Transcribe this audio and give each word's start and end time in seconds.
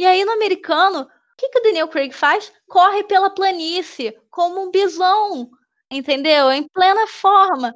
E 0.00 0.06
aí 0.06 0.24
no 0.24 0.32
americano, 0.32 1.02
o 1.02 1.06
que, 1.36 1.50
que 1.50 1.58
o 1.58 1.62
Daniel 1.62 1.86
Craig 1.86 2.10
faz? 2.10 2.50
Corre 2.66 3.04
pela 3.04 3.28
planície, 3.28 4.16
como 4.30 4.62
um 4.62 4.70
bisão, 4.70 5.50
entendeu? 5.90 6.50
Em 6.50 6.66
plena 6.72 7.06
forma. 7.06 7.74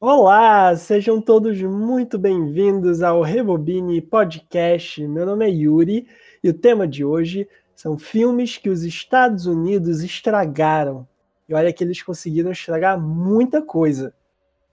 Olá, 0.00 0.74
sejam 0.74 1.20
todos 1.20 1.60
muito 1.60 2.18
bem-vindos 2.18 3.02
ao 3.02 3.20
Rebobine 3.20 4.00
Podcast. 4.00 5.06
Meu 5.06 5.26
nome 5.26 5.44
é 5.44 5.50
Yuri 5.50 6.08
e 6.42 6.48
o 6.48 6.54
tema 6.54 6.88
de 6.88 7.04
hoje 7.04 7.46
são 7.74 7.98
filmes 7.98 8.56
que 8.56 8.70
os 8.70 8.84
Estados 8.84 9.44
Unidos 9.44 10.02
estragaram. 10.02 11.06
E 11.46 11.52
olha 11.52 11.74
que 11.74 11.84
eles 11.84 12.02
conseguiram 12.02 12.52
estragar 12.52 12.98
muita 12.98 13.60
coisa. 13.60 14.14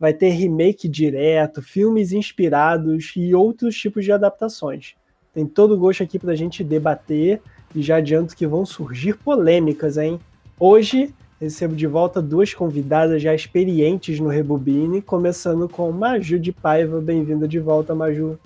Vai 0.05 0.13
ter 0.13 0.29
remake 0.29 0.87
direto, 0.87 1.63
filmes 1.63 2.11
inspirados 2.11 3.13
e 3.15 3.33
outros 3.33 3.75
tipos 3.75 4.05
de 4.05 4.11
adaptações. 4.11 4.93
Tem 5.33 5.47
todo 5.47 5.73
o 5.73 5.79
gosto 5.79 6.03
aqui 6.03 6.19
para 6.19 6.31
a 6.31 6.35
gente 6.35 6.63
debater 6.63 7.41
e 7.73 7.81
já 7.81 7.95
adianto 7.95 8.35
que 8.35 8.45
vão 8.45 8.67
surgir 8.67 9.17
polêmicas, 9.17 9.97
hein? 9.97 10.19
Hoje 10.59 11.11
recebo 11.41 11.75
de 11.75 11.87
volta 11.87 12.21
duas 12.21 12.53
convidadas 12.53 13.19
já 13.19 13.33
experientes 13.33 14.19
no 14.19 14.27
Rebobine, 14.27 15.01
começando 15.01 15.67
com 15.67 15.91
Maju 15.91 16.37
de 16.37 16.51
Paiva. 16.51 17.01
Bem-vinda 17.01 17.47
de 17.47 17.59
volta, 17.59 17.95
Maju. 17.95 18.37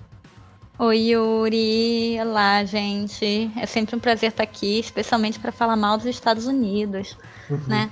Oi, 0.78 1.10
Yuri. 1.10 2.16
Olá, 2.22 2.64
gente. 2.64 3.50
É 3.54 3.66
sempre 3.66 3.94
um 3.94 4.00
prazer 4.00 4.30
estar 4.30 4.44
aqui, 4.44 4.80
especialmente 4.80 5.38
para 5.38 5.52
falar 5.52 5.76
mal 5.76 5.98
dos 5.98 6.06
Estados 6.06 6.46
Unidos, 6.46 7.18
né? 7.68 7.90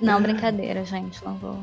Não, 0.00 0.22
brincadeira, 0.22 0.84
gente. 0.84 1.18
Não 1.24 1.34
vou. 1.34 1.58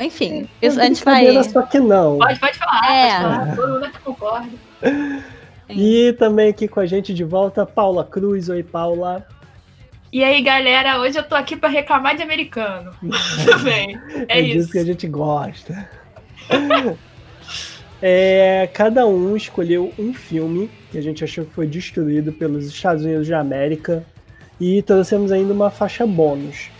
Enfim, 0.00 0.48
é, 0.62 0.66
a 0.66 0.70
gente 0.70 1.04
vai. 1.04 1.44
Só 1.44 1.62
que 1.62 1.78
não. 1.78 2.16
Pode, 2.18 2.40
pode 2.40 2.58
falar. 2.58 2.90
É. 2.90 3.10
Pode 3.10 3.22
falar. 3.22 3.56
Todo 3.56 3.72
mundo 3.72 3.90
concorda. 4.02 4.48
E 5.68 6.14
também 6.14 6.48
aqui 6.48 6.66
com 6.66 6.80
a 6.80 6.86
gente 6.86 7.12
de 7.12 7.22
volta, 7.22 7.66
Paula 7.66 8.02
Cruz. 8.02 8.48
Oi, 8.48 8.62
Paula. 8.62 9.26
E 10.12 10.24
aí, 10.24 10.42
galera, 10.42 10.98
hoje 10.98 11.18
eu 11.18 11.22
tô 11.22 11.36
aqui 11.36 11.54
para 11.54 11.68
reclamar 11.68 12.16
de 12.16 12.22
americano. 12.22 12.92
Tudo 13.44 13.58
bem. 13.62 13.96
É, 14.26 14.38
é 14.38 14.40
isso. 14.40 14.58
disso 14.58 14.72
que 14.72 14.78
a 14.78 14.84
gente 14.84 15.06
gosta. 15.06 15.88
é, 18.02 18.68
cada 18.72 19.06
um 19.06 19.36
escolheu 19.36 19.92
um 19.98 20.12
filme 20.12 20.68
que 20.90 20.98
a 20.98 21.02
gente 21.02 21.22
achou 21.22 21.44
que 21.44 21.52
foi 21.52 21.66
destruído 21.66 22.32
pelos 22.32 22.66
Estados 22.66 23.04
Unidos 23.04 23.28
da 23.28 23.38
América 23.38 24.04
e 24.58 24.82
trouxemos 24.82 25.30
ainda 25.30 25.52
uma 25.52 25.70
faixa 25.70 26.04
bônus. 26.06 26.70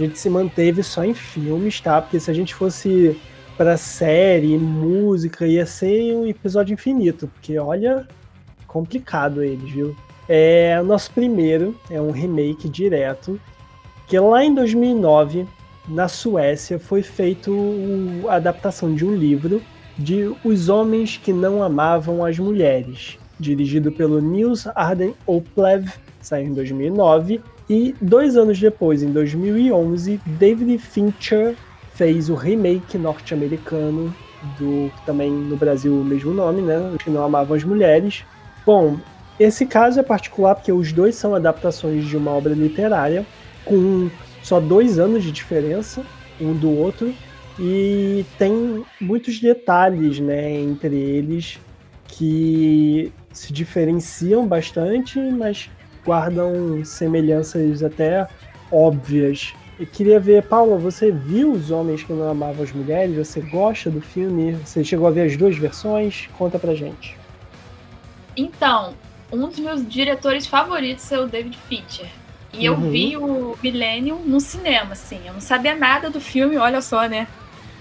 Gente 0.00 0.18
se 0.18 0.30
manteve 0.30 0.82
só 0.82 1.04
em 1.04 1.12
filmes, 1.12 1.78
tá? 1.78 2.00
Porque 2.00 2.18
se 2.18 2.30
a 2.30 2.32
gente 2.32 2.54
fosse 2.54 3.20
para 3.54 3.76
série, 3.76 4.56
música, 4.56 5.46
ia 5.46 5.66
ser 5.66 6.16
um 6.16 6.26
episódio 6.26 6.72
infinito, 6.72 7.28
porque 7.28 7.58
olha, 7.58 8.08
complicado 8.66 9.42
eles, 9.42 9.70
viu? 9.70 9.94
É, 10.26 10.78
o 10.80 10.84
nosso 10.86 11.10
primeiro 11.10 11.78
é 11.90 12.00
um 12.00 12.12
remake 12.12 12.66
direto, 12.66 13.38
que 14.06 14.18
lá 14.18 14.42
em 14.42 14.54
2009, 14.54 15.46
na 15.86 16.08
Suécia, 16.08 16.78
foi 16.78 17.02
feito 17.02 17.52
a 18.26 18.36
adaptação 18.36 18.94
de 18.94 19.04
um 19.04 19.14
livro 19.14 19.60
de 19.98 20.34
Os 20.42 20.70
Homens 20.70 21.18
que 21.22 21.30
Não 21.30 21.62
Amavam 21.62 22.24
as 22.24 22.38
Mulheres, 22.38 23.18
dirigido 23.38 23.92
pelo 23.92 24.18
Nils 24.18 24.66
Arden 24.68 25.14
Oplev, 25.26 25.92
saiu 26.22 26.46
em 26.46 26.54
2009, 26.54 27.42
e 27.70 27.94
dois 28.02 28.36
anos 28.36 28.58
depois, 28.58 29.00
em 29.00 29.12
2011, 29.12 30.20
David 30.26 30.76
Fincher 30.78 31.54
fez 31.94 32.28
o 32.28 32.34
remake 32.34 32.98
norte-americano 32.98 34.12
do 34.58 34.90
também 35.06 35.30
no 35.30 35.56
Brasil 35.56 35.94
o 35.94 36.04
mesmo 36.04 36.34
nome, 36.34 36.62
né? 36.62 36.96
Que 36.98 37.08
não 37.08 37.22
amavam 37.22 37.56
as 37.56 37.62
mulheres. 37.62 38.24
Bom, 38.66 38.98
esse 39.38 39.66
caso 39.66 40.00
é 40.00 40.02
particular 40.02 40.56
porque 40.56 40.72
os 40.72 40.92
dois 40.92 41.14
são 41.14 41.32
adaptações 41.32 42.06
de 42.06 42.16
uma 42.16 42.32
obra 42.32 42.54
literária, 42.54 43.24
com 43.64 44.10
só 44.42 44.58
dois 44.58 44.98
anos 44.98 45.22
de 45.22 45.30
diferença 45.30 46.02
um 46.40 46.52
do 46.54 46.76
outro, 46.76 47.14
e 47.56 48.24
tem 48.36 48.84
muitos 49.00 49.38
detalhes 49.38 50.18
né, 50.18 50.50
entre 50.58 50.96
eles 50.96 51.60
que 52.08 53.12
se 53.32 53.52
diferenciam 53.52 54.44
bastante, 54.44 55.20
mas 55.20 55.70
guardam 56.04 56.84
semelhanças 56.84 57.82
até 57.82 58.26
óbvias. 58.70 59.54
Eu 59.78 59.86
queria 59.86 60.20
ver, 60.20 60.42
Paula, 60.42 60.76
você 60.76 61.10
viu 61.10 61.52
Os 61.52 61.70
Homens 61.70 62.02
que 62.02 62.12
Não 62.12 62.28
Amavam 62.28 62.62
as 62.62 62.72
Mulheres? 62.72 63.16
Você 63.16 63.40
gosta 63.40 63.90
do 63.90 64.00
filme? 64.00 64.52
Você 64.64 64.84
chegou 64.84 65.06
a 65.06 65.10
ver 65.10 65.22
as 65.22 65.36
duas 65.36 65.56
versões? 65.56 66.28
Conta 66.36 66.58
pra 66.58 66.74
gente. 66.74 67.16
Então, 68.36 68.94
um 69.32 69.48
dos 69.48 69.58
meus 69.58 69.86
diretores 69.88 70.46
favoritos 70.46 71.10
é 71.10 71.18
o 71.18 71.26
David 71.26 71.58
Fincher. 71.68 72.08
E 72.52 72.68
uhum. 72.68 72.74
eu 72.84 72.90
vi 72.90 73.16
o 73.16 73.58
Millennium 73.62 74.18
no 74.24 74.40
cinema, 74.40 74.92
assim. 74.92 75.20
Eu 75.24 75.32
não 75.32 75.40
sabia 75.40 75.74
nada 75.74 76.10
do 76.10 76.20
filme, 76.20 76.58
olha 76.58 76.82
só, 76.82 77.08
né? 77.08 77.26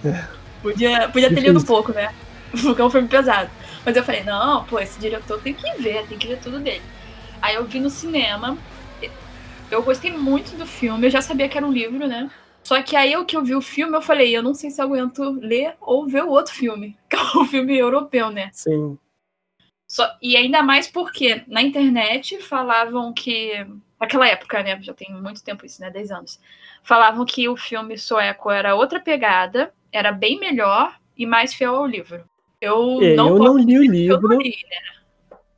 É. 0.05 0.23
Podia, 0.61 1.09
podia 1.09 1.33
ter 1.33 1.41
lido 1.41 1.59
um 1.59 1.63
pouco, 1.63 1.91
né? 1.91 2.13
Porque 2.51 2.81
é 2.81 2.85
um 2.85 2.89
filme 2.89 3.07
pesado. 3.07 3.49
Mas 3.85 3.95
eu 3.95 4.03
falei, 4.03 4.23
não, 4.23 4.63
pô, 4.65 4.79
esse 4.79 4.99
diretor 4.99 5.39
tem 5.41 5.53
que 5.53 5.81
ver, 5.81 6.05
tem 6.07 6.17
que 6.17 6.27
ver 6.27 6.39
tudo 6.39 6.59
dele. 6.59 6.81
Aí 7.41 7.55
eu 7.55 7.65
vi 7.65 7.79
no 7.79 7.89
cinema. 7.89 8.57
Eu 9.71 9.83
gostei 9.83 10.11
muito 10.11 10.57
do 10.57 10.65
filme, 10.65 11.07
eu 11.07 11.11
já 11.11 11.21
sabia 11.21 11.47
que 11.47 11.57
era 11.57 11.65
um 11.65 11.71
livro, 11.71 12.07
né? 12.07 12.29
Só 12.63 12.81
que 12.81 12.95
aí 12.95 13.13
eu 13.13 13.25
que 13.25 13.37
eu 13.37 13.43
vi 13.43 13.55
o 13.55 13.61
filme, 13.61 13.95
eu 13.95 14.01
falei, 14.01 14.35
eu 14.35 14.43
não 14.43 14.53
sei 14.53 14.69
se 14.69 14.81
eu 14.81 14.85
aguento 14.85 15.23
ler 15.39 15.75
ou 15.79 16.07
ver 16.07 16.23
o 16.23 16.29
outro 16.29 16.53
filme, 16.53 16.97
que 17.09 17.15
é 17.15 17.19
o 17.19 17.45
filme 17.45 17.77
europeu, 17.77 18.29
né? 18.31 18.49
Sim. 18.51 18.97
Só, 19.87 20.07
e 20.21 20.37
ainda 20.37 20.61
mais 20.61 20.87
porque 20.87 21.43
na 21.47 21.63
internet 21.63 22.39
falavam 22.41 23.11
que. 23.11 23.65
Naquela 23.99 24.27
época, 24.27 24.63
né? 24.63 24.79
Já 24.81 24.93
tem 24.93 25.11
muito 25.11 25.43
tempo 25.43 25.65
isso, 25.65 25.81
né? 25.81 25.89
10 25.89 26.11
anos. 26.11 26.39
Falavam 26.83 27.25
que 27.25 27.49
o 27.49 27.57
filme 27.57 27.97
sueco 27.97 28.49
era 28.49 28.75
outra 28.75 28.99
pegada, 28.99 29.73
era 29.91 30.11
bem 30.11 30.39
melhor 30.39 30.95
e 31.17 31.25
mais 31.25 31.53
fiel 31.53 31.75
ao 31.75 31.85
livro. 31.85 32.23
Eu 32.61 32.99
é, 33.01 33.15
não, 33.15 33.29
eu 33.29 33.39
não 33.39 33.57
li 33.57 33.77
o 33.77 33.83
livro. 33.83 34.37
Li, 34.37 34.55
né? 34.69 34.98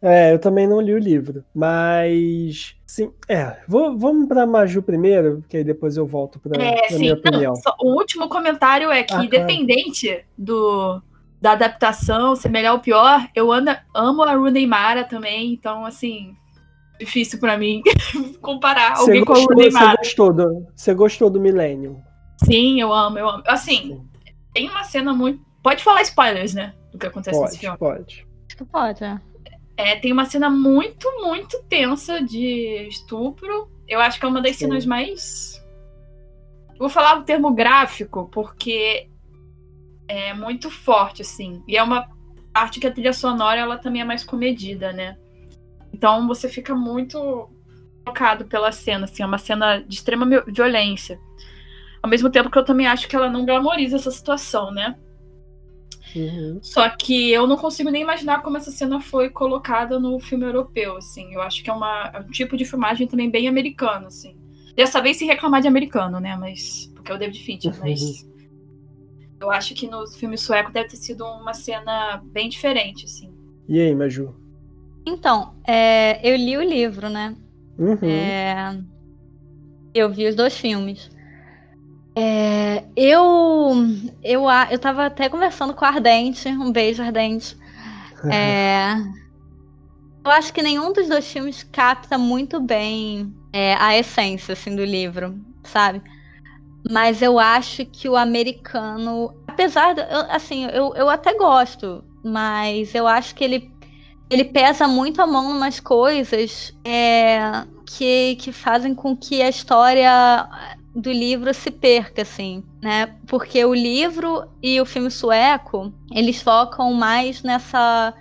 É, 0.01 0.33
eu 0.33 0.39
também 0.39 0.67
não 0.67 0.81
li 0.81 0.93
o 0.93 0.99
livro. 0.99 1.43
Mas. 1.53 2.75
Sim, 2.87 3.13
é. 3.29 3.57
Vou, 3.67 3.97
vamos 3.97 4.27
para 4.27 4.47
Maju 4.47 4.81
primeiro, 4.81 5.37
porque 5.41 5.57
aí 5.57 5.63
depois 5.63 5.95
eu 5.95 6.07
volto 6.07 6.39
para 6.39 6.61
é, 6.61 6.97
minha 6.97 7.13
opinião. 7.13 7.53
Não, 7.53 7.61
só, 7.61 7.75
o 7.79 7.95
último 7.95 8.27
comentário 8.27 8.91
é 8.91 9.03
que, 9.03 9.13
ah, 9.13 9.23
independente 9.23 10.25
do, 10.35 11.01
da 11.39 11.51
adaptação, 11.51 12.35
ser 12.35 12.49
melhor 12.49 12.73
ou 12.73 12.79
pior, 12.79 13.27
eu 13.35 13.51
anda, 13.51 13.83
amo 13.95 14.23
a 14.23 14.33
Rooney 14.33 14.65
Mara 14.65 15.03
também, 15.03 15.53
então, 15.53 15.85
assim, 15.85 16.35
difícil 16.99 17.39
para 17.39 17.57
mim 17.57 17.81
comparar 18.41 18.95
você 18.95 19.01
alguém 19.03 19.23
gostou, 19.23 19.47
com 19.47 19.53
a 19.53 19.55
Rooney 19.55 19.71
Mara. 19.71 19.91
Você 19.91 19.97
gostou, 19.97 20.33
do, 20.33 20.67
você 20.75 20.93
gostou 20.93 21.29
do 21.29 21.39
Millennium? 21.39 22.01
Sim, 22.43 22.81
eu 22.81 22.91
amo, 22.91 23.19
eu 23.19 23.29
amo. 23.29 23.43
Assim, 23.45 23.77
Sim. 23.77 24.09
tem 24.51 24.67
uma 24.67 24.83
cena 24.83 25.13
muito... 25.13 25.39
Pode 25.63 25.83
falar 25.83 26.01
spoilers, 26.01 26.55
né? 26.55 26.73
Do 26.91 26.97
que 26.97 27.05
acontece 27.05 27.37
pode, 27.37 27.51
nesse 27.51 27.59
filme. 27.59 27.77
Pode, 27.77 28.27
Acho 28.47 28.57
que 28.57 28.65
pode, 28.65 29.03
é. 29.03 29.21
É. 29.81 29.95
Tem 29.95 30.11
uma 30.11 30.25
cena 30.25 30.49
muito, 30.49 31.07
muito 31.21 31.61
tensa 31.63 32.21
de 32.21 32.87
estupro. 32.87 33.69
Eu 33.87 33.99
acho 33.99 34.19
que 34.19 34.25
é 34.25 34.29
uma 34.29 34.41
das 34.41 34.55
Sim. 34.55 34.65
cenas 34.65 34.85
mais... 34.85 35.61
Vou 36.77 36.89
falar 36.89 37.19
o 37.19 37.23
termo 37.23 37.53
gráfico, 37.53 38.29
porque 38.31 39.07
é 40.07 40.33
muito 40.33 40.69
forte, 40.69 41.21
assim. 41.21 41.63
E 41.67 41.77
é 41.77 41.83
uma 41.83 42.09
parte 42.51 42.79
que 42.79 42.87
a 42.87 42.91
trilha 42.91 43.13
sonora 43.13 43.59
ela 43.59 43.77
também 43.77 44.01
é 44.01 44.05
mais 44.05 44.23
comedida, 44.23 44.91
né? 44.91 45.17
Então 45.93 46.27
você 46.27 46.49
fica 46.49 46.73
muito 46.73 47.49
tocado 48.03 48.45
pela 48.45 48.71
cena, 48.71 49.05
assim, 49.05 49.23
é 49.23 49.25
uma 49.25 49.37
cena 49.37 49.79
de 49.79 49.95
extrema 49.95 50.25
violência. 50.47 51.19
Ao 52.01 52.09
mesmo 52.09 52.29
tempo 52.29 52.49
que 52.49 52.57
eu 52.57 52.65
também 52.65 52.87
acho 52.87 53.07
que 53.07 53.15
ela 53.15 53.29
não 53.29 53.45
glamoriza 53.45 53.97
essa 53.97 54.09
situação, 54.09 54.71
né? 54.71 54.97
Uhum. 56.15 56.59
Só 56.61 56.89
que 56.89 57.31
eu 57.31 57.47
não 57.47 57.57
consigo 57.57 57.89
nem 57.89 58.01
imaginar 58.01 58.41
como 58.41 58.57
essa 58.57 58.71
cena 58.71 58.99
foi 58.99 59.29
colocada 59.29 59.99
no 59.99 60.19
filme 60.19 60.45
europeu, 60.45 60.97
assim. 60.97 61.33
Eu 61.33 61.41
acho 61.41 61.63
que 61.63 61.69
é, 61.69 61.73
uma, 61.73 62.11
é 62.13 62.19
um 62.19 62.29
tipo 62.29 62.57
de 62.57 62.65
filmagem 62.65 63.07
também 63.07 63.29
bem 63.29 63.47
americano, 63.47 64.07
assim. 64.07 64.35
Dessa 64.75 65.01
vez 65.01 65.17
se 65.17 65.25
reclamar 65.25 65.61
de 65.61 65.67
americano, 65.67 66.19
né? 66.19 66.35
Mas. 66.35 66.91
Porque 66.95 67.11
é 67.11 67.15
o 67.15 67.17
David 67.17 67.43
Fincher, 67.43 67.73
mas. 67.79 68.27
Eu 69.39 69.49
acho 69.49 69.73
que 69.73 69.87
no 69.87 70.07
filme 70.07 70.37
sueco 70.37 70.71
deve 70.71 70.89
ter 70.89 70.97
sido 70.97 71.25
uma 71.25 71.53
cena 71.53 72.21
bem 72.25 72.47
diferente, 72.47 73.05
assim. 73.05 73.33
E 73.67 73.79
aí, 73.79 73.95
Maju? 73.95 74.35
Então, 75.05 75.55
é, 75.67 76.19
eu 76.27 76.35
li 76.35 76.57
o 76.57 76.61
livro, 76.61 77.09
né? 77.09 77.35
Uhum. 77.77 77.97
É, 78.03 78.77
eu 79.93 80.11
vi 80.11 80.27
os 80.27 80.35
dois 80.35 80.55
filmes. 80.57 81.09
É, 82.15 82.83
eu, 82.95 83.73
eu, 84.23 84.43
eu 84.69 84.79
tava 84.79 85.05
até 85.05 85.29
conversando 85.29 85.73
com 85.73 85.85
a 85.85 85.89
Ardente, 85.89 86.49
um 86.49 86.71
beijo, 86.71 87.01
Ardente. 87.01 87.57
É, 88.31 88.93
eu 90.23 90.31
acho 90.31 90.53
que 90.53 90.61
nenhum 90.61 90.91
dos 90.91 91.07
dois 91.07 91.31
filmes 91.31 91.63
capta 91.63 92.17
muito 92.17 92.59
bem 92.59 93.33
é, 93.53 93.75
a 93.75 93.97
essência 93.97 94.53
assim, 94.53 94.75
do 94.75 94.83
livro, 94.83 95.39
sabe? 95.63 96.01
Mas 96.89 97.21
eu 97.21 97.39
acho 97.39 97.85
que 97.85 98.09
o 98.09 98.15
americano, 98.15 99.33
apesar 99.47 99.93
de, 99.93 100.01
assim, 100.29 100.65
eu, 100.65 100.93
eu 100.95 101.09
até 101.09 101.33
gosto, 101.35 102.03
mas 102.23 102.93
eu 102.95 103.07
acho 103.07 103.35
que 103.35 103.43
ele 103.43 103.71
ele 104.31 104.45
pesa 104.45 104.87
muito 104.87 105.21
a 105.21 105.27
mão 105.27 105.51
em 105.51 105.57
umas 105.57 105.81
coisas 105.81 106.73
é, 106.85 107.65
que, 107.85 108.37
que 108.37 108.53
fazem 108.53 108.95
com 108.95 109.15
que 109.15 109.41
a 109.41 109.49
história 109.49 110.47
do 110.93 111.11
livro 111.11 111.53
se 111.53 111.71
perca, 111.71 112.21
assim, 112.21 112.63
né? 112.81 113.15
Porque 113.27 113.63
o 113.63 113.73
livro 113.73 114.47
e 114.61 114.79
o 114.81 114.85
filme 114.85 115.09
sueco, 115.09 115.93
eles 116.11 116.41
focam 116.41 116.93
mais 116.93 117.41
nessa 117.43 118.13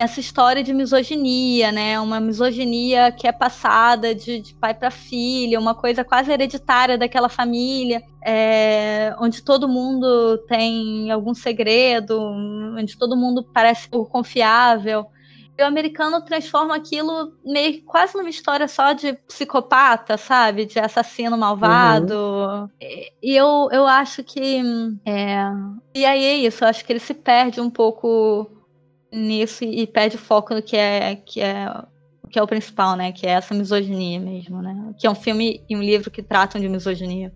essa 0.00 0.18
história 0.18 0.62
de 0.62 0.72
misoginia, 0.72 1.70
né? 1.70 2.00
Uma 2.00 2.18
misoginia 2.18 3.12
que 3.12 3.26
é 3.26 3.32
passada 3.32 4.14
de, 4.14 4.40
de 4.40 4.54
pai 4.54 4.72
para 4.72 4.90
filha, 4.90 5.60
uma 5.60 5.74
coisa 5.74 6.02
quase 6.02 6.32
hereditária 6.32 6.96
daquela 6.96 7.28
família, 7.28 8.02
é, 8.24 9.14
onde 9.20 9.42
todo 9.42 9.68
mundo 9.68 10.38
tem 10.48 11.10
algum 11.10 11.34
segredo, 11.34 12.18
onde 12.18 12.96
todo 12.96 13.14
mundo 13.14 13.44
parece 13.52 13.90
confiável. 13.90 15.04
E 15.60 15.62
o 15.62 15.66
americano 15.66 16.22
transforma 16.22 16.74
aquilo 16.74 17.34
meio 17.44 17.82
quase 17.82 18.16
numa 18.16 18.30
história 18.30 18.66
só 18.66 18.94
de 18.94 19.12
psicopata, 19.12 20.16
sabe? 20.16 20.64
De 20.64 20.78
assassino 20.78 21.36
malvado. 21.36 22.14
Uhum. 22.14 22.68
E, 22.80 23.12
e 23.22 23.36
eu, 23.36 23.68
eu 23.70 23.86
acho 23.86 24.24
que. 24.24 24.62
É... 25.04 25.44
E 25.94 26.06
aí 26.06 26.24
é 26.24 26.36
isso, 26.36 26.64
eu 26.64 26.68
acho 26.68 26.82
que 26.82 26.90
ele 26.90 26.98
se 26.98 27.12
perde 27.12 27.60
um 27.60 27.68
pouco 27.68 28.50
nisso 29.12 29.62
e 29.62 29.86
perde 29.86 30.16
o 30.16 30.18
foco 30.18 30.54
no 30.54 30.62
que 30.62 30.78
é, 30.78 31.16
que 31.16 31.42
é 31.42 31.66
que 32.30 32.38
é 32.38 32.42
o 32.42 32.46
principal, 32.46 32.96
né? 32.96 33.12
Que 33.12 33.26
é 33.26 33.32
essa 33.32 33.52
misoginia 33.52 34.18
mesmo, 34.18 34.62
né? 34.62 34.94
Que 34.98 35.06
é 35.06 35.10
um 35.10 35.14
filme 35.14 35.62
e 35.68 35.76
um 35.76 35.82
livro 35.82 36.10
que 36.10 36.22
tratam 36.22 36.58
de 36.58 36.70
misoginia. 36.70 37.34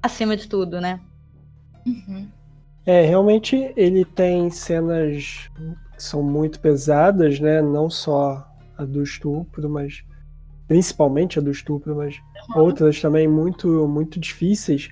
Acima 0.00 0.36
de 0.36 0.46
tudo, 0.46 0.80
né? 0.80 1.00
Uhum. 1.84 2.28
É, 2.86 3.04
realmente 3.04 3.72
ele 3.76 4.04
tem 4.04 4.48
cenas 4.48 5.50
são 6.02 6.22
muito 6.22 6.60
pesadas, 6.60 7.40
né? 7.40 7.60
Não 7.60 7.90
só 7.90 8.46
a 8.76 8.84
do 8.84 9.02
estupro, 9.02 9.68
mas 9.68 10.04
principalmente 10.66 11.38
a 11.38 11.42
do 11.42 11.50
estupro, 11.50 11.96
mas 11.96 12.16
outras 12.54 13.00
também 13.00 13.26
muito 13.26 13.88
muito 13.88 14.20
difíceis. 14.20 14.90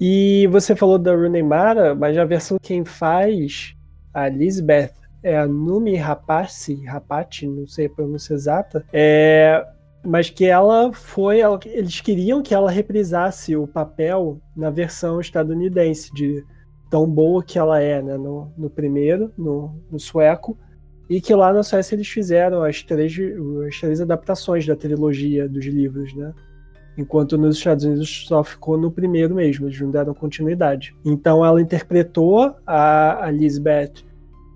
E 0.00 0.48
você 0.50 0.74
falou 0.74 0.98
da 0.98 1.14
Rooney 1.14 1.42
Mara, 1.42 1.94
mas 1.94 2.16
a 2.18 2.24
versão 2.24 2.58
quem 2.60 2.84
faz 2.84 3.76
a 4.12 4.28
Lisbeth 4.28 4.92
é 5.22 5.38
a 5.38 5.46
Numi 5.46 5.96
Rapace, 5.96 6.84
Rapati, 6.84 7.46
não 7.46 7.66
sei 7.66 7.86
a 7.86 7.90
pronúncia 7.90 8.34
exata, 8.34 8.84
é, 8.92 9.66
mas 10.04 10.28
que 10.28 10.44
ela 10.44 10.92
foi, 10.92 11.40
ela, 11.40 11.58
eles 11.64 12.00
queriam 12.00 12.42
que 12.42 12.54
ela 12.54 12.70
reprisasse 12.70 13.56
o 13.56 13.66
papel 13.66 14.38
na 14.54 14.68
versão 14.68 15.20
estadunidense, 15.20 16.12
de 16.12 16.44
tão 16.90 17.08
boa 17.08 17.42
que 17.42 17.58
ela 17.58 17.80
é, 17.80 18.00
né, 18.02 18.16
no, 18.16 18.52
no 18.56 18.70
primeiro, 18.70 19.32
no, 19.36 19.74
no, 19.90 19.98
sueco, 19.98 20.56
e 21.08 21.20
que 21.20 21.34
lá 21.34 21.52
na 21.52 21.62
Suécia 21.62 21.94
eles 21.94 22.08
fizeram 22.08 22.62
as 22.62 22.82
três, 22.82 23.14
as 23.66 23.80
três 23.80 24.00
adaptações 24.00 24.66
da 24.66 24.76
trilogia 24.76 25.48
dos 25.48 25.64
livros, 25.66 26.14
né, 26.14 26.32
enquanto 26.96 27.36
nos 27.36 27.56
Estados 27.56 27.84
Unidos 27.84 28.26
só 28.26 28.42
ficou 28.44 28.78
no 28.78 28.90
primeiro 28.90 29.34
mesmo, 29.34 29.66
eles 29.66 29.80
não 29.80 29.90
deram 29.90 30.14
continuidade. 30.14 30.94
Então 31.04 31.44
ela 31.44 31.60
interpretou 31.60 32.54
a, 32.66 33.24
a 33.24 33.30
Lisbeth 33.30 34.04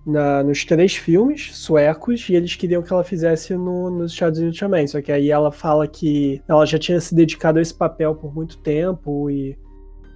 na, 0.07 0.43
nos 0.43 0.65
três 0.65 0.97
filmes 0.97 1.55
suecos 1.55 2.29
e 2.29 2.35
eles 2.35 2.57
queriam 2.57 2.83
que 2.83 2.93
ela 2.93 3.05
fizesse 3.05 3.55
no, 3.55 3.91
nos 3.91 4.13
Estados 4.13 4.39
Unidos 4.39 4.59
também. 4.59 4.87
Só 4.87 5.03
que 5.03 5.13
aí 5.13 5.31
ela 5.31 5.53
fala 5.53 5.87
que 5.87 6.43
ela 6.49 6.65
já 6.65 6.79
tinha 6.79 7.01
se 7.01 7.15
dedicado 7.15 7.59
a 7.59 7.63
esse 7.63 7.75
papel 7.75 8.15
por 8.15 8.35
muito 8.35 8.57
tempo 8.59 9.31
e 9.31 9.57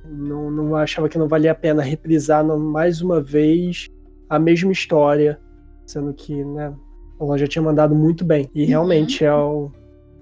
não, 0.04 0.50
não 0.50 0.76
achava 0.76 1.08
que 1.08 1.19
não 1.19 1.28
valia 1.28 1.52
a 1.52 1.54
pena 1.54 1.82
reprisar 1.82 2.44
mais 2.44 3.00
uma 3.00 3.20
vez 3.20 3.88
a 4.28 4.38
mesma 4.38 4.72
história, 4.72 5.38
sendo 5.87 6.12
que 6.14 6.44
né, 6.44 6.75
ela 7.20 7.38
já 7.38 7.46
tinha 7.46 7.62
mandado 7.62 7.94
muito 7.94 8.25
bem. 8.25 8.49
E 8.54 8.64
realmente 8.64 9.25
uhum. 9.25 9.31
é, 9.31 9.34
o, 9.34 9.70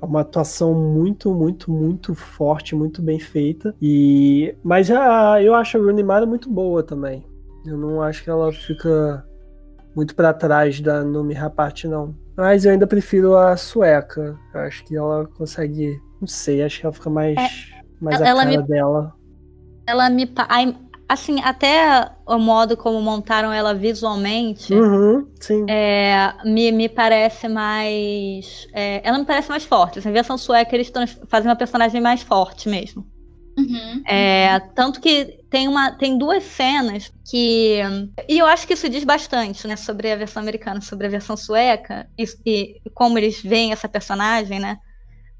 é 0.02 0.04
uma 0.04 0.20
atuação 0.20 0.74
muito, 0.74 1.32
muito, 1.34 1.70
muito 1.70 2.14
forte, 2.14 2.74
muito 2.74 3.00
bem 3.00 3.18
feita. 3.18 3.74
E 3.80 4.54
mas 4.62 4.90
a, 4.90 5.42
eu 5.42 5.54
acho 5.54 5.78
a 5.78 5.80
Rooney 5.80 6.04
Mara 6.04 6.26
muito 6.26 6.50
boa 6.50 6.82
também. 6.82 7.24
Eu 7.64 7.76
não 7.76 8.02
acho 8.02 8.24
que 8.24 8.30
ela 8.30 8.52
fica 8.52 9.24
muito 9.94 10.14
para 10.14 10.32
trás 10.32 10.80
da 10.80 11.02
Numi 11.02 11.34
Rapati, 11.34 11.86
não. 11.86 12.14
Mas 12.36 12.64
eu 12.64 12.72
ainda 12.72 12.86
prefiro 12.86 13.36
a 13.36 13.56
sueca. 13.56 14.36
Eu 14.54 14.60
acho 14.60 14.84
que 14.84 14.96
ela 14.96 15.26
consegue. 15.26 16.00
Não 16.20 16.26
sei, 16.26 16.62
acho 16.62 16.80
que 16.80 16.86
ela 16.86 16.92
fica 16.92 17.10
mais, 17.10 17.36
é, 17.36 17.82
mais 18.00 18.20
a 18.20 18.26
ela 18.26 18.44
cara 18.44 18.60
me, 18.60 18.66
dela. 18.66 19.14
Ela 19.90 20.08
me. 20.08 20.28
Assim, 21.08 21.40
até 21.40 22.08
o 22.24 22.38
modo 22.38 22.76
como 22.76 23.00
montaram 23.02 23.52
ela 23.52 23.74
visualmente 23.74 24.72
uhum, 24.72 25.26
é, 25.68 26.32
me, 26.44 26.70
me 26.70 26.88
parece 26.88 27.48
mais. 27.48 28.68
É, 28.72 29.00
ela 29.02 29.18
me 29.18 29.24
parece 29.24 29.48
mais 29.48 29.64
forte. 29.64 29.98
Assim, 29.98 30.08
a 30.08 30.12
versão 30.12 30.38
sueca 30.38 30.74
eles 30.74 30.92
fazem 31.26 31.50
uma 31.50 31.56
personagem 31.56 32.00
mais 32.00 32.22
forte 32.22 32.68
mesmo. 32.68 33.04
Uhum. 33.58 34.02
É, 34.06 34.60
tanto 34.74 35.00
que 35.00 35.40
tem, 35.50 35.66
uma, 35.66 35.90
tem 35.90 36.16
duas 36.16 36.44
cenas 36.44 37.12
que. 37.28 37.80
E 38.28 38.38
eu 38.38 38.46
acho 38.46 38.64
que 38.66 38.74
isso 38.74 38.88
diz 38.88 39.02
bastante, 39.02 39.66
né? 39.66 39.74
Sobre 39.74 40.12
a 40.12 40.16
versão 40.16 40.40
americana, 40.40 40.80
sobre 40.80 41.08
a 41.08 41.10
versão 41.10 41.36
sueca, 41.36 42.08
e, 42.16 42.24
e 42.46 42.90
como 42.94 43.18
eles 43.18 43.42
veem 43.42 43.72
essa 43.72 43.88
personagem, 43.88 44.60
né? 44.60 44.78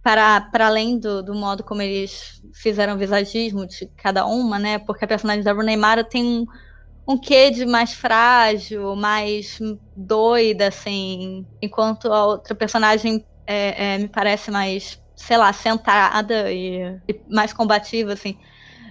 Para, 0.02 0.40
para 0.40 0.66
além 0.66 0.98
do, 0.98 1.22
do 1.22 1.34
modo 1.34 1.62
como 1.62 1.82
eles 1.82 2.42
fizeram 2.54 2.94
o 2.94 2.98
visagismo 2.98 3.66
de 3.66 3.86
cada 3.96 4.24
uma, 4.24 4.58
né? 4.58 4.78
Porque 4.78 5.04
a 5.04 5.08
personagem 5.08 5.42
da 5.42 5.52
Brunei 5.52 5.76
Mara 5.76 6.02
tem 6.02 6.24
um, 6.24 6.46
um 7.06 7.18
quê 7.18 7.50
de 7.50 7.66
mais 7.66 7.92
frágil, 7.92 8.96
mais 8.96 9.58
doida, 9.94 10.68
assim, 10.68 11.46
enquanto 11.60 12.10
a 12.10 12.26
outra 12.26 12.54
personagem 12.54 13.26
é, 13.46 13.94
é, 13.94 13.98
me 13.98 14.08
parece 14.08 14.50
mais 14.50 15.00
sei 15.20 15.36
lá, 15.36 15.52
sentada 15.52 16.50
e, 16.50 16.82
e 17.06 17.20
mais 17.28 17.52
combativa, 17.52 18.12
assim. 18.12 18.38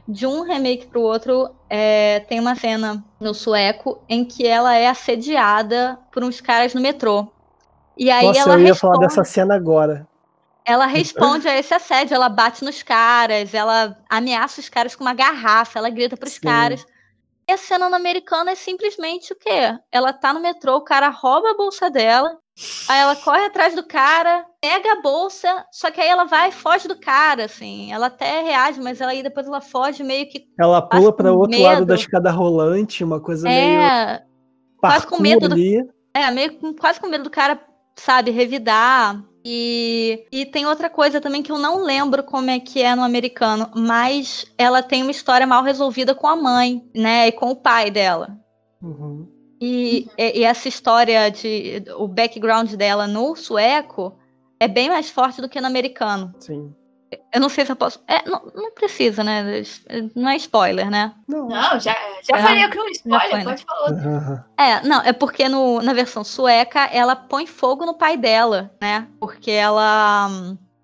De 0.08 0.26
um 0.26 0.44
remake 0.44 0.88
pro 0.88 1.02
outro, 1.02 1.50
é, 1.70 2.20
tem 2.22 2.40
uma 2.40 2.56
cena 2.56 3.04
no 3.20 3.34
sueco 3.34 4.00
em 4.08 4.24
que 4.24 4.48
ela 4.48 4.76
é 4.76 4.88
assediada 4.88 6.00
por 6.12 6.24
uns 6.24 6.40
caras 6.40 6.74
no 6.74 6.82
metrô. 6.82 7.28
E 7.98 8.10
aí 8.10 8.28
Nossa, 8.28 8.40
ela 8.40 8.54
eu 8.54 8.60
ia 8.60 8.68
responde, 8.68 8.94
falar 8.94 9.06
dessa 9.08 9.24
cena 9.24 9.56
agora. 9.56 10.08
Ela 10.70 10.86
responde 10.86 11.48
a 11.48 11.58
esse 11.58 11.74
assédio, 11.74 12.14
ela 12.14 12.30
bate 12.30 12.64
nos 12.64 12.84
caras, 12.84 13.54
ela 13.54 13.98
ameaça 14.10 14.62
os 14.62 14.70
caras 14.70 14.96
com 14.96 15.04
uma 15.04 15.14
garrafa, 15.14 15.80
ela 15.80 15.90
grita 15.90 16.16
pros 16.16 16.34
Sim. 16.34 16.42
caras. 16.42 16.86
E 17.48 17.52
a 17.52 17.58
cena 17.58 17.90
no 17.90 17.96
americano 17.96 18.50
é 18.50 18.56
simplesmente 18.56 19.34
o 19.34 19.36
quê? 19.36 19.76
Ela 19.92 20.14
tá 20.14 20.32
no 20.32 20.40
metrô, 20.40 20.76
o 20.76 20.84
cara 20.84 21.10
rouba 21.10 21.50
a 21.50 21.58
bolsa 21.58 21.90
dela, 21.90 22.38
Aí 22.90 23.00
ela 23.00 23.16
corre 23.16 23.46
atrás 23.46 23.74
do 23.74 23.84
cara, 23.84 24.46
pega 24.60 24.92
a 24.92 25.02
bolsa, 25.02 25.66
só 25.72 25.90
que 25.90 26.02
aí 26.02 26.10
ela 26.10 26.26
vai 26.26 26.50
e 26.50 26.52
foge 26.52 26.88
do 26.88 27.00
cara, 27.00 27.46
assim. 27.46 27.92
Ela 27.92 28.08
até 28.08 28.42
reage, 28.42 28.82
mas 28.82 29.00
ela 29.00 29.12
aí 29.12 29.24
depois 29.24 29.48
ela 29.48 29.62
foge 29.62 30.04
meio 30.04 30.28
que. 30.30 30.46
Ela 30.60 30.82
pula 30.82 31.14
para 31.14 31.32
outro 31.32 31.52
medo. 31.52 31.64
lado 31.64 31.86
da 31.86 31.96
escada 31.96 32.30
rolante, 32.32 33.04
uma 33.04 33.20
coisa 33.20 33.48
é, 33.48 33.52
meio. 33.52 34.22
Quase 34.78 35.08
com 35.08 35.22
medo 35.22 35.48
do. 35.48 35.56
É, 36.14 36.30
meio 36.32 36.60
quase 36.76 37.00
com 37.00 37.08
medo 37.08 37.24
do 37.24 37.30
cara, 37.30 37.60
sabe, 37.96 38.32
revidar. 38.32 39.24
E, 39.44 40.26
e 40.32 40.46
tem 40.46 40.66
outra 40.66 40.90
coisa 40.90 41.22
também 41.22 41.42
que 41.42 41.52
eu 41.52 41.58
não 41.58 41.84
lembro 41.84 42.24
como 42.24 42.50
é 42.50 42.60
que 42.60 42.82
é 42.82 42.94
no 42.96 43.04
americano, 43.04 43.70
mas 43.76 44.46
ela 44.58 44.84
tem 44.84 45.02
uma 45.02 45.12
história 45.12 45.48
mal 45.48 45.64
resolvida 45.64 46.14
com 46.14 46.28
a 46.28 46.36
mãe, 46.36 46.84
né? 46.94 47.28
E 47.28 47.32
com 47.32 47.50
o 47.52 47.56
pai 47.56 47.90
dela. 47.90 48.38
Uhum. 48.82 49.28
E, 49.62 50.08
e, 50.18 50.44
essa 50.44 50.68
história 50.68 51.30
de 51.30 51.84
o 51.98 52.08
background 52.08 52.74
dela 52.76 53.08
no 53.08 53.36
sueco 53.36 54.18
é 54.60 54.68
bem 54.68 54.90
mais 54.90 55.10
forte 55.10 55.42
do 55.42 55.50
que 55.50 55.60
no 55.60 55.68
americano. 55.68 56.34
Sim. 56.40 56.74
Eu 57.34 57.42
não 57.42 57.50
sei 57.50 57.66
se 57.66 57.72
eu 57.72 57.76
posso. 57.76 58.00
É, 58.08 58.28
não, 58.28 58.42
não 58.56 58.72
precisa, 58.72 59.24
né? 59.24 59.64
Não 60.16 60.30
é 60.30 60.36
spoiler, 60.36 60.90
né? 60.92 61.14
Não, 61.28 61.48
não 61.48 61.80
já, 61.80 61.96
já 62.22 62.38
é, 62.38 62.42
falei 62.42 62.68
que 62.68 62.80
um 62.80 62.88
spoiler, 62.90 63.30
foi, 63.32 63.44
pode 63.44 63.66
falar. 63.66 63.92
Uhum. 63.92 64.40
É, 64.58 64.88
não, 64.88 65.02
é 65.02 65.14
porque 65.14 65.50
no, 65.50 65.82
na 65.82 65.94
versão 65.94 66.24
sueca 66.24 66.86
ela 66.86 67.16
põe 67.16 67.48
fogo 67.48 67.86
no 67.86 67.96
pai 67.96 68.16
dela, 68.16 68.72
né? 68.80 69.08
Porque 69.20 69.50
ela. 69.52 70.30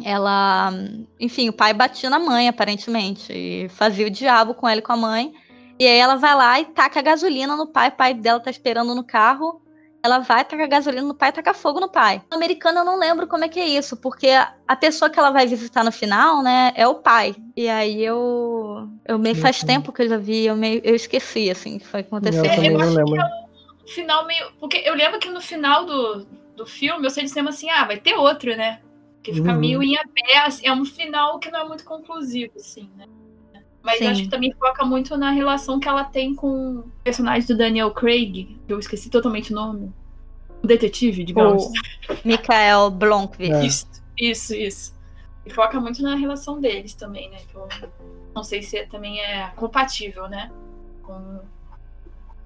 Ela. 0.03 0.71
Enfim, 1.19 1.49
o 1.49 1.53
pai 1.53 1.73
batia 1.73 2.09
na 2.09 2.19
mãe, 2.19 2.47
aparentemente. 2.47 3.31
E 3.31 3.69
fazia 3.69 4.07
o 4.07 4.11
diabo 4.11 4.55
com 4.55 4.67
ela 4.67 4.79
e 4.79 4.83
com 4.83 4.93
a 4.93 4.97
mãe. 4.97 5.33
E 5.79 5.85
aí 5.85 5.97
ela 5.97 6.15
vai 6.15 6.35
lá 6.35 6.59
e 6.59 6.65
taca 6.65 7.01
gasolina 7.01 7.55
no 7.55 7.67
pai, 7.67 7.89
o 7.89 7.91
pai 7.91 8.13
dela 8.13 8.39
tá 8.39 8.49
esperando 8.49 8.95
no 8.95 9.03
carro. 9.03 9.61
Ela 10.05 10.19
vai, 10.19 10.45
taca 10.45 10.67
gasolina 10.67 11.01
no 11.01 11.15
pai 11.15 11.29
e 11.29 11.31
taca 11.31 11.51
fogo 11.51 11.79
no 11.79 11.89
pai. 11.89 12.21
No 12.29 12.37
americano 12.37 12.77
eu 12.77 12.85
não 12.85 12.99
lembro 12.99 13.25
como 13.25 13.43
é 13.43 13.49
que 13.49 13.59
é 13.59 13.67
isso, 13.67 13.97
porque 13.97 14.27
a 14.67 14.75
pessoa 14.75 15.09
que 15.09 15.17
ela 15.17 15.31
vai 15.31 15.47
visitar 15.47 15.83
no 15.83 15.91
final, 15.91 16.43
né, 16.43 16.71
é 16.75 16.87
o 16.87 16.93
pai. 16.93 17.35
E 17.57 17.67
aí 17.67 18.05
eu. 18.05 18.87
Eu 19.03 19.17
meio 19.17 19.35
faz 19.35 19.61
uhum. 19.61 19.67
tempo 19.67 19.91
que 19.91 20.03
eu 20.03 20.09
já 20.09 20.17
vi, 20.17 20.45
eu 20.45 20.55
meio 20.55 20.79
eu 20.83 20.93
esqueci, 20.93 21.49
assim, 21.49 21.79
que 21.79 21.87
foi 21.87 22.01
acontecer. 22.01 22.37
Eu, 22.37 22.55
também 22.55 22.69
não 22.69 22.93
lembro. 22.93 23.19
É 23.19 23.91
final 23.91 24.27
meio. 24.27 24.51
Porque 24.59 24.77
eu 24.85 24.93
lembro 24.93 25.19
que 25.19 25.29
no 25.29 25.41
final 25.41 25.85
do, 25.87 26.27
do 26.55 26.67
filme 26.67 27.03
eu 27.03 27.09
sei 27.09 27.23
dizendo 27.23 27.49
assim, 27.49 27.67
ah, 27.71 27.85
vai 27.85 27.97
ter 27.97 28.13
outro, 28.13 28.55
né? 28.55 28.81
Que 29.23 29.33
fica 29.33 29.53
uhum. 29.53 29.59
meio 29.59 29.81
em 29.81 29.97
aberto. 29.97 30.59
É 30.61 30.71
um 30.71 30.85
final 30.85 31.39
que 31.39 31.49
não 31.49 31.61
é 31.61 31.67
muito 31.67 31.83
conclusivo, 31.83 32.53
assim, 32.57 32.91
né? 32.95 33.07
Mas 33.85 33.99
Sim. 33.99 34.07
acho 34.07 34.23
que 34.23 34.29
também 34.29 34.51
foca 34.53 34.83
muito 34.83 35.15
na 35.15 35.29
relação 35.29 35.79
que 35.79 35.87
ela 35.87 36.03
tem 36.03 36.33
com 36.33 36.79
o 36.79 36.91
personagem 37.03 37.45
do 37.45 37.55
Daniel 37.55 37.91
Craig, 37.91 38.57
que 38.65 38.73
eu 38.73 38.79
esqueci 38.79 39.11
totalmente 39.11 39.53
o 39.53 39.55
nome. 39.55 39.93
o 40.63 40.65
detetive, 40.65 41.23
digamos. 41.23 41.65
O 41.65 41.71
Michael 42.25 42.89
Blomqvist. 42.89 43.53
É. 43.53 43.63
Isso, 43.63 43.87
isso, 44.17 44.55
isso. 44.55 44.95
E 45.45 45.51
foca 45.51 45.79
muito 45.79 46.01
na 46.01 46.15
relação 46.15 46.59
deles 46.59 46.95
também, 46.95 47.29
né? 47.29 47.37
Que 47.47 47.55
eu 47.55 47.69
não 48.33 48.43
sei 48.43 48.63
se 48.63 48.75
é, 48.75 48.87
também 48.87 49.21
é 49.21 49.51
compatível, 49.55 50.27
né? 50.27 50.51
Com 51.03 51.41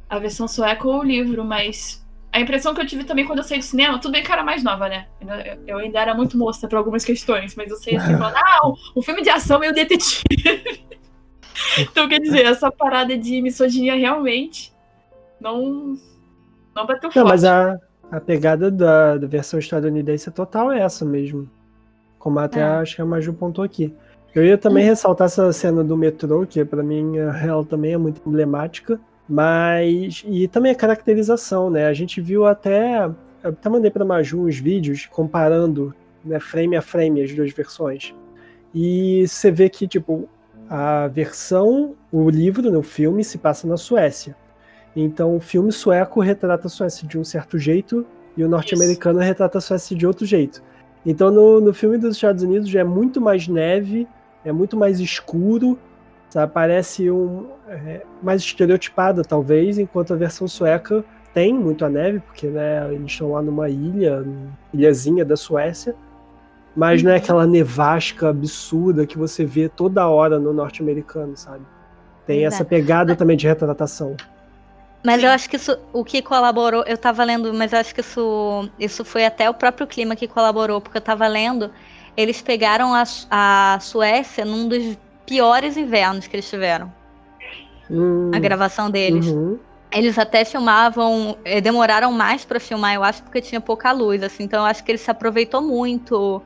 a 0.09 0.19
versão 0.19 0.45
sueca 0.45 0.85
ou 0.85 0.99
o 0.99 1.03
livro, 1.03 1.45
mas 1.45 2.05
a 2.33 2.41
impressão 2.41 2.73
que 2.73 2.81
eu 2.81 2.85
tive 2.85 3.05
também 3.05 3.25
quando 3.25 3.39
eu 3.39 3.45
saí 3.45 3.59
do 3.59 3.63
cinema, 3.63 3.97
tudo 3.97 4.11
bem 4.11 4.23
que 4.23 4.31
era 4.31 4.43
mais 4.43 4.61
nova, 4.61 4.89
né? 4.89 5.07
Eu 5.65 5.77
ainda 5.77 6.01
era 6.01 6.13
muito 6.13 6.37
moça 6.37 6.67
para 6.67 6.77
algumas 6.77 7.05
questões, 7.05 7.55
mas 7.55 7.71
eu 7.71 7.77
sei 7.77 7.95
assim, 7.95 8.11
falando, 8.19 8.35
ah, 8.35 8.59
um 8.93 9.01
filme 9.01 9.21
de 9.21 9.29
ação 9.29 9.57
meio 9.57 9.73
detetive. 9.73 10.88
Então, 11.79 12.07
quer 12.07 12.19
dizer, 12.19 12.45
essa 12.45 12.71
parada 12.71 13.17
de 13.17 13.41
misoginia 13.41 13.95
realmente 13.95 14.73
não, 15.39 15.97
não 16.75 16.85
bateu 16.85 17.07
não, 17.07 17.11
forte. 17.11 17.27
Mas 17.27 17.43
a, 17.43 17.79
a 18.11 18.19
pegada 18.19 18.69
da, 18.69 19.17
da 19.17 19.27
versão 19.27 19.59
estadunidense 19.59 20.29
é 20.29 20.31
total 20.31 20.71
é 20.71 20.79
essa 20.79 21.05
mesmo. 21.05 21.49
Como 22.17 22.39
até 22.39 22.59
é. 22.59 22.63
acho 22.63 22.95
que 22.95 23.01
a 23.01 23.05
Maju 23.05 23.33
pontou 23.33 23.63
aqui. 23.63 23.93
Eu 24.35 24.45
ia 24.45 24.57
também 24.57 24.85
hum. 24.85 24.87
ressaltar 24.89 25.25
essa 25.25 25.51
cena 25.53 25.83
do 25.83 25.97
metrô, 25.97 26.45
que 26.45 26.63
para 26.63 26.83
mim 26.83 27.17
ela 27.17 27.65
também 27.65 27.93
é 27.93 27.97
muito 27.97 28.21
emblemática. 28.27 28.99
Mas. 29.27 30.23
E 30.27 30.47
também 30.47 30.71
a 30.71 30.75
caracterização, 30.75 31.69
né? 31.69 31.85
A 31.85 31.93
gente 31.93 32.19
viu 32.19 32.45
até. 32.45 33.05
Eu 33.43 33.51
até 33.51 33.69
mandei 33.69 33.89
para 33.89 34.03
Maju 34.03 34.47
uns 34.47 34.57
vídeos 34.57 35.05
comparando 35.05 35.93
né, 36.25 36.39
frame 36.39 36.75
a 36.75 36.81
frame 36.81 37.23
as 37.23 37.33
duas 37.33 37.51
versões. 37.53 38.13
E 38.73 39.25
você 39.27 39.51
vê 39.51 39.69
que, 39.69 39.87
tipo, 39.87 40.27
a 40.69 41.07
versão, 41.07 41.95
o 42.11 42.29
livro, 42.29 42.69
né, 42.69 42.77
o 42.77 42.83
filme, 42.83 43.23
se 43.23 43.37
passa 43.37 43.67
na 43.67 43.77
Suécia. 43.77 44.35
Então, 44.95 45.35
o 45.35 45.39
filme 45.39 45.71
sueco 45.71 46.19
retrata 46.19 46.67
a 46.67 46.69
Suécia 46.69 47.07
de 47.07 47.17
um 47.17 47.23
certo 47.23 47.57
jeito 47.57 48.05
e 48.37 48.43
o 48.43 48.49
norte-americano 48.49 49.19
retrata 49.19 49.57
a 49.57 49.61
Suécia 49.61 49.95
de 49.95 50.05
outro 50.05 50.25
jeito. 50.25 50.61
Então, 51.05 51.31
no, 51.31 51.59
no 51.59 51.73
filme 51.73 51.97
dos 51.97 52.15
Estados 52.15 52.43
Unidos 52.43 52.69
já 52.69 52.81
é 52.81 52.83
muito 52.83 53.19
mais 53.19 53.47
neve, 53.47 54.07
é 54.45 54.51
muito 54.51 54.77
mais 54.77 54.99
escuro, 54.99 55.77
Sabe? 56.29 56.53
Parece 56.53 57.09
um 57.09 57.47
é, 57.67 58.05
mais 58.21 58.41
estereotipada, 58.41 59.23
talvez, 59.23 59.79
enquanto 59.79 60.13
a 60.13 60.15
versão 60.15 60.47
sueca 60.47 61.03
tem 61.33 61.53
muito 61.53 61.85
a 61.85 61.89
neve, 61.89 62.19
porque 62.19 62.47
né, 62.47 62.93
eles 62.93 63.11
estão 63.11 63.31
lá 63.31 63.41
numa 63.41 63.69
ilha, 63.69 64.23
ilhazinha 64.73 65.25
da 65.25 65.35
Suécia, 65.35 65.95
mas 66.75 67.03
não 67.03 67.11
é 67.11 67.17
aquela 67.17 67.45
nevasca 67.45 68.29
absurda 68.29 69.05
que 69.05 69.17
você 69.17 69.43
vê 69.45 69.67
toda 69.67 70.07
hora 70.07 70.39
no 70.39 70.53
norte-americano, 70.53 71.35
sabe? 71.35 71.65
Tem 72.25 72.43
Exato. 72.43 72.55
essa 72.55 72.65
pegada 72.65 73.15
também 73.15 73.35
de 73.35 73.47
retratação. 73.47 74.15
Mas 75.03 75.23
eu 75.23 75.29
acho 75.29 75.49
que 75.49 75.55
isso, 75.55 75.77
o 75.93 76.03
que 76.03 76.21
colaborou, 76.21 76.83
eu 76.85 76.97
tava 76.97 77.23
lendo, 77.23 77.53
mas 77.53 77.71
eu 77.71 77.79
acho 77.79 77.93
que 77.93 78.01
isso, 78.01 78.69
isso 78.77 79.05
foi 79.05 79.25
até 79.25 79.49
o 79.49 79.53
próprio 79.53 79.87
clima 79.87 80.15
que 80.15 80.27
colaborou, 80.27 80.81
porque 80.81 80.97
eu 80.97 81.01
tava 81.01 81.25
lendo, 81.27 81.71
eles 82.17 82.41
pegaram 82.41 82.93
a, 82.93 83.03
a 83.31 83.79
Suécia 83.79 84.43
num 84.43 84.67
dos 84.67 84.97
piores 85.25 85.77
invernos 85.77 86.27
que 86.27 86.35
eles 86.35 86.49
tiveram. 86.49 86.91
Hum, 87.89 88.31
a 88.33 88.39
gravação 88.39 88.89
deles. 88.89 89.27
Uhum. 89.27 89.57
Eles 89.91 90.19
até 90.19 90.45
filmavam, 90.45 91.37
eh, 91.43 91.61
demoraram 91.61 92.11
mais 92.11 92.45
para 92.45 92.59
filmar, 92.59 92.93
eu 92.93 93.03
acho, 93.03 93.23
porque 93.23 93.41
tinha 93.41 93.59
pouca 93.59 93.91
luz, 93.91 94.21
assim. 94.21 94.43
Então 94.43 94.59
eu 94.59 94.65
acho 94.65 94.83
que 94.83 94.91
ele 94.91 94.99
se 94.99 95.09
aproveitou 95.09 95.61
muito, 95.61 96.41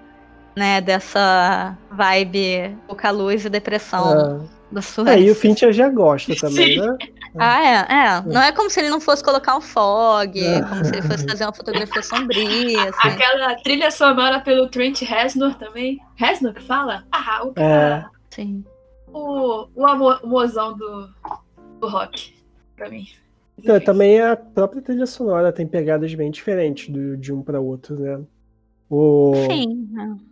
né, 0.55 0.81
dessa 0.81 1.77
vibe 1.91 2.77
pouca 2.87 3.11
luz 3.11 3.45
e 3.45 3.49
depressão 3.49 4.41
é. 4.41 4.73
da 4.73 4.81
sua. 4.81 5.13
É, 5.13 5.19
e 5.19 5.31
o 5.31 5.35
Fincher 5.35 5.71
já 5.73 5.89
gosta 5.89 6.35
também, 6.35 6.79
Sim. 6.79 6.87
né? 6.87 6.97
Ah, 7.35 7.63
é, 7.63 7.75
é. 7.89 8.21
Não 8.31 8.39
é 8.39 8.51
como 8.51 8.69
se 8.69 8.79
ele 8.79 8.91
não 8.91 9.01
fosse 9.01 9.23
colocar 9.23 9.57
um 9.57 9.61
fog, 9.61 10.39
é. 10.39 10.61
como 10.61 10.85
se 10.85 10.91
ele 10.91 11.01
fosse 11.01 11.27
fazer 11.27 11.45
uma 11.45 11.51
fotografia 11.53 12.03
sombria. 12.03 12.89
Assim. 12.89 13.07
Aquela 13.07 13.55
trilha 13.55 13.89
sonora 13.89 14.39
pelo 14.39 14.67
Trent 14.67 15.01
Reznor 15.01 15.55
também. 15.55 15.99
Reznor 16.13 16.53
que 16.53 16.61
fala? 16.61 17.03
Ah, 17.11 17.41
o 17.43 17.51
cara. 17.51 18.07
É. 18.07 18.35
Sim 18.35 18.63
o, 19.13 19.67
o 19.75 19.85
amor, 19.85 20.19
o 20.23 20.27
mozão 20.27 20.75
do, 20.75 21.07
do 21.79 21.87
rock, 21.87 22.33
pra 22.75 22.89
mim. 22.89 23.05
Então, 23.57 23.79
também 23.79 24.19
a 24.19 24.35
própria 24.35 24.81
trilha 24.81 25.05
sonora 25.05 25.53
tem 25.53 25.67
pegadas 25.67 26.13
bem 26.15 26.31
diferentes 26.31 26.89
do, 26.89 27.15
de 27.15 27.31
um 27.31 27.43
para 27.43 27.61
outro, 27.61 27.97
né? 27.99 28.19
O, 28.95 29.33
Sim. 29.49 29.89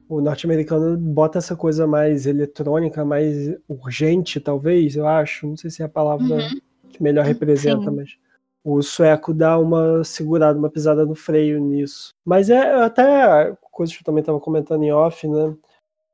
o 0.08 0.22
norte-americano 0.22 0.96
bota 0.96 1.40
essa 1.40 1.56
coisa 1.56 1.88
mais 1.88 2.28
eletrônica, 2.28 3.04
mais 3.04 3.52
urgente, 3.68 4.40
talvez, 4.40 4.96
eu 4.96 5.08
acho. 5.08 5.48
Não 5.48 5.58
sei 5.58 5.72
se 5.72 5.82
é 5.82 5.86
a 5.86 5.90
palavra 5.90 6.36
uhum. 6.36 6.60
que 6.92 7.02
melhor 7.02 7.26
representa, 7.26 7.90
Sim. 7.90 7.96
mas 7.96 8.18
o 8.64 8.80
sueco 8.84 9.34
dá 9.34 9.58
uma 9.58 10.04
segurada, 10.04 10.60
uma 10.60 10.70
pisada 10.70 11.04
no 11.08 11.16
freio 11.16 11.60
nisso. 11.60 12.14
Mas 12.24 12.52
é 12.52 12.76
até 12.84 13.52
coisa 13.72 13.92
que 13.92 14.02
eu 14.02 14.06
também 14.06 14.20
estava 14.20 14.40
comentando 14.40 14.84
em 14.84 14.92
off, 14.92 15.28
né? 15.28 15.56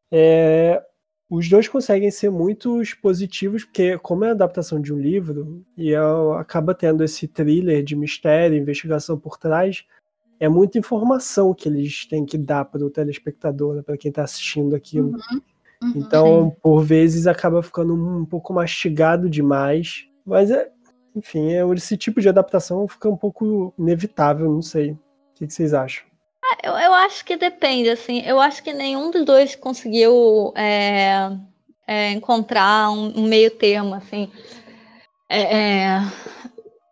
É, 0.10 0.82
os 1.30 1.50
dois 1.50 1.68
conseguem 1.68 2.10
ser 2.10 2.30
muito 2.30 2.82
positivos, 3.02 3.66
porque 3.66 3.98
como 3.98 4.24
é 4.24 4.30
a 4.30 4.32
adaptação 4.32 4.80
de 4.80 4.94
um 4.94 4.98
livro, 4.98 5.66
e 5.76 5.92
é, 5.92 5.98
acaba 6.40 6.74
tendo 6.74 7.04
esse 7.04 7.28
thriller 7.28 7.84
de 7.84 7.94
mistério, 7.94 8.58
investigação 8.58 9.20
por 9.20 9.38
trás, 9.38 9.84
é 10.40 10.48
muita 10.48 10.78
informação 10.78 11.54
que 11.54 11.68
eles 11.68 12.06
têm 12.06 12.26
que 12.26 12.38
dar 12.38 12.66
para 12.66 12.86
o 12.86 12.90
telespectador, 12.90 13.76
né, 13.76 13.82
para 13.82 13.98
quem 13.98 14.10
está 14.10 14.24
assistindo 14.24 14.76
aquilo. 14.76 15.10
Uhum, 15.10 15.42
uhum, 15.84 15.94
então, 15.96 16.50
sim. 16.50 16.58
por 16.62 16.84
vezes, 16.84 17.28
acaba 17.28 17.64
ficando 17.64 17.94
um, 17.94 18.26
pouco 18.26 18.54
mastigado 18.54 19.30
demais. 19.30 20.08
Mas, 20.26 20.52
é, 20.52 20.70
enfim, 21.16 21.52
é, 21.52 21.68
esse 21.74 21.98
tipo 21.98 22.22
de 22.22 22.30
adaptação 22.30 22.88
fica 22.88 23.10
um 23.10 23.18
pouco 23.18 23.74
inevitável, 23.78 24.52
não 24.52 24.62
sei. 24.62 24.92
O 24.92 25.00
que, 25.36 25.48
que 25.48 25.54
vocês 25.54 25.74
acham? 25.74 26.06
Eu, 26.64 26.74
eu 26.74 26.94
acho 26.94 27.26
que 27.26 27.36
depende, 27.36 27.90
assim. 27.90 28.22
Eu 28.22 28.40
acho 28.40 28.64
que 28.64 28.74
nenhum 28.74 29.12
dos 29.12 29.26
dois 29.26 29.56
conseguiu 29.56 30.54
é, 30.56 31.30
é, 31.88 32.12
encontrar 32.12 32.90
um, 32.92 33.20
um, 33.20 33.28
meio 33.28 33.52
termo, 33.52 33.96
assim. 33.96 34.32
É, 35.30 35.42
é, 35.42 36.00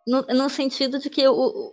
no, 0.06 0.22
no, 0.22 0.50
sentido 0.50 0.98
de 0.98 1.08
que 1.08 1.26
o, 1.26 1.72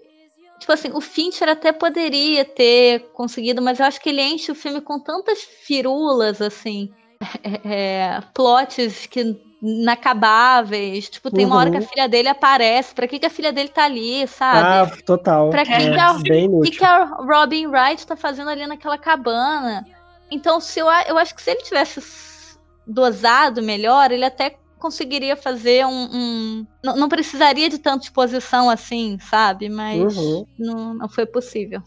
tipo 0.64 0.72
assim, 0.72 0.92
o 0.94 1.02
Fincher 1.02 1.50
até 1.50 1.72
poderia 1.72 2.46
ter 2.46 3.12
conseguido, 3.14 3.62
mas 3.62 3.80
eu 3.80 3.86
acho 3.86 4.00
que 4.00 4.10
ele 4.10 4.22
enche 4.22 4.52
o 4.52 4.56
filme 4.56 4.80
com 4.80 4.98
tantas 4.98 5.42
firulas, 5.42 6.42
assim, 6.42 6.90
é, 7.66 8.22
plots 8.34 9.06
que 9.08 9.38
inacabáveis. 9.62 11.10
Tipo, 11.10 11.30
tem 11.30 11.46
uhum. 11.46 11.52
uma 11.52 11.60
hora 11.60 11.72
que 11.72 11.78
a 11.78 11.80
uhum. 11.80 11.88
filha 11.88 12.08
dele 12.08 12.28
aparece. 12.28 12.94
Pra 12.94 13.08
que, 13.08 13.20
que 13.20 13.26
a 13.26 13.30
filha 13.30 13.52
dele 13.52 13.70
tá 13.70 13.86
ali, 13.86 14.28
sabe? 14.28 14.92
Ah, 14.92 15.04
total. 15.06 15.50
Pra 15.50 15.66
que, 15.66 15.72
é, 15.72 15.90
que, 15.90 16.00
a, 16.00 16.16
que, 16.64 16.72
que 16.72 16.84
a 16.84 17.06
Robin 17.06 17.68
Wright 17.68 18.06
tá 18.06 18.16
fazendo 18.16 18.50
ali 18.50 18.66
naquela 18.68 18.98
cabana? 18.98 19.86
Então, 20.30 20.60
se 20.60 20.80
eu, 20.80 20.88
eu 21.08 21.18
acho 21.18 21.36
que 21.36 21.42
se 21.42 21.52
ele 21.52 21.62
tivesse 21.62 22.02
dosado 22.86 23.62
melhor, 23.62 24.12
ele 24.12 24.26
até 24.26 24.58
conseguiria 24.84 25.38
fazer 25.38 25.86
um. 25.86 26.10
um 26.12 26.68
não, 26.84 26.98
não, 26.98 27.10
precisaria 27.10 27.70
de 27.70 27.80
tanta 27.80 28.04
exposição 28.04 28.70
assim, 28.70 29.18
sabe? 29.20 29.70
Mas 29.70 30.16
uhum. 30.16 30.46
não, 30.60 30.94
não 30.94 31.10
foi 31.10 31.26
possível. 31.26 31.82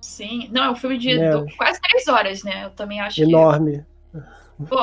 Sim, 0.00 0.50
não, 0.52 0.64
é 0.64 0.70
um 0.70 0.76
filme 0.76 0.98
de 0.98 1.16
do, 1.30 1.46
quase 1.56 1.80
três 1.80 2.06
horas, 2.06 2.44
né? 2.44 2.66
Eu 2.66 2.70
também 2.70 3.00
acho 3.00 3.22
Enorme. 3.22 3.84
Que... 4.12 4.66
Pô, 4.66 4.80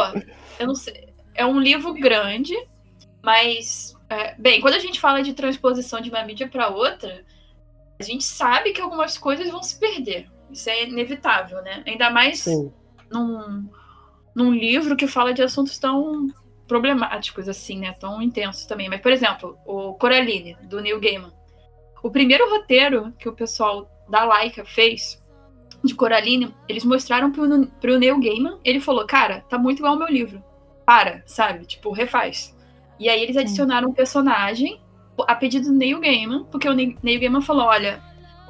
eu 0.60 0.68
não 0.68 0.76
sei 0.76 1.12
é 1.36 1.46
um 1.46 1.60
livro 1.60 1.94
grande, 1.94 2.56
mas. 3.24 3.96
É, 4.10 4.36
bem, 4.36 4.60
quando 4.60 4.74
a 4.74 4.80
gente 4.80 5.00
fala 5.00 5.24
de 5.24 5.34
transposição 5.34 6.02
de 6.02 6.10
uma 6.10 6.24
mídia 6.24 6.48
para 6.48 6.70
outra, 6.70 7.24
a 8.00 8.04
gente 8.04 8.24
sabe 8.24 8.74
que 8.74 8.82
algumas 8.82 9.18
coisas 9.18 9.50
vão 9.50 9.64
se 9.64 9.80
perder. 9.80 10.30
Isso 10.52 10.70
é 10.70 10.84
inevitável, 10.84 11.62
né? 11.62 11.82
Ainda 11.88 12.10
mais 12.10 12.46
num, 13.10 13.70
num 14.36 14.54
livro 14.54 14.98
que 14.98 15.08
fala 15.08 15.34
de 15.34 15.42
assuntos 15.42 15.80
tão 15.80 16.28
problemáticos, 16.72 17.50
assim, 17.50 17.80
né? 17.80 17.92
Tão 18.00 18.22
intensos 18.22 18.66
também. 18.66 18.88
Mas, 18.88 19.02
por 19.02 19.12
exemplo, 19.12 19.58
o 19.66 19.94
Coraline, 19.96 20.56
do 20.64 20.80
Neil 20.80 21.02
Gaiman. 21.02 21.34
O 22.02 22.10
primeiro 22.10 22.50
roteiro 22.50 23.12
que 23.20 23.28
o 23.28 23.34
pessoal 23.34 23.92
da 24.10 24.24
Laika 24.24 24.64
fez 24.64 25.22
de 25.84 25.94
Coraline, 25.94 26.56
eles 26.70 26.86
mostraram 26.86 27.30
pro, 27.30 27.68
pro 27.82 28.00
Neil 28.00 28.18
Gaiman. 28.22 28.58
Ele 28.64 28.80
falou, 28.80 29.06
cara, 29.06 29.44
tá 29.50 29.58
muito 29.58 29.80
igual 29.80 29.94
ao 29.94 30.00
meu 30.00 30.08
livro 30.08 30.42
para, 30.86 31.22
sabe? 31.26 31.66
Tipo, 31.66 31.92
refaz. 31.92 32.58
E 32.98 33.10
aí 33.10 33.22
eles 33.22 33.36
adicionaram 33.36 33.90
um 33.90 33.94
personagem 33.94 34.80
a 35.28 35.36
pedido 35.36 35.66
do 35.66 35.74
Neil 35.74 36.00
Gaiman, 36.00 36.46
porque 36.46 36.70
o 36.70 36.74
Neil 36.74 36.96
Gaiman 37.04 37.42
falou, 37.42 37.66
olha, 37.66 38.02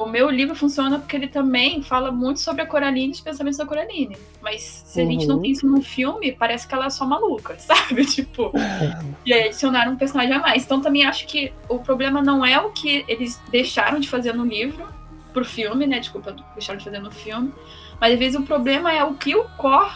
o 0.04 0.10
meu 0.10 0.30
livro 0.30 0.56
funciona 0.56 1.00
porque 1.00 1.16
ele 1.16 1.28
também 1.28 1.82
fala 1.82 2.12
muito 2.12 2.40
sobre 2.40 2.62
a 2.62 2.66
Coraline 2.66 3.10
e 3.10 3.12
os 3.12 3.22
pensamentos 3.22 3.58
da 3.58 3.66
Coraline. 3.66 4.18
Mas 4.42 4.62
se 4.62 5.02
uhum. 5.02 5.08
a 5.08 5.12
gente 5.12 5.28
não 5.28 5.36
uhum. 5.36 5.42
tem 5.42 5.52
isso 5.52 5.68
num 5.68 5.82
filme, 5.82 6.32
parece 6.32 6.68
que 6.68 6.74
ela 6.74 6.86
é 6.86 6.90
só 6.90 7.06
maluca, 7.06 7.58
sabe? 7.60 8.06
Tipo. 8.06 8.52
e 9.26 9.34
aí 9.34 9.46
adicionaram 9.46 9.94
um 9.94 9.96
personagem 9.96 10.34
a 10.34 10.40
mais. 10.40 10.64
Então 10.64 10.82
também 10.82 11.06
acho 11.06 11.28
que 11.28 11.54
o 11.70 11.80
problema 11.80 12.22
não 12.22 12.46
é 12.46 12.60
o 12.60 12.72
que 12.72 13.06
eles 13.08 13.42
deixaram 13.50 14.00
de 14.00 14.10
fazer 14.10 14.34
no 14.34 14.46
livro 14.46 14.88
pro 15.34 15.46
filme, 15.46 15.88
né? 15.88 16.00
Desculpa, 16.00 16.36
deixaram 16.54 16.78
de 16.78 16.86
fazer 16.86 17.00
no 17.00 17.12
filme. 17.12 17.54
Mas 18.00 18.14
às 18.14 18.20
vezes 18.20 18.40
o 18.40 18.44
problema 18.44 18.92
é 18.92 19.04
o 19.04 19.14
que 19.14 19.36
o 19.36 19.44
core 19.58 19.92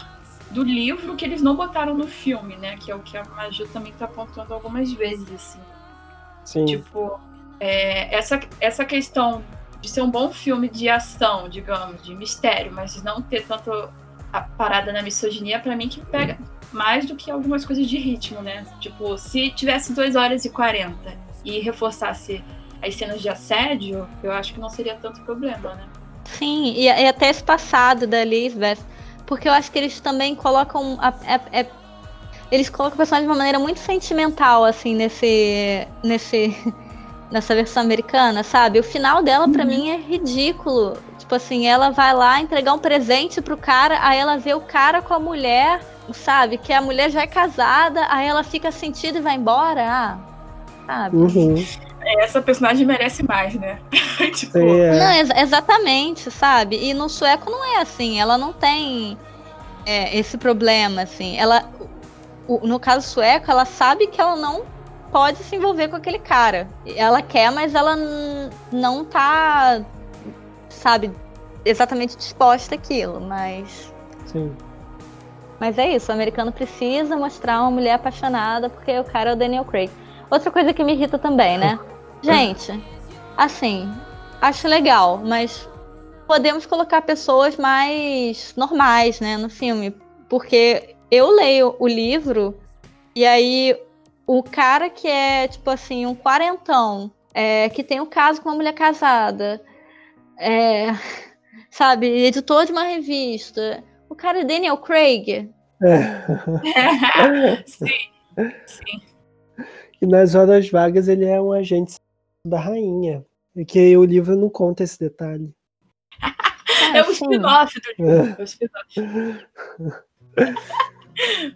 do 0.50 0.62
livro 0.62 1.16
que 1.16 1.24
eles 1.24 1.42
não 1.42 1.56
botaram 1.56 1.94
no 1.94 2.06
filme, 2.06 2.56
né? 2.56 2.76
Que 2.76 2.90
é 2.90 2.94
o 2.94 3.00
que 3.00 3.16
a 3.16 3.24
Maju 3.24 3.66
também 3.68 3.92
tá 3.92 4.04
apontando 4.04 4.54
algumas 4.54 4.92
vezes, 4.92 5.30
assim. 5.32 5.60
Sim. 6.44 6.64
Tipo, 6.64 7.18
é, 7.58 8.14
essa, 8.14 8.40
essa 8.60 8.84
questão 8.84 9.42
de 9.86 9.92
ser 9.92 10.02
um 10.02 10.10
bom 10.10 10.32
filme 10.32 10.68
de 10.68 10.88
ação, 10.88 11.48
digamos, 11.48 12.02
de 12.02 12.14
mistério, 12.14 12.72
mas 12.72 13.02
não 13.02 13.22
ter 13.22 13.46
tanto 13.46 13.70
a 14.32 14.40
parada 14.40 14.92
na 14.92 15.02
misoginia, 15.02 15.58
para 15.58 15.74
mim 15.74 15.88
que 15.88 16.00
pega 16.00 16.36
mais 16.72 17.06
do 17.06 17.14
que 17.14 17.30
algumas 17.30 17.64
coisas 17.64 17.88
de 17.88 17.96
ritmo, 17.96 18.42
né? 18.42 18.66
Tipo, 18.80 19.16
se 19.16 19.50
tivesse 19.50 19.92
2 19.92 20.16
horas 20.16 20.44
e 20.44 20.50
40 20.50 20.96
e 21.44 21.60
reforçasse 21.60 22.44
as 22.82 22.94
cenas 22.94 23.22
de 23.22 23.28
assédio, 23.28 24.06
eu 24.22 24.32
acho 24.32 24.52
que 24.52 24.60
não 24.60 24.68
seria 24.68 24.96
tanto 24.96 25.20
problema, 25.22 25.74
né? 25.74 25.86
Sim, 26.24 26.74
e, 26.74 26.84
e 26.86 27.08
até 27.08 27.30
esse 27.30 27.42
passado 27.42 28.06
da 28.06 28.24
Lisbeth, 28.24 28.78
porque 29.24 29.48
eu 29.48 29.52
acho 29.52 29.70
que 29.70 29.78
eles 29.78 30.00
também 30.00 30.34
colocam 30.34 30.98
a, 31.00 31.08
a, 31.08 31.60
a, 31.60 31.66
eles 32.50 32.68
colocam 32.68 32.94
o 32.94 32.96
personagem 32.96 33.26
de 33.26 33.30
uma 33.30 33.38
maneira 33.38 33.58
muito 33.58 33.78
sentimental, 33.78 34.64
assim, 34.64 34.94
nesse. 34.94 35.86
nesse. 36.02 36.56
Nessa 37.30 37.54
versão 37.54 37.82
americana, 37.82 38.42
sabe? 38.42 38.78
O 38.78 38.84
final 38.84 39.22
dela, 39.22 39.48
para 39.48 39.62
uhum. 39.62 39.68
mim, 39.68 39.90
é 39.90 39.96
ridículo. 39.96 40.96
Tipo 41.18 41.34
assim, 41.34 41.66
ela 41.66 41.90
vai 41.90 42.14
lá 42.14 42.40
entregar 42.40 42.72
um 42.72 42.78
presente 42.78 43.40
pro 43.40 43.56
cara, 43.56 43.98
aí 44.00 44.18
ela 44.18 44.36
vê 44.36 44.54
o 44.54 44.60
cara 44.60 45.02
com 45.02 45.12
a 45.12 45.18
mulher, 45.18 45.80
sabe? 46.12 46.56
Que 46.56 46.72
a 46.72 46.80
mulher 46.80 47.10
já 47.10 47.22
é 47.22 47.26
casada, 47.26 48.06
aí 48.08 48.26
ela 48.26 48.44
fica 48.44 48.70
sentida 48.70 49.18
e 49.18 49.22
vai 49.22 49.34
embora. 49.34 49.82
Ah, 49.82 50.18
sabe? 50.86 51.16
Uhum. 51.16 51.66
Essa 52.20 52.40
personagem 52.40 52.86
merece 52.86 53.24
mais, 53.24 53.54
né? 53.54 53.80
tipo... 54.32 54.58
É. 54.58 54.98
Não, 54.98 55.12
ex 55.12 55.30
exatamente, 55.36 56.30
sabe? 56.30 56.78
E 56.80 56.94
no 56.94 57.08
sueco 57.08 57.50
não 57.50 57.64
é 57.74 57.80
assim, 57.80 58.20
ela 58.20 58.38
não 58.38 58.52
tem 58.52 59.18
é, 59.84 60.16
esse 60.16 60.38
problema, 60.38 61.02
assim. 61.02 61.36
Ela, 61.36 61.68
o, 62.46 62.64
no 62.64 62.78
caso 62.78 63.08
sueco, 63.08 63.50
ela 63.50 63.64
sabe 63.64 64.06
que 64.06 64.20
ela 64.20 64.36
não 64.36 64.75
pode 65.16 65.38
se 65.38 65.56
envolver 65.56 65.88
com 65.88 65.96
aquele 65.96 66.18
cara. 66.18 66.68
Ela 66.94 67.22
quer, 67.22 67.50
mas 67.50 67.74
ela 67.74 67.96
não 68.70 69.02
tá, 69.02 69.82
sabe, 70.68 71.10
exatamente 71.64 72.18
disposta 72.18 72.74
àquilo, 72.74 73.18
mas. 73.18 73.90
Sim. 74.26 74.54
Mas 75.58 75.78
é 75.78 75.88
isso, 75.96 76.12
o 76.12 76.14
americano 76.14 76.52
precisa 76.52 77.16
mostrar 77.16 77.62
uma 77.62 77.70
mulher 77.70 77.94
apaixonada 77.94 78.68
porque 78.68 78.98
o 78.98 79.04
cara 79.04 79.30
é 79.30 79.32
o 79.32 79.36
Daniel 79.36 79.64
Craig. 79.64 79.90
Outra 80.30 80.50
coisa 80.50 80.74
que 80.74 80.84
me 80.84 80.92
irrita 80.92 81.18
também, 81.18 81.56
né? 81.56 81.78
Gente, 82.20 82.78
assim, 83.38 83.90
acho 84.42 84.68
legal, 84.68 85.22
mas 85.24 85.66
podemos 86.26 86.66
colocar 86.66 87.00
pessoas 87.00 87.56
mais 87.56 88.52
normais, 88.54 89.18
né, 89.18 89.38
no 89.38 89.48
filme. 89.48 89.96
Porque 90.28 90.94
eu 91.10 91.30
leio 91.30 91.74
o 91.78 91.88
livro 91.88 92.54
e 93.14 93.24
aí 93.24 93.74
o 94.26 94.42
cara 94.42 94.90
que 94.90 95.06
é, 95.06 95.46
tipo 95.46 95.70
assim, 95.70 96.04
um 96.04 96.14
quarentão, 96.14 97.12
é, 97.32 97.68
que 97.68 97.84
tem 97.84 98.00
um 98.00 98.06
caso 98.06 98.42
com 98.42 98.48
uma 98.48 98.56
mulher 98.56 98.72
casada, 98.72 99.62
é, 100.38 100.88
sabe, 101.70 102.06
editor 102.06 102.66
de 102.66 102.72
uma 102.72 102.84
revista. 102.84 103.84
O 104.08 104.14
cara 104.14 104.40
é 104.40 104.44
Daniel 104.44 104.78
Craig. 104.78 105.50
É. 105.82 107.62
sim, 107.66 107.86
sim. 108.66 109.02
E 110.00 110.06
nas 110.06 110.34
horas 110.34 110.68
vagas 110.70 111.08
ele 111.08 111.24
é 111.24 111.40
um 111.40 111.52
agente 111.52 111.96
da 112.44 112.58
rainha. 112.58 113.24
E 113.54 113.64
que 113.64 113.96
o 113.96 114.04
livro 114.04 114.36
não 114.36 114.50
conta 114.50 114.82
esse 114.82 114.98
detalhe. 114.98 115.54
é 116.94 117.02
o 117.02 117.10
spin-off 117.10 117.80
do 117.80 118.04
livro. 118.04 118.36
É 118.38 118.42
o 118.42 118.44
spin-off. 118.44 119.46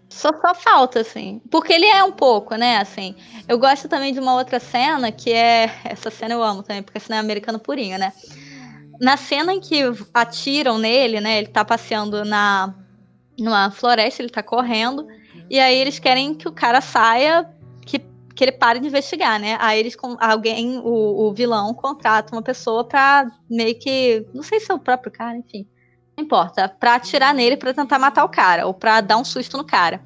Só, 0.08 0.30
só 0.40 0.54
falta, 0.54 1.00
assim. 1.00 1.40
Porque 1.50 1.72
ele 1.72 1.86
é 1.86 2.02
um 2.02 2.12
pouco, 2.12 2.54
né? 2.56 2.78
Assim. 2.78 3.14
Eu 3.46 3.58
gosto 3.58 3.88
também 3.88 4.12
de 4.12 4.20
uma 4.20 4.34
outra 4.34 4.58
cena, 4.58 5.12
que 5.12 5.32
é. 5.32 5.70
Essa 5.84 6.10
cena 6.10 6.34
eu 6.34 6.42
amo 6.42 6.62
também, 6.62 6.82
porque 6.82 7.00
cena 7.00 7.16
é 7.16 7.18
americano 7.20 7.58
purinho, 7.58 7.98
né? 7.98 8.12
Na 9.00 9.16
cena 9.16 9.52
em 9.52 9.60
que 9.60 9.82
atiram 10.12 10.78
nele, 10.78 11.20
né? 11.20 11.38
Ele 11.38 11.48
tá 11.48 11.64
passeando 11.64 12.24
na 12.24 12.74
numa 13.38 13.70
floresta, 13.70 14.20
ele 14.20 14.30
tá 14.30 14.42
correndo. 14.42 15.06
E 15.48 15.58
aí 15.58 15.76
eles 15.76 15.98
querem 15.98 16.34
que 16.34 16.46
o 16.46 16.52
cara 16.52 16.80
saia, 16.80 17.48
que, 17.86 17.98
que 18.34 18.44
ele 18.44 18.52
pare 18.52 18.78
de 18.78 18.86
investigar, 18.86 19.40
né? 19.40 19.56
Aí 19.60 19.80
eles 19.80 19.96
com 19.96 20.16
alguém, 20.20 20.78
o, 20.78 21.28
o 21.28 21.32
vilão, 21.32 21.72
contrata 21.72 22.34
uma 22.34 22.42
pessoa 22.42 22.84
pra 22.84 23.30
meio 23.48 23.78
que. 23.78 24.26
Não 24.34 24.42
sei 24.42 24.60
se 24.60 24.70
é 24.70 24.74
o 24.74 24.78
próprio 24.78 25.12
cara, 25.12 25.36
enfim 25.36 25.66
não 26.20 26.26
importa, 26.26 26.68
pra 26.68 26.96
atirar 26.96 27.34
nele 27.34 27.56
para 27.56 27.72
tentar 27.72 27.98
matar 27.98 28.24
o 28.24 28.28
cara, 28.28 28.66
ou 28.66 28.74
pra 28.74 29.00
dar 29.00 29.16
um 29.16 29.24
susto 29.24 29.56
no 29.56 29.64
cara. 29.64 30.00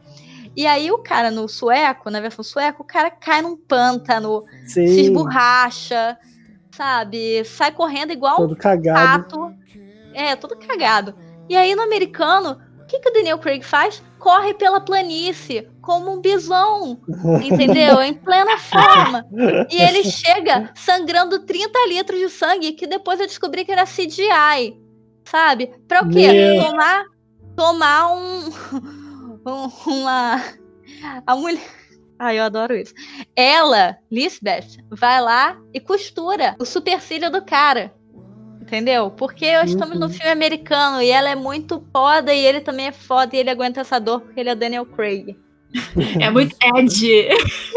E 0.57 0.67
aí 0.67 0.91
o 0.91 0.99
cara 0.99 1.31
no 1.31 1.49
sueco, 1.49 2.11
na 2.11 2.21
versão 2.21 2.45
sueco, 2.45 2.83
o 2.83 2.87
cara 2.87 3.11
cai 3.11 3.43
num 3.43 3.57
pântano, 3.57 4.45
Sim. 4.67 4.87
se 4.87 5.01
esborracha, 5.01 6.17
sabe? 6.71 7.45
Sai 7.45 7.73
correndo 7.73 8.13
igual 8.13 8.37
todo 8.37 8.53
um 8.53 8.57
cagado. 8.57 9.29
pato. 9.29 9.55
É, 10.15 10.37
todo 10.37 10.57
cagado. 10.57 11.13
E 11.49 11.57
aí 11.57 11.75
no 11.75 11.83
americano, 11.83 12.61
o 12.81 12.87
que, 12.87 13.01
que 13.01 13.09
o 13.09 13.13
Daniel 13.13 13.39
Craig 13.39 13.65
faz? 13.65 14.01
Corre 14.21 14.55
pela 14.55 14.81
planície, 14.81 15.69
como 15.83 16.13
um 16.13 16.21
bisão, 16.21 17.01
entendeu? 17.45 18.01
em 18.01 18.15
plena 18.15 18.57
forma. 18.59 19.27
E 19.69 19.83
ele 19.83 20.05
chega 20.09 20.71
sangrando 20.77 21.41
30 21.41 21.89
litros 21.89 22.21
de 22.21 22.29
sangue, 22.29 22.73
que 22.73 22.87
depois 22.87 23.19
eu 23.19 23.27
descobri 23.27 23.65
que 23.65 23.73
era 23.73 23.85
CGI 23.85 24.84
sabe? 25.35 25.73
Pra 25.89 26.03
o 26.03 26.09
quê? 26.09 26.29
Meu... 26.33 26.63
Tomar, 26.63 27.05
tomar 27.57 28.13
um, 28.15 28.45
um, 29.45 29.93
uma. 29.93 30.41
A 31.27 31.35
mulher. 31.35 31.61
Ai, 32.17 32.39
eu 32.39 32.45
adoro 32.45 32.77
isso. 32.77 32.95
Ela, 33.35 33.99
Lisbeth, 34.13 34.79
vai 34.89 35.21
lá 35.21 35.59
e 35.75 35.81
costura 35.81 36.55
o 36.61 36.65
supercílio 36.65 37.33
do 37.33 37.45
cara. 37.45 37.93
Entendeu? 38.63 39.11
Porque 39.11 39.53
nós 39.59 39.71
estamos 39.71 39.99
no 39.99 40.07
uhum. 40.07 40.13
filme 40.13 40.31
americano 40.31 41.03
e 41.03 41.11
ela 41.11 41.29
é 41.29 41.35
muito 41.35 41.85
foda 41.93 42.33
e 42.33 42.47
ele 42.47 42.61
também 42.61 42.87
é 42.87 42.93
foda 42.93 43.35
e 43.35 43.41
ele 43.41 43.51
aguenta 43.51 43.81
essa 43.81 43.99
dor 43.99 44.21
porque 44.21 44.41
ele 44.41 44.49
é 44.49 44.55
Daniel 44.55 44.87
Craig. 44.87 45.37
É 46.21 46.31
muito 46.31 46.57
Ed. 46.63 47.29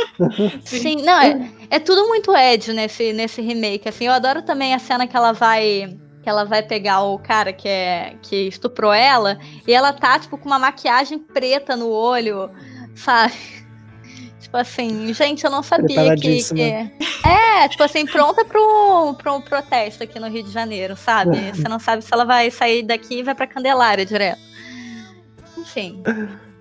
Sim, 0.63 1.01
não, 1.01 1.19
é, 1.19 1.51
é 1.71 1.79
tudo 1.79 2.07
muito 2.07 2.33
Ed 2.33 2.71
nesse, 2.71 3.11
nesse 3.11 3.41
remake. 3.41 3.89
Assim, 3.89 4.05
eu 4.05 4.13
adoro 4.13 4.43
também 4.43 4.73
a 4.73 4.79
cena 4.79 5.07
que 5.07 5.17
ela 5.17 5.33
vai 5.33 5.97
que 6.27 6.29
ela 6.29 6.43
vai 6.43 6.61
pegar 6.61 7.03
o 7.03 7.17
cara 7.17 7.53
que 7.53 7.69
é 7.69 8.15
que 8.21 8.49
estuprou 8.49 8.91
ela 8.91 9.39
e 9.65 9.73
ela 9.73 9.93
tá 9.93 10.19
tipo 10.19 10.37
com 10.37 10.45
uma 10.45 10.59
maquiagem 10.59 11.17
preta 11.17 11.73
no 11.73 11.87
olho, 11.87 12.51
sabe? 12.93 13.33
Tipo 14.41 14.57
assim, 14.57 15.13
gente, 15.13 15.43
eu 15.43 15.51
não 15.51 15.61
sabia 15.61 16.15
que, 16.15 16.41
que, 16.41 16.61
É, 17.25 17.67
tipo 17.67 17.83
assim, 17.83 18.05
pronta 18.05 18.45
pro, 18.45 19.13
pro 19.15 19.41
protesto 19.41 20.03
aqui 20.03 20.19
no 20.19 20.29
Rio 20.29 20.43
de 20.43 20.51
Janeiro, 20.51 20.95
sabe? 20.95 21.37
Você 21.51 21.67
não 21.67 21.79
sabe 21.79 22.01
se 22.01 22.13
ela 22.13 22.23
vai 22.23 22.49
sair 22.49 22.83
daqui 22.83 23.19
e 23.19 23.23
vai 23.23 23.35
pra 23.35 23.45
Candelária 23.45 24.05
direto. 24.05 24.39
Enfim. 25.57 26.01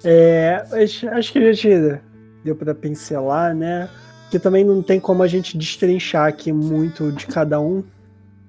É, 0.04 0.64
acho 1.12 1.32
que 1.32 1.38
a 1.38 1.52
gente 1.52 2.00
deu 2.44 2.56
pra 2.56 2.74
pincelar, 2.74 3.54
né? 3.54 3.88
Que 4.30 4.38
também 4.38 4.64
não 4.64 4.82
tem 4.82 4.98
como 4.98 5.22
a 5.22 5.28
gente 5.28 5.56
destrinchar 5.56 6.26
aqui 6.26 6.52
muito 6.52 7.12
de 7.12 7.26
cada 7.26 7.60
um 7.60 7.84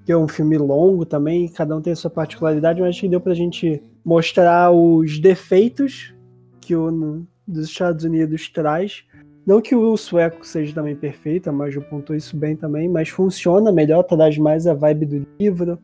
que 0.08 0.12
é 0.12 0.16
um 0.16 0.26
filme 0.26 0.56
longo 0.56 1.04
também, 1.04 1.46
cada 1.48 1.76
um 1.76 1.82
tem 1.82 1.92
a 1.92 1.96
sua 1.96 2.10
particularidade, 2.10 2.80
mas 2.80 2.88
acho 2.88 3.00
que 3.02 3.08
deu 3.10 3.20
pra 3.20 3.34
gente 3.34 3.82
mostrar 4.02 4.72
os 4.72 5.18
defeitos 5.18 6.14
que 6.62 6.74
o 6.74 7.26
dos 7.46 7.66
Estados 7.66 8.04
Unidos 8.04 8.48
traz. 8.48 9.04
Não 9.46 9.60
que 9.60 9.76
o 9.76 9.94
sueco 9.98 10.46
seja 10.46 10.74
também 10.74 10.96
perfeito, 10.96 11.52
mas 11.52 11.74
eu 11.74 11.82
pontou 11.82 12.16
isso 12.16 12.38
bem 12.38 12.56
também, 12.56 12.88
mas 12.88 13.10
funciona 13.10 13.70
melhor, 13.70 14.02
traz 14.02 14.38
mais 14.38 14.66
a 14.66 14.72
vibe 14.72 15.04
do 15.04 15.26
livro. 15.38 15.78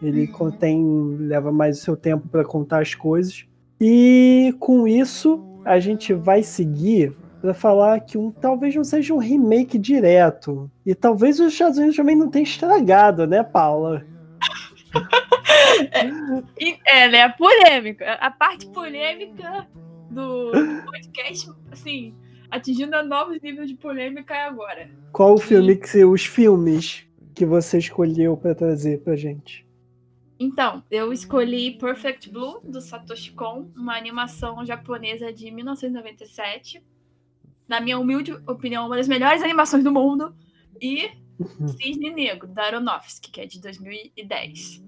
Ele 0.00 0.28
contém, 0.28 1.16
leva 1.18 1.50
mais 1.50 1.80
o 1.80 1.82
seu 1.82 1.96
tempo 1.96 2.28
para 2.28 2.44
contar 2.44 2.82
as 2.82 2.94
coisas. 2.94 3.46
E 3.80 4.54
com 4.60 4.86
isso, 4.86 5.42
a 5.64 5.80
gente 5.80 6.14
vai 6.14 6.44
seguir 6.44 7.12
para 7.46 7.54
falar 7.54 8.00
que 8.00 8.18
um 8.18 8.32
talvez 8.32 8.74
não 8.74 8.82
seja 8.82 9.14
um 9.14 9.18
remake 9.18 9.78
direto. 9.78 10.68
E 10.84 10.96
talvez 10.96 11.38
os 11.38 11.52
Estados 11.52 11.78
Unidos 11.78 11.94
também 11.94 12.16
não 12.16 12.28
tenha 12.28 12.42
estragado, 12.42 13.24
né, 13.24 13.44
Paula? 13.44 14.04
é, 15.92 16.78
é, 17.04 17.08
né? 17.08 17.28
Polêmica. 17.28 18.14
A 18.14 18.32
parte 18.32 18.66
polêmica 18.66 19.68
do 20.10 20.50
podcast, 20.86 21.48
assim, 21.70 22.16
atingindo 22.50 23.00
novos 23.04 23.40
níveis 23.40 23.68
de 23.68 23.76
polêmica 23.76 24.34
é 24.34 24.42
agora. 24.42 24.90
Qual 25.12 25.34
o 25.34 25.38
filme 25.38 25.76
que 25.76 26.04
os 26.04 26.26
filmes 26.26 27.06
que 27.32 27.46
você 27.46 27.78
escolheu 27.78 28.36
para 28.36 28.56
trazer 28.56 29.02
pra 29.02 29.14
gente? 29.14 29.64
Então, 30.36 30.82
eu 30.90 31.12
escolhi 31.12 31.78
Perfect 31.78 32.28
Blue 32.28 32.60
do 32.64 32.80
Satoshi 32.80 33.30
Kon, 33.34 33.70
uma 33.76 33.96
animação 33.96 34.66
japonesa 34.66 35.32
de 35.32 35.48
1997 35.52 36.82
na 37.68 37.80
minha 37.80 37.98
humilde 37.98 38.32
opinião, 38.46 38.86
uma 38.86 38.96
das 38.96 39.08
melhores 39.08 39.42
animações 39.42 39.82
do 39.82 39.92
mundo. 39.92 40.34
E 40.80 41.10
uhum. 41.38 41.68
Cisne 41.68 42.10
Negro, 42.10 42.48
da 42.48 42.64
Aronofsky, 42.64 43.30
que 43.30 43.40
é 43.40 43.46
de 43.46 43.60
2010. 43.60 44.84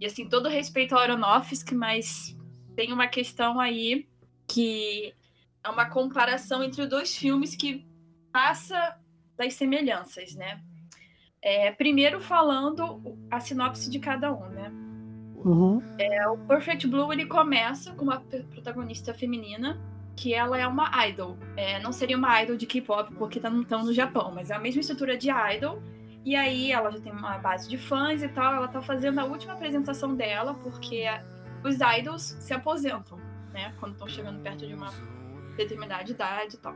E 0.00 0.06
assim, 0.06 0.28
todo 0.28 0.48
respeito 0.48 0.94
ao 0.94 1.00
Aronofsky, 1.00 1.74
mas 1.74 2.36
tem 2.74 2.92
uma 2.92 3.06
questão 3.06 3.60
aí 3.60 4.08
que 4.46 5.14
é 5.62 5.68
uma 5.68 5.86
comparação 5.86 6.62
entre 6.62 6.82
os 6.82 6.88
dois 6.88 7.16
filmes 7.16 7.54
que 7.54 7.86
passa 8.32 8.96
das 9.36 9.54
semelhanças, 9.54 10.34
né? 10.34 10.60
É, 11.42 11.70
primeiro 11.72 12.20
falando 12.20 13.18
a 13.30 13.40
sinopse 13.40 13.90
de 13.90 13.98
cada 13.98 14.32
um, 14.32 14.48
né? 14.48 14.70
Uhum. 15.36 15.82
É, 15.98 16.28
o 16.28 16.36
Perfect 16.38 16.86
Blue 16.86 17.12
ele 17.12 17.24
começa 17.26 17.92
com 17.92 18.04
uma 18.04 18.20
protagonista 18.20 19.14
feminina 19.14 19.80
que 20.16 20.34
ela 20.34 20.58
é 20.58 20.66
uma 20.66 20.90
idol. 21.06 21.38
É, 21.56 21.80
não 21.80 21.92
seria 21.92 22.16
uma 22.16 22.42
idol 22.42 22.56
de 22.56 22.66
K-pop 22.66 23.14
porque 23.14 23.40
tá 23.40 23.48
no, 23.48 23.62
no 23.62 23.92
Japão, 23.92 24.32
mas 24.34 24.50
é 24.50 24.54
a 24.54 24.58
mesma 24.58 24.80
estrutura 24.80 25.16
de 25.16 25.30
idol. 25.30 25.82
E 26.24 26.36
aí 26.36 26.70
ela 26.70 26.90
já 26.90 27.00
tem 27.00 27.12
uma 27.12 27.38
base 27.38 27.68
de 27.68 27.78
fãs 27.78 28.22
e 28.22 28.28
tal. 28.28 28.54
Ela 28.54 28.68
tá 28.68 28.82
fazendo 28.82 29.18
a 29.18 29.24
última 29.24 29.54
apresentação 29.54 30.14
dela 30.14 30.54
porque 30.54 31.04
os 31.64 31.76
idols 31.98 32.36
se 32.40 32.52
aposentam, 32.52 33.18
né? 33.52 33.74
Quando 33.80 33.92
estão 33.92 34.08
chegando 34.08 34.40
perto 34.40 34.66
de 34.66 34.74
uma 34.74 34.92
determinada 35.56 36.10
idade 36.10 36.54
e 36.54 36.58
tal. 36.58 36.74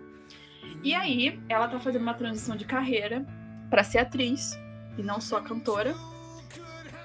E 0.83 0.95
aí 0.95 1.41
ela 1.49 1.69
tá 1.69 1.79
fazendo 1.79 2.03
uma 2.03 2.15
transição 2.15 2.57
de 2.57 2.65
carreira 2.65 3.27
para 3.71 3.83
ser 3.85 3.99
atriz 3.99 4.59
e 4.97 5.03
não 5.03 5.21
só 5.21 5.41
cantora. 5.41 5.95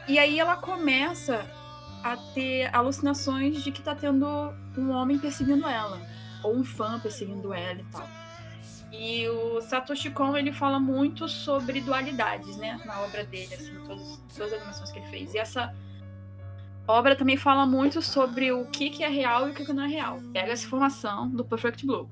E 0.07 0.17
aí 0.17 0.39
ela 0.39 0.55
começa 0.57 1.45
a 2.03 2.15
ter 2.33 2.73
alucinações 2.73 3.63
de 3.63 3.71
que 3.71 3.81
tá 3.81 3.93
tendo 3.93 4.25
um 4.77 4.91
homem 4.91 5.17
perseguindo 5.17 5.67
ela, 5.67 5.99
ou 6.43 6.55
um 6.55 6.63
fã 6.63 6.99
perseguindo 6.99 7.53
ela 7.53 7.79
e 7.79 7.85
tal. 7.85 8.07
E 8.91 9.27
o 9.29 9.61
Satoshi 9.61 10.09
Kon, 10.09 10.35
ele 10.35 10.51
fala 10.51 10.79
muito 10.79 11.27
sobre 11.27 11.79
dualidades, 11.79 12.57
né, 12.57 12.79
na 12.85 13.01
obra 13.01 13.23
dele, 13.23 13.53
assim, 13.53 13.73
todas, 13.85 14.17
todas 14.35 14.53
as 14.53 14.59
animações 14.59 14.91
que 14.91 14.99
ele 14.99 15.07
fez. 15.07 15.33
E 15.33 15.37
essa 15.37 15.75
obra 16.87 17.15
também 17.15 17.37
fala 17.37 17.67
muito 17.67 18.01
sobre 18.01 18.51
o 18.51 18.65
que, 18.65 18.89
que 18.89 19.03
é 19.03 19.07
real 19.07 19.47
e 19.47 19.51
o 19.51 19.53
que, 19.53 19.63
que 19.63 19.73
não 19.73 19.83
é 19.83 19.87
real. 19.87 20.19
Pega 20.33 20.51
essa 20.51 20.65
informação 20.65 21.29
do 21.29 21.45
Perfect 21.45 21.85
Blue. 21.85 22.09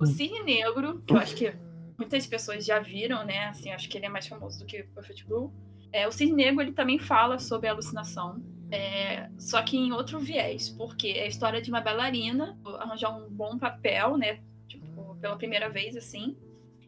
O 0.00 0.06
Cisne 0.06 0.42
Negro, 0.42 1.00
que 1.06 1.14
eu 1.14 1.18
acho 1.18 1.36
que 1.36 1.54
muitas 1.96 2.26
pessoas 2.26 2.64
já 2.64 2.80
viram, 2.80 3.24
né, 3.24 3.46
assim, 3.46 3.70
acho 3.70 3.88
que 3.88 3.96
ele 3.96 4.06
é 4.06 4.08
mais 4.08 4.26
famoso 4.26 4.58
do 4.58 4.66
que 4.66 4.80
o 4.80 4.88
Perfect 4.88 5.24
Blue. 5.24 5.52
É, 5.92 6.08
o 6.08 6.10
Cisne 6.10 6.34
Negro, 6.34 6.62
ele 6.62 6.72
também 6.72 6.98
fala 6.98 7.38
sobre 7.38 7.68
a 7.68 7.72
alucinação, 7.72 8.42
é, 8.74 9.30
só 9.38 9.62
que 9.62 9.76
em 9.76 9.92
outro 9.92 10.18
viés, 10.18 10.68
porque 10.68 11.08
é 11.08 11.22
a 11.22 11.28
história 11.28 11.62
de 11.62 11.70
uma 11.70 11.80
bailarina 11.80 12.58
arranjar 12.80 13.16
um 13.16 13.30
bom 13.30 13.56
papel, 13.56 14.16
né? 14.16 14.40
Tipo, 14.66 15.16
pela 15.20 15.36
primeira 15.36 15.70
vez, 15.70 15.96
assim, 15.96 16.36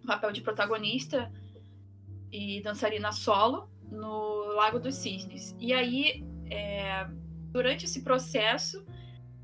um 0.03 0.07
papel 0.07 0.33
de 0.33 0.41
protagonista 0.41 1.33
e 2.33 2.61
dançarina 2.61 3.13
solo 3.13 3.71
no 3.89 4.55
Lago 4.55 4.81
dos 4.81 4.97
Cisnes. 4.97 5.55
E 5.61 5.73
aí, 5.73 6.25
é, 6.51 7.07
durante 7.53 7.85
esse 7.85 8.03
processo, 8.03 8.85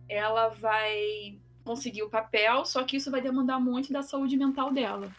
ela 0.09 0.49
vai 0.49 1.39
conseguir 1.65 2.03
o 2.03 2.11
papel, 2.11 2.65
só 2.65 2.83
que 2.83 2.97
isso 2.97 3.11
vai 3.11 3.21
demandar 3.21 3.61
muito 3.61 3.93
da 3.93 4.03
saúde 4.03 4.37
mental 4.37 4.73
dela. 4.73 5.15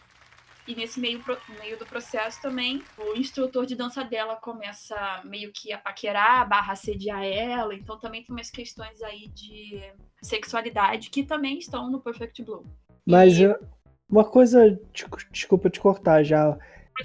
E 0.66 0.74
nesse 0.74 0.98
meio, 0.98 1.22
meio 1.58 1.78
do 1.78 1.84
processo 1.84 2.40
também, 2.40 2.82
o 2.96 3.16
instrutor 3.18 3.66
de 3.66 3.76
dança 3.76 4.02
dela 4.02 4.36
começa 4.36 4.96
meio 5.24 5.52
que 5.52 5.72
a 5.72 5.78
paquerar, 5.78 6.48
barra 6.48 6.72
assediar 6.72 7.22
ela. 7.22 7.74
Então 7.74 7.98
também 7.98 8.24
tem 8.24 8.34
umas 8.34 8.50
questões 8.50 9.02
aí 9.02 9.28
de 9.28 9.82
sexualidade 10.22 11.10
que 11.10 11.22
também 11.22 11.58
estão 11.58 11.90
no 11.90 12.00
Perfect 12.00 12.42
Blue. 12.42 12.64
Mas 13.06 13.38
e... 13.38 13.54
uma 14.08 14.24
coisa, 14.24 14.78
desculpa 15.30 15.68
te 15.68 15.78
cortar 15.78 16.22
já. 16.22 16.56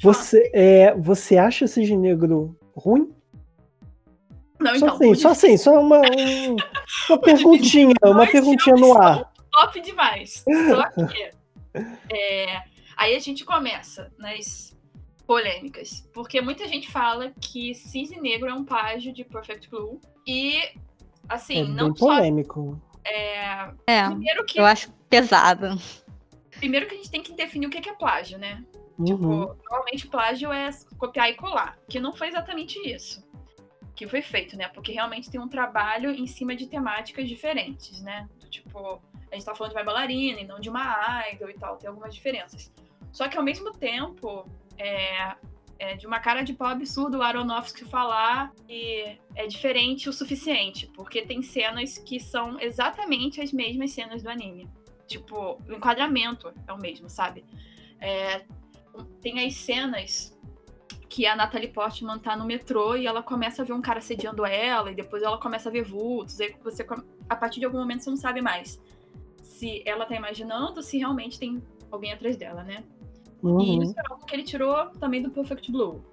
Você, 0.02 0.50
é, 0.54 0.94
você 0.94 1.38
acha 1.38 1.66
esse 1.66 1.96
negro 1.98 2.58
ruim? 2.76 3.14
Não, 4.60 4.78
só 4.78 4.86
então. 4.86 4.96
Assim, 4.96 5.16
só 5.16 5.30
assim, 5.30 5.58
só 5.58 5.80
uma, 5.82 6.00
um, 6.00 6.56
uma 7.10 7.20
perguntinha, 7.20 7.94
uma 8.04 8.28
perguntinha 8.28 8.76
no 8.76 8.94
ar. 9.02 9.32
Top 9.52 9.82
demais. 9.82 10.44
Só 10.46 11.08
que 11.08 11.32
é, 12.14 12.62
Aí 13.00 13.16
a 13.16 13.20
gente 13.20 13.46
começa 13.46 14.12
nas 14.18 14.78
polêmicas, 15.26 16.06
porque 16.14 16.42
muita 16.42 16.68
gente 16.68 16.92
fala 16.92 17.32
que 17.40 17.74
Cisne 17.74 18.20
Negro 18.20 18.50
é 18.50 18.54
um 18.54 18.66
plágio 18.66 19.14
de 19.14 19.24
Perfect 19.24 19.70
Blue 19.70 20.02
e 20.28 20.60
assim, 21.30 21.62
é 21.62 21.64
não 21.64 21.96
só 21.96 22.08
polêmico. 22.08 22.78
É, 23.06 23.72
é 23.88 24.06
primeiro 24.06 24.46
que 24.46 24.60
eu 24.60 24.66
acho 24.66 24.92
pesado. 25.10 25.82
Primeiro 26.58 26.88
que 26.88 26.96
a 26.96 26.98
gente 26.98 27.10
tem 27.10 27.24
que 27.24 27.32
definir 27.32 27.68
o 27.68 27.70
que 27.70 27.90
é 27.90 27.94
plágio, 27.94 28.38
né? 28.38 28.66
Uhum. 28.98 29.06
Tipo, 29.06 29.28
normalmente 29.70 30.08
plágio 30.10 30.52
é 30.52 30.70
copiar 30.98 31.30
e 31.30 31.36
colar, 31.36 31.80
que 31.88 32.02
não 32.02 32.12
foi 32.12 32.28
exatamente 32.28 32.78
isso 32.86 33.24
que 33.96 34.08
foi 34.08 34.22
feito, 34.22 34.58
né? 34.58 34.70
Porque 34.70 34.94
realmente 34.94 35.30
tem 35.30 35.42
um 35.42 35.48
trabalho 35.50 36.12
em 36.12 36.26
cima 36.26 36.56
de 36.56 36.68
temáticas 36.68 37.28
diferentes, 37.28 38.02
né? 38.02 38.30
Tipo, 38.50 39.02
a 39.30 39.36
gente 39.36 39.46
tá 39.46 39.54
falando 39.54 39.74
de 39.74 39.78
uma 39.78 39.84
bailarina 39.84 40.40
e 40.40 40.48
não 40.48 40.60
de 40.60 40.70
uma 40.70 41.30
idol 41.30 41.50
e 41.50 41.54
tal, 41.54 41.76
tem 41.76 41.90
algumas 41.90 42.16
diferenças. 42.16 42.72
Só 43.12 43.28
que 43.28 43.38
ao 43.38 43.44
mesmo 43.44 43.72
tempo, 43.72 44.46
é, 44.78 45.36
é 45.78 45.96
de 45.96 46.06
uma 46.06 46.20
cara 46.20 46.42
de 46.42 46.54
pau 46.54 46.68
absurdo 46.68 47.18
o 47.18 47.22
Aronofsky 47.22 47.86
falar 47.86 48.54
que 48.68 49.18
é 49.36 49.48
diferente 49.48 50.10
o 50.10 50.14
suficiente, 50.14 50.90
porque 50.96 51.22
tem 51.22 51.42
cenas 51.42 51.98
que 51.98 52.20
são 52.20 52.60
exatamente 52.60 53.42
as 53.42 53.52
mesmas 53.52 53.92
cenas 53.92 54.22
do 54.22 54.30
anime. 54.30 54.70
Tipo, 55.08 55.60
o 55.68 55.74
enquadramento 55.74 56.54
é 56.68 56.74
o 56.74 56.78
mesmo, 56.78 57.10
sabe? 57.10 57.44
É, 58.00 58.46
tem 59.22 59.46
as 59.46 59.56
cenas 59.56 60.38
que 61.10 61.26
a 61.26 61.36
Natalie 61.36 61.70
Portman 61.70 62.20
tá 62.20 62.38
no 62.38 62.46
metrô 62.46 62.96
e 62.96 63.08
ela 63.08 63.24
começa 63.24 63.64
a 63.64 63.66
ver 63.66 63.74
um 63.74 63.82
cara 63.82 64.00
sediando 64.00 64.46
ela, 64.46 64.92
e 64.92 64.96
depois 64.96 65.24
ela 65.24 65.40
começa 65.40 65.68
a 65.68 65.72
ver 65.72 65.84
vultos, 65.84 66.40
aí 66.40 66.56
você, 66.64 66.86
a 67.28 67.36
partir 67.36 67.60
de 67.60 67.66
algum 67.66 67.80
momento, 67.80 68.04
você 68.04 68.10
não 68.12 68.18
sabe 68.18 68.42
mais 68.42 68.80
se 69.60 69.84
ela 69.86 70.06
tá 70.06 70.16
imaginando, 70.16 70.82
se 70.82 70.98
realmente 70.98 71.40
tem 71.40 71.62
alguém 71.92 72.14
atrás 72.14 72.38
dela, 72.38 72.64
né? 72.64 72.84
Uhum. 73.42 73.62
E 73.62 73.84
isso 73.84 73.96
é 73.98 74.04
algo 74.10 74.26
que 74.26 74.36
ele 74.36 74.44
tirou 74.44 74.88
também 75.00 75.22
do 75.22 75.30
Perfect 75.30 75.72
Blue. 75.72 76.04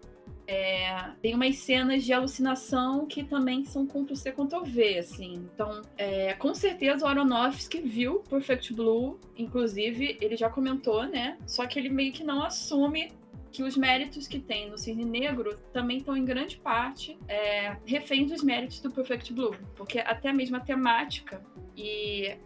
É, 0.48 1.10
tem 1.20 1.34
umas 1.34 1.56
cenas 1.56 2.04
de 2.04 2.12
alucinação 2.12 3.04
que 3.06 3.24
também 3.24 3.64
são 3.64 3.84
Ctrl-C, 3.84 4.30
Ctrl-V, 4.30 4.98
assim. 4.98 5.34
Então, 5.52 5.82
é, 5.98 6.34
com 6.34 6.54
certeza 6.54 7.04
o 7.04 7.08
Aronofsky 7.08 7.80
viu 7.80 8.20
Perfect 8.30 8.72
Blue, 8.72 9.18
inclusive, 9.36 10.16
ele 10.20 10.36
já 10.36 10.48
comentou, 10.48 11.02
né? 11.04 11.36
Só 11.46 11.66
que 11.66 11.78
ele 11.78 11.88
meio 11.88 12.12
que 12.12 12.22
não 12.22 12.44
assume 12.44 13.10
que 13.50 13.62
os 13.62 13.76
méritos 13.76 14.28
que 14.28 14.38
tem 14.38 14.70
no 14.70 14.76
Cisne 14.76 15.04
Negro 15.04 15.56
também 15.72 15.96
estão 15.96 16.16
em 16.16 16.24
grande 16.24 16.58
parte 16.58 17.18
é, 17.26 17.76
reféns 17.86 18.30
dos 18.30 18.42
méritos 18.42 18.80
do 18.80 18.90
Perfect 18.90 19.32
Blue, 19.32 19.56
porque 19.74 19.98
até 19.98 20.32
mesmo 20.32 20.58
a 20.58 20.60
temática 20.60 21.42
e 21.74 22.36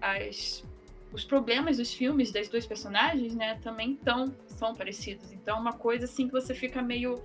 as 0.00 0.64
os 1.12 1.24
problemas 1.24 1.76
dos 1.78 1.92
filmes 1.92 2.30
das 2.30 2.48
duas 2.48 2.66
personagens, 2.66 3.34
né, 3.34 3.58
também 3.62 3.96
tão, 3.96 4.34
são 4.46 4.74
parecidos. 4.74 5.32
Então, 5.32 5.56
é 5.56 5.60
uma 5.60 5.72
coisa 5.72 6.04
assim 6.04 6.26
que 6.26 6.32
você 6.32 6.54
fica 6.54 6.80
meio. 6.80 7.20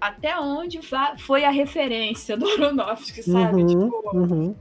Até 0.00 0.38
onde 0.38 0.80
foi 1.18 1.44
a 1.44 1.50
referência 1.50 2.36
do 2.36 2.48
Aronofsky, 2.48 3.22
sabe? 3.22 3.62
Uhum, 3.62 3.66
tipo, 3.66 4.16
uhum. 4.16 4.54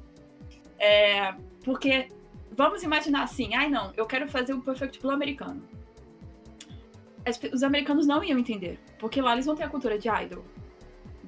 É, 0.78 1.34
porque 1.64 2.10
vamos 2.52 2.84
imaginar 2.84 3.24
assim, 3.24 3.56
ai 3.56 3.70
não, 3.70 3.94
eu 3.96 4.06
quero 4.06 4.28
fazer 4.28 4.54
o 4.54 4.62
Perfect 4.62 5.00
Blue 5.00 5.12
americano. 5.12 5.62
As, 7.26 7.40
os 7.54 7.64
americanos 7.64 8.06
não 8.06 8.24
iam 8.24 8.38
entender, 8.38 8.80
porque 9.00 9.22
lá 9.22 9.34
eles 9.34 9.46
vão 9.46 9.56
ter 9.56 9.64
a 9.64 9.70
cultura 9.70 9.98
de 9.98 10.10
idol. 10.10 10.44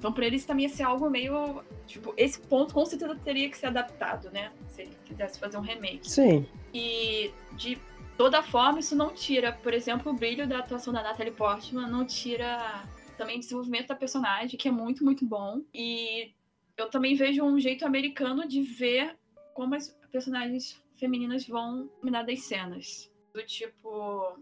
Então, 0.01 0.11
para 0.11 0.25
eles 0.25 0.43
também 0.43 0.65
ia 0.65 0.69
ser 0.73 0.81
algo 0.81 1.07
meio. 1.11 1.63
Tipo, 1.85 2.11
esse 2.17 2.39
ponto 2.39 2.73
com 2.73 2.83
certeza 2.83 3.15
teria 3.23 3.47
que 3.47 3.55
ser 3.55 3.67
adaptado, 3.67 4.31
né? 4.31 4.51
Se 4.67 4.81
ele 4.81 4.97
quisesse 5.05 5.39
fazer 5.39 5.57
um 5.57 5.61
remake. 5.61 6.09
Sim. 6.09 6.43
E 6.73 7.31
de 7.51 7.77
toda 8.17 8.41
forma, 8.41 8.79
isso 8.79 8.95
não 8.95 9.13
tira, 9.13 9.53
por 9.53 9.75
exemplo, 9.75 10.11
o 10.11 10.15
brilho 10.15 10.47
da 10.47 10.57
atuação 10.57 10.91
da 10.91 11.03
Natalie 11.03 11.31
Portman, 11.31 11.87
não 11.87 12.03
tira 12.03 12.83
também 13.15 13.37
o 13.37 13.39
desenvolvimento 13.39 13.89
da 13.89 13.95
personagem, 13.95 14.57
que 14.57 14.67
é 14.67 14.71
muito, 14.71 15.03
muito 15.05 15.23
bom. 15.23 15.61
E 15.71 16.33
eu 16.75 16.89
também 16.89 17.13
vejo 17.13 17.43
um 17.43 17.59
jeito 17.59 17.85
americano 17.85 18.47
de 18.47 18.63
ver 18.63 19.15
como 19.53 19.75
as 19.75 19.95
personagens 20.11 20.81
femininas 20.97 21.47
vão 21.47 21.87
dominar 21.99 22.23
das 22.23 22.41
cenas. 22.41 23.11
Do 23.35 23.45
tipo. 23.45 24.39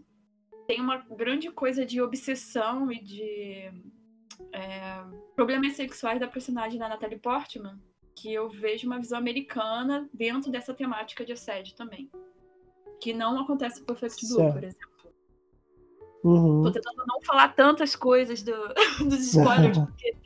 Tem 0.66 0.80
uma 0.80 0.96
grande 0.96 1.50
coisa 1.50 1.84
de 1.84 2.00
obsessão 2.00 2.90
e 2.90 2.98
de 2.98 3.70
é, 4.52 5.02
problemas 5.34 5.74
sexuais 5.74 6.20
da 6.20 6.26
personagem 6.26 6.78
da 6.78 6.88
Natalie 6.88 7.18
Portman, 7.18 7.78
que 8.14 8.32
eu 8.32 8.48
vejo 8.48 8.86
uma 8.86 8.98
visão 8.98 9.18
americana 9.18 10.08
dentro 10.12 10.50
dessa 10.50 10.74
temática 10.74 11.24
de 11.24 11.32
assédio 11.32 11.74
também. 11.74 12.10
Que 13.00 13.12
não 13.12 13.40
acontece 13.40 13.80
por 13.80 13.96
Perfect 13.98 14.28
Blue, 14.28 14.52
por 14.52 14.64
exemplo. 14.64 14.90
Uhum. 16.22 16.62
Tô 16.64 16.72
tentando 16.72 17.02
não 17.06 17.20
falar 17.22 17.48
tantas 17.54 17.96
coisas 17.96 18.42
do, 18.42 18.52
dos 19.08 19.34
spoilers, 19.34 19.78
porque 19.78 20.16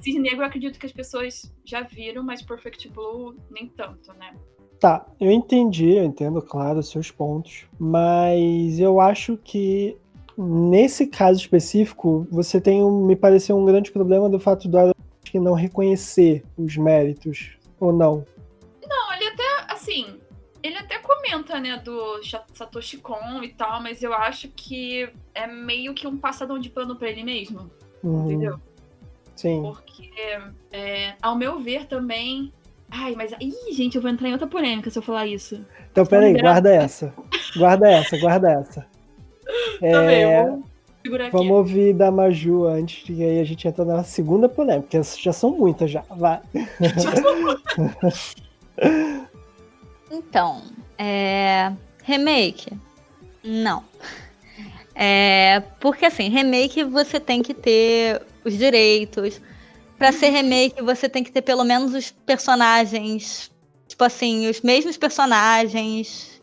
Cisne 0.00 0.20
Negro 0.20 0.42
eu 0.42 0.46
acredito 0.46 0.78
que 0.78 0.86
as 0.86 0.92
pessoas 0.92 1.52
já 1.64 1.80
viram, 1.82 2.22
mas 2.22 2.42
Perfect 2.42 2.88
Blue 2.88 3.36
nem 3.50 3.68
tanto, 3.68 4.12
né? 4.12 4.36
Tá, 4.78 5.06
eu 5.18 5.30
entendi, 5.30 5.92
eu 5.92 6.04
entendo, 6.04 6.42
claro, 6.42 6.78
os 6.78 6.90
seus 6.90 7.10
pontos, 7.10 7.66
mas 7.78 8.78
eu 8.78 9.00
acho 9.00 9.36
que 9.38 9.96
nesse 10.36 11.06
caso 11.06 11.40
específico, 11.40 12.26
você 12.30 12.60
tem, 12.60 12.82
um, 12.82 13.06
me 13.06 13.16
pareceu 13.16 13.56
um 13.56 13.64
grande 13.64 13.90
problema 13.90 14.28
do 14.28 14.38
fato 14.38 14.68
do 14.68 14.76
Aronofsky 14.76 15.38
não 15.38 15.54
reconhecer 15.54 16.44
os 16.56 16.76
méritos, 16.76 17.56
ou 17.80 17.92
não? 17.92 18.24
Não, 18.86 19.12
ele 19.14 19.28
até, 19.28 19.72
assim, 19.72 20.20
ele 20.62 20.76
até 20.76 20.98
comenta, 20.98 21.60
né, 21.60 21.76
do 21.76 22.20
Satoshi 22.52 22.98
Kon 22.98 23.42
e 23.42 23.48
tal, 23.48 23.82
mas 23.82 24.02
eu 24.02 24.12
acho 24.12 24.48
que 24.48 25.08
é 25.34 25.46
meio 25.46 25.94
que 25.94 26.06
um 26.06 26.16
passadão 26.16 26.58
de 26.58 26.70
pano 26.70 26.96
pra 26.96 27.10
ele 27.10 27.22
mesmo. 27.22 27.70
Uhum. 28.02 28.26
Entendeu? 28.26 28.60
Sim. 29.36 29.62
Porque, 29.62 30.10
é, 30.72 31.14
ao 31.20 31.36
meu 31.36 31.60
ver, 31.60 31.86
também. 31.86 32.52
Ai, 32.90 33.14
mas. 33.16 33.32
Ih, 33.40 33.72
gente, 33.72 33.96
eu 33.96 34.02
vou 34.02 34.10
entrar 34.10 34.28
em 34.28 34.32
outra 34.32 34.46
polêmica 34.46 34.90
se 34.90 34.98
eu 34.98 35.02
falar 35.02 35.26
isso. 35.26 35.64
Então, 35.90 36.06
peraí, 36.06 36.34
guarda 36.40 36.72
essa. 36.72 37.12
Guarda 37.56 37.90
essa, 37.90 38.18
guarda 38.18 38.50
essa. 38.52 38.86
É, 39.86 40.46
vamos 41.30 41.50
ouvir 41.50 41.92
da 41.92 42.10
Maju 42.10 42.64
antes, 42.64 43.04
e 43.08 43.22
aí 43.22 43.38
a 43.38 43.44
gente 43.44 43.68
entra 43.68 43.84
na 43.84 44.02
segunda 44.02 44.48
polêmica, 44.48 44.82
porque 44.82 44.96
essas 44.96 45.20
já 45.20 45.32
são 45.32 45.50
muitas 45.50 45.90
já. 45.90 46.02
Vai. 46.10 46.40
Então, 50.16 50.62
é... 50.96 51.72
remake? 52.04 52.70
Não. 53.42 53.82
É... 54.94 55.60
Porque 55.80 56.06
assim, 56.06 56.28
remake 56.28 56.84
você 56.84 57.18
tem 57.18 57.42
que 57.42 57.52
ter 57.52 58.22
os 58.44 58.56
direitos. 58.56 59.40
Para 59.98 60.12
ser 60.12 60.28
remake, 60.28 60.80
você 60.82 61.08
tem 61.08 61.24
que 61.24 61.32
ter 61.32 61.42
pelo 61.42 61.64
menos 61.64 61.94
os 61.94 62.12
personagens, 62.12 63.50
tipo 63.88 64.04
assim, 64.04 64.48
os 64.48 64.60
mesmos 64.60 64.96
personagens 64.96 66.40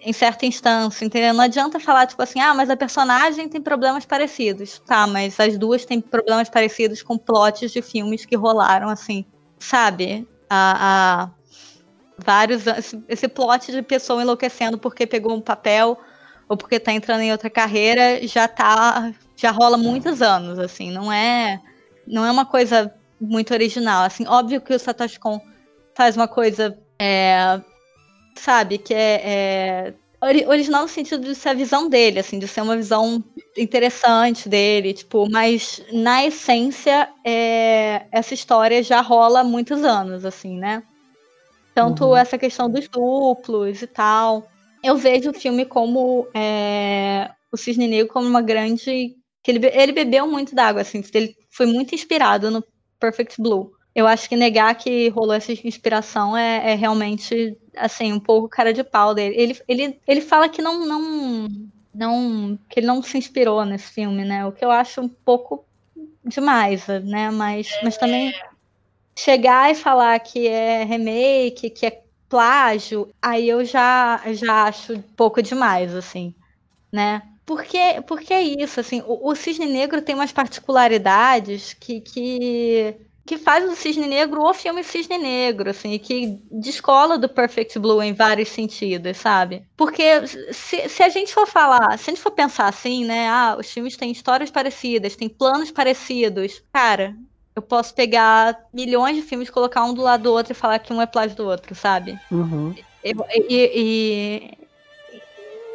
em, 0.00 0.12
certa 0.12 0.46
instância, 0.46 1.04
entendeu? 1.04 1.34
Não 1.34 1.44
adianta 1.44 1.78
falar, 1.78 2.06
tipo 2.06 2.22
assim, 2.22 2.40
ah, 2.40 2.54
mas 2.54 2.70
a 2.70 2.76
personagem 2.76 3.48
tem 3.48 3.60
problemas 3.60 4.04
parecidos. 4.04 4.80
Tá, 4.86 5.06
mas 5.06 5.38
as 5.38 5.58
duas 5.58 5.84
têm 5.84 6.00
problemas 6.00 6.48
parecidos 6.48 7.02
com 7.02 7.18
plots 7.18 7.70
de 7.70 7.82
filmes 7.82 8.24
que 8.24 8.36
rolaram, 8.36 8.88
assim, 8.88 9.24
sabe? 9.58 10.26
A, 10.48 11.28
a 11.28 11.30
vários 12.24 12.64
esse 13.08 13.28
plot 13.28 13.72
de 13.72 13.82
pessoa 13.82 14.22
enlouquecendo 14.22 14.78
porque 14.78 15.06
pegou 15.06 15.34
um 15.34 15.40
papel 15.40 15.98
ou 16.48 16.56
porque 16.56 16.78
tá 16.78 16.92
entrando 16.92 17.22
em 17.22 17.32
outra 17.32 17.48
carreira 17.48 18.26
já 18.26 18.46
tá 18.46 19.12
já 19.34 19.50
rola 19.50 19.78
muitos 19.78 20.20
anos 20.20 20.58
assim 20.58 20.90
não 20.90 21.10
é 21.10 21.60
não 22.06 22.24
é 22.24 22.30
uma 22.30 22.44
coisa 22.44 22.94
muito 23.20 23.54
original 23.54 24.04
assim 24.04 24.26
óbvio 24.26 24.60
que 24.60 24.74
o 24.74 24.78
Satoshi 24.78 25.18
Kon 25.18 25.40
faz 25.94 26.16
uma 26.16 26.28
coisa 26.28 26.78
é, 26.98 27.60
sabe 28.36 28.78
que 28.78 28.94
é, 28.94 29.20
é 29.24 29.94
original 30.48 30.82
no 30.82 30.88
sentido 30.88 31.24
de 31.24 31.34
ser 31.34 31.50
a 31.50 31.54
visão 31.54 31.88
dele 31.88 32.18
assim 32.18 32.38
de 32.38 32.46
ser 32.46 32.60
uma 32.60 32.76
visão 32.76 33.24
interessante 33.56 34.48
dele 34.48 34.92
tipo 34.92 35.28
mas 35.30 35.82
na 35.92 36.24
essência 36.24 37.08
é, 37.24 38.06
essa 38.12 38.34
história 38.34 38.82
já 38.82 39.00
rola 39.00 39.40
há 39.40 39.44
muitos 39.44 39.82
anos 39.82 40.24
assim 40.24 40.58
né 40.58 40.82
tanto 41.74 42.06
uhum. 42.06 42.16
essa 42.16 42.36
questão 42.36 42.70
dos 42.70 42.88
duplos 42.88 43.82
e 43.82 43.86
tal. 43.86 44.46
Eu 44.82 44.96
vejo 44.96 45.30
o 45.30 45.34
filme 45.34 45.64
como 45.64 46.26
é, 46.34 47.30
o 47.52 47.56
Cisne 47.56 47.86
Negro 47.86 48.12
como 48.12 48.28
uma 48.28 48.42
grande. 48.42 49.14
que 49.42 49.50
ele, 49.50 49.66
ele 49.66 49.92
bebeu 49.92 50.26
muito 50.26 50.54
d'água, 50.54 50.82
assim, 50.82 51.02
ele 51.14 51.34
foi 51.50 51.66
muito 51.66 51.94
inspirado 51.94 52.50
no 52.50 52.64
Perfect 52.98 53.40
Blue. 53.40 53.72
Eu 53.94 54.06
acho 54.06 54.28
que 54.28 54.36
negar 54.36 54.74
que 54.74 55.08
rolou 55.08 55.34
essa 55.34 55.52
inspiração 55.52 56.36
é, 56.36 56.72
é 56.72 56.74
realmente, 56.74 57.56
assim, 57.76 58.12
um 58.12 58.20
pouco 58.20 58.48
cara 58.48 58.72
de 58.72 58.84
pau 58.84 59.14
dele. 59.14 59.34
Ele, 59.36 59.60
ele, 59.68 60.00
ele 60.06 60.20
fala 60.20 60.48
que 60.48 60.62
não, 60.62 60.86
não, 60.86 61.48
não. 61.94 62.58
que 62.68 62.80
ele 62.80 62.86
não 62.86 63.02
se 63.02 63.18
inspirou 63.18 63.64
nesse 63.64 63.92
filme, 63.92 64.24
né? 64.24 64.46
O 64.46 64.52
que 64.52 64.64
eu 64.64 64.70
acho 64.70 65.00
um 65.00 65.08
pouco 65.08 65.64
demais, 66.24 66.86
né? 67.04 67.30
Mas, 67.30 67.68
mas 67.82 67.96
também 67.96 68.32
chegar 69.16 69.70
e 69.70 69.74
falar 69.74 70.18
que 70.20 70.46
é 70.48 70.84
remake, 70.84 71.70
que 71.70 71.86
é 71.86 72.02
plágio, 72.28 73.12
aí 73.20 73.48
eu 73.48 73.64
já, 73.64 74.22
já 74.32 74.64
acho 74.64 74.94
um 74.94 75.02
pouco 75.02 75.42
demais, 75.42 75.94
assim, 75.94 76.32
né? 76.92 77.22
Porque, 77.44 78.00
porque 78.06 78.32
é 78.32 78.40
isso, 78.40 78.78
assim, 78.78 79.02
o, 79.04 79.28
o 79.28 79.34
Cisne 79.34 79.66
Negro 79.66 80.00
tem 80.00 80.14
umas 80.14 80.30
particularidades 80.30 81.74
que, 81.74 82.00
que, 82.00 82.94
que 83.26 83.38
faz 83.38 83.64
o 83.70 83.76
Cisne 83.76 84.06
Negro 84.06 84.42
o 84.42 84.54
filme 84.54 84.82
Cisne 84.82 85.18
Negro, 85.18 85.70
assim, 85.70 85.98
que 85.98 86.40
descola 86.50 87.18
do 87.18 87.28
Perfect 87.28 87.78
Blue 87.78 88.02
em 88.02 88.12
vários 88.12 88.48
sentidos, 88.48 89.18
sabe? 89.18 89.64
Porque 89.76 90.26
se, 90.52 90.88
se 90.88 91.02
a 91.02 91.08
gente 91.08 91.32
for 91.32 91.46
falar, 91.46 91.98
se 91.98 92.10
a 92.10 92.14
gente 92.14 92.22
for 92.22 92.32
pensar 92.32 92.68
assim, 92.68 93.04
né, 93.04 93.28
ah, 93.28 93.56
os 93.58 93.70
filmes 93.70 93.96
têm 93.96 94.10
histórias 94.10 94.50
parecidas, 94.50 95.16
têm 95.16 95.28
planos 95.28 95.70
parecidos, 95.70 96.62
cara, 96.72 97.14
eu 97.54 97.62
posso 97.62 97.94
pegar 97.94 98.58
milhões 98.72 99.16
de 99.16 99.22
filmes, 99.22 99.50
colocar 99.50 99.84
um 99.84 99.94
do 99.94 100.02
lado 100.02 100.24
do 100.24 100.32
outro 100.32 100.52
e 100.52 100.54
falar 100.54 100.78
que 100.78 100.92
um 100.92 101.00
é 101.02 101.06
plágio 101.06 101.36
do 101.36 101.46
outro, 101.46 101.74
sabe? 101.74 102.18
Uhum. 102.30 102.74
E, 103.04 103.14
e, 103.48 103.70
e, 103.74 104.58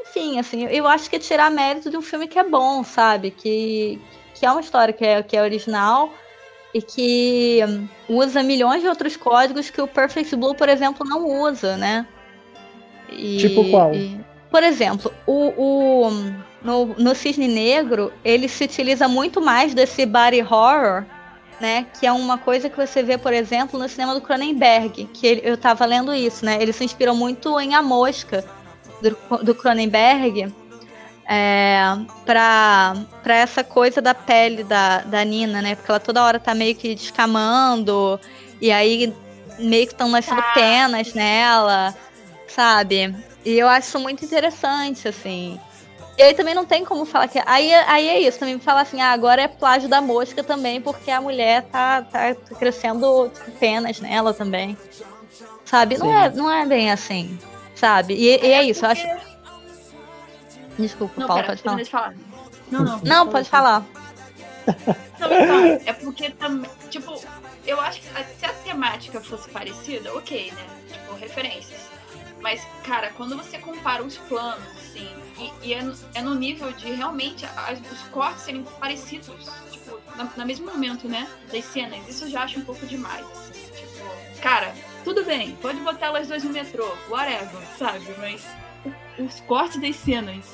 enfim, 0.01 0.39
assim, 0.39 0.65
eu 0.65 0.87
acho 0.87 1.09
que 1.09 1.15
é 1.15 1.19
tirar 1.19 1.51
mérito 1.51 1.89
de 1.89 1.97
um 1.97 2.01
filme 2.01 2.27
que 2.27 2.39
é 2.39 2.43
bom, 2.43 2.83
sabe? 2.83 3.31
Que, 3.31 4.01
que 4.33 4.45
é 4.45 4.51
uma 4.51 4.61
história 4.61 4.93
que 4.93 5.05
é, 5.05 5.21
que 5.21 5.37
é 5.37 5.41
original 5.41 6.11
e 6.75 6.81
que 6.81 7.61
usa 8.09 8.43
milhões 8.43 8.81
de 8.81 8.89
outros 8.89 9.15
códigos 9.15 9.69
que 9.69 9.81
o 9.81 9.87
Perfect 9.87 10.35
Blue, 10.35 10.53
por 10.53 10.67
exemplo, 10.67 11.07
não 11.07 11.25
usa, 11.43 11.77
né? 11.77 12.05
E, 13.09 13.37
tipo 13.37 13.71
qual? 13.71 13.95
E, 13.95 14.19
por 14.51 14.61
exemplo, 14.61 15.09
o, 15.25 15.53
o 15.55 16.11
no, 16.61 16.87
no 16.97 17.15
Cisne 17.15 17.47
Negro, 17.47 18.11
ele 18.25 18.49
se 18.49 18.65
utiliza 18.65 19.07
muito 19.07 19.39
mais 19.39 19.73
desse 19.73 20.05
body 20.05 20.41
horror 20.41 21.05
né? 21.61 21.85
Que 21.97 22.05
é 22.05 22.11
uma 22.11 22.37
coisa 22.37 22.69
que 22.69 22.75
você 22.75 23.01
vê, 23.01 23.17
por 23.17 23.31
exemplo, 23.31 23.79
no 23.79 23.87
cinema 23.87 24.13
do 24.13 24.19
Cronenberg, 24.19 25.05
que 25.13 25.25
ele, 25.25 25.41
eu 25.45 25.55
tava 25.55 25.85
lendo 25.85 26.13
isso, 26.13 26.43
né? 26.43 26.61
Ele 26.61 26.73
se 26.73 26.83
inspirou 26.83 27.15
muito 27.15 27.57
em 27.61 27.73
A 27.73 27.81
Mosca, 27.81 28.43
do, 29.01 29.37
do 29.41 29.55
Cronenberg, 29.55 30.53
é, 31.27 31.79
pra, 32.25 32.95
pra 33.23 33.35
essa 33.35 33.63
coisa 33.63 34.01
da 34.01 34.13
pele 34.13 34.63
da, 34.63 34.99
da 34.99 35.23
Nina, 35.23 35.61
né? 35.61 35.75
Porque 35.75 35.91
ela 35.91 35.99
toda 35.99 36.23
hora 36.23 36.39
tá 36.39 36.53
meio 36.53 36.75
que 36.75 36.93
descamando, 36.93 38.19
e 38.61 38.71
aí 38.71 39.13
meio 39.57 39.87
que 39.87 39.93
estão 39.93 40.09
nascendo 40.09 40.41
ah. 40.41 40.53
penas 40.53 41.13
nela, 41.13 41.95
sabe? 42.47 43.15
E 43.43 43.57
eu 43.57 43.67
acho 43.67 43.87
isso 43.87 43.99
muito 43.99 44.23
interessante, 44.23 45.07
assim. 45.07 45.59
E 46.17 46.23
aí 46.23 46.33
também 46.33 46.55
não 46.55 46.65
tem 46.65 46.85
como 46.85 47.05
falar 47.05 47.27
que. 47.27 47.41
Aí, 47.45 47.73
aí 47.73 48.07
é 48.07 48.19
isso, 48.19 48.39
também 48.39 48.57
falar 48.59 48.81
assim, 48.81 49.01
ah, 49.01 49.11
agora 49.11 49.41
é 49.41 49.47
plágio 49.47 49.89
da 49.89 50.01
mosca 50.01 50.43
também, 50.43 50.79
porque 50.79 51.11
a 51.11 51.19
mulher 51.19 51.63
tá, 51.63 52.03
tá 52.03 52.35
crescendo 52.57 53.29
tipo, 53.29 53.51
penas 53.51 53.99
nela 53.99 54.33
também. 54.33 54.77
Sabe? 55.65 55.97
Não 55.97 56.15
é, 56.17 56.29
não 56.29 56.51
é 56.51 56.65
bem 56.65 56.91
assim. 56.91 57.37
Sabe? 57.75 58.13
E, 58.13 58.27
e 58.27 58.51
é, 58.51 58.59
é 58.59 58.63
isso, 58.63 58.85
eu 58.85 58.89
acho. 58.89 59.34
Desculpa, 60.77 61.21
não, 61.21 61.27
Paulo, 61.27 61.43
pera, 61.43 61.57
pode 61.57 61.89
falar. 61.89 62.13
falar. 62.13 62.15
Não, 62.71 62.83
não. 62.83 62.99
Não, 63.03 63.29
pode 63.29 63.49
falar. 63.49 63.85
Não, 65.19 65.27
então, 65.31 65.81
é 65.85 65.93
porque 65.93 66.29
também. 66.31 66.69
Tipo, 66.89 67.21
eu 67.65 67.79
acho 67.79 68.01
que 68.01 68.07
se 68.07 68.45
a 68.45 68.53
temática 68.53 69.21
fosse 69.21 69.49
parecida, 69.49 70.13
ok, 70.13 70.51
né? 70.51 70.65
Tipo, 70.91 71.15
referências. 71.15 71.79
Mas, 72.41 72.61
cara, 72.83 73.11
quando 73.17 73.35
você 73.35 73.57
compara 73.57 74.03
os 74.03 74.17
planos, 74.17 74.67
assim, 74.77 75.09
e, 75.37 75.67
e 75.67 75.73
é, 75.73 75.81
é, 76.13 76.21
no 76.21 76.35
nível 76.35 76.71
de 76.73 76.91
realmente 76.91 77.45
as, 77.45 77.79
os 77.91 78.01
cortes 78.09 78.43
serem 78.43 78.63
parecidos, 78.79 79.49
tipo, 79.71 79.99
na, 80.15 80.25
no 80.25 80.45
mesmo 80.45 80.65
momento, 80.65 81.07
né? 81.07 81.27
Das 81.51 81.65
cenas. 81.65 82.07
Isso 82.07 82.25
eu 82.25 82.29
já 82.29 82.43
acho 82.43 82.59
um 82.59 82.65
pouco 82.65 82.85
demais. 82.85 83.25
Assim, 83.31 83.63
tipo, 83.73 84.41
cara, 84.41 84.73
tudo 85.03 85.23
bem, 85.23 85.55
pode 85.55 85.79
botar 85.79 86.07
elas 86.07 86.27
duas 86.27 86.43
no 86.43 86.51
metrô, 86.51 86.95
whatever, 87.09 87.61
sabe? 87.77 88.05
Mas 88.19 88.45
os 89.17 89.39
cortes 89.41 89.81
das 89.81 89.95
cenas 89.95 90.45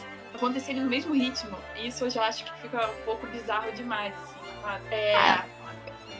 acontecerem 0.45 0.81
no 0.81 0.89
mesmo 0.89 1.13
ritmo, 1.13 1.57
isso 1.75 2.05
eu 2.05 2.09
já 2.09 2.25
acho 2.25 2.43
que 2.43 2.61
fica 2.61 2.89
um 2.89 3.05
pouco 3.05 3.27
bizarro 3.27 3.71
demais. 3.73 4.13
Assim, 4.63 4.85
é, 4.91 5.15
ah 5.15 5.45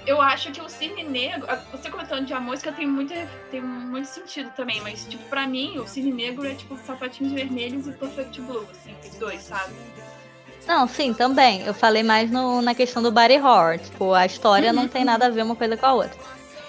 eu 0.05 0.19
acho 0.21 0.51
que 0.51 0.61
o 0.61 0.67
Cisne 0.67 1.03
Negro, 1.03 1.47
você 1.71 1.89
comentando 1.89 2.25
de 2.25 2.33
a 2.33 2.39
música 2.39 2.71
tem 2.71 2.87
muito, 2.87 3.13
tem 3.51 3.61
muito 3.61 4.07
sentido 4.07 4.49
também, 4.55 4.81
mas, 4.81 5.05
tipo, 5.05 5.23
pra 5.25 5.47
mim, 5.47 5.77
o 5.77 5.87
Cisne 5.87 6.11
Negro 6.11 6.45
é 6.45 6.55
tipo 6.55 6.77
sapatinhos 6.85 7.33
vermelhos 7.33 7.87
e 7.87 7.91
Perfect 7.91 8.41
Blue, 8.41 8.67
assim, 8.71 8.95
os 9.07 9.15
dois, 9.17 9.41
sabe? 9.41 9.73
Não, 10.67 10.87
sim, 10.87 11.13
também. 11.13 11.63
Eu 11.65 11.73
falei 11.73 12.03
mais 12.03 12.31
no, 12.31 12.61
na 12.61 12.73
questão 12.73 13.01
do 13.01 13.11
body 13.11 13.39
horror. 13.39 13.79
Tipo, 13.79 14.13
a 14.13 14.25
história 14.25 14.69
uhum. 14.69 14.75
não 14.75 14.87
tem 14.87 15.03
nada 15.03 15.25
a 15.25 15.29
ver 15.29 15.43
uma 15.43 15.55
coisa 15.55 15.75
com 15.75 15.85
a 15.85 15.93
outra. 15.93 16.17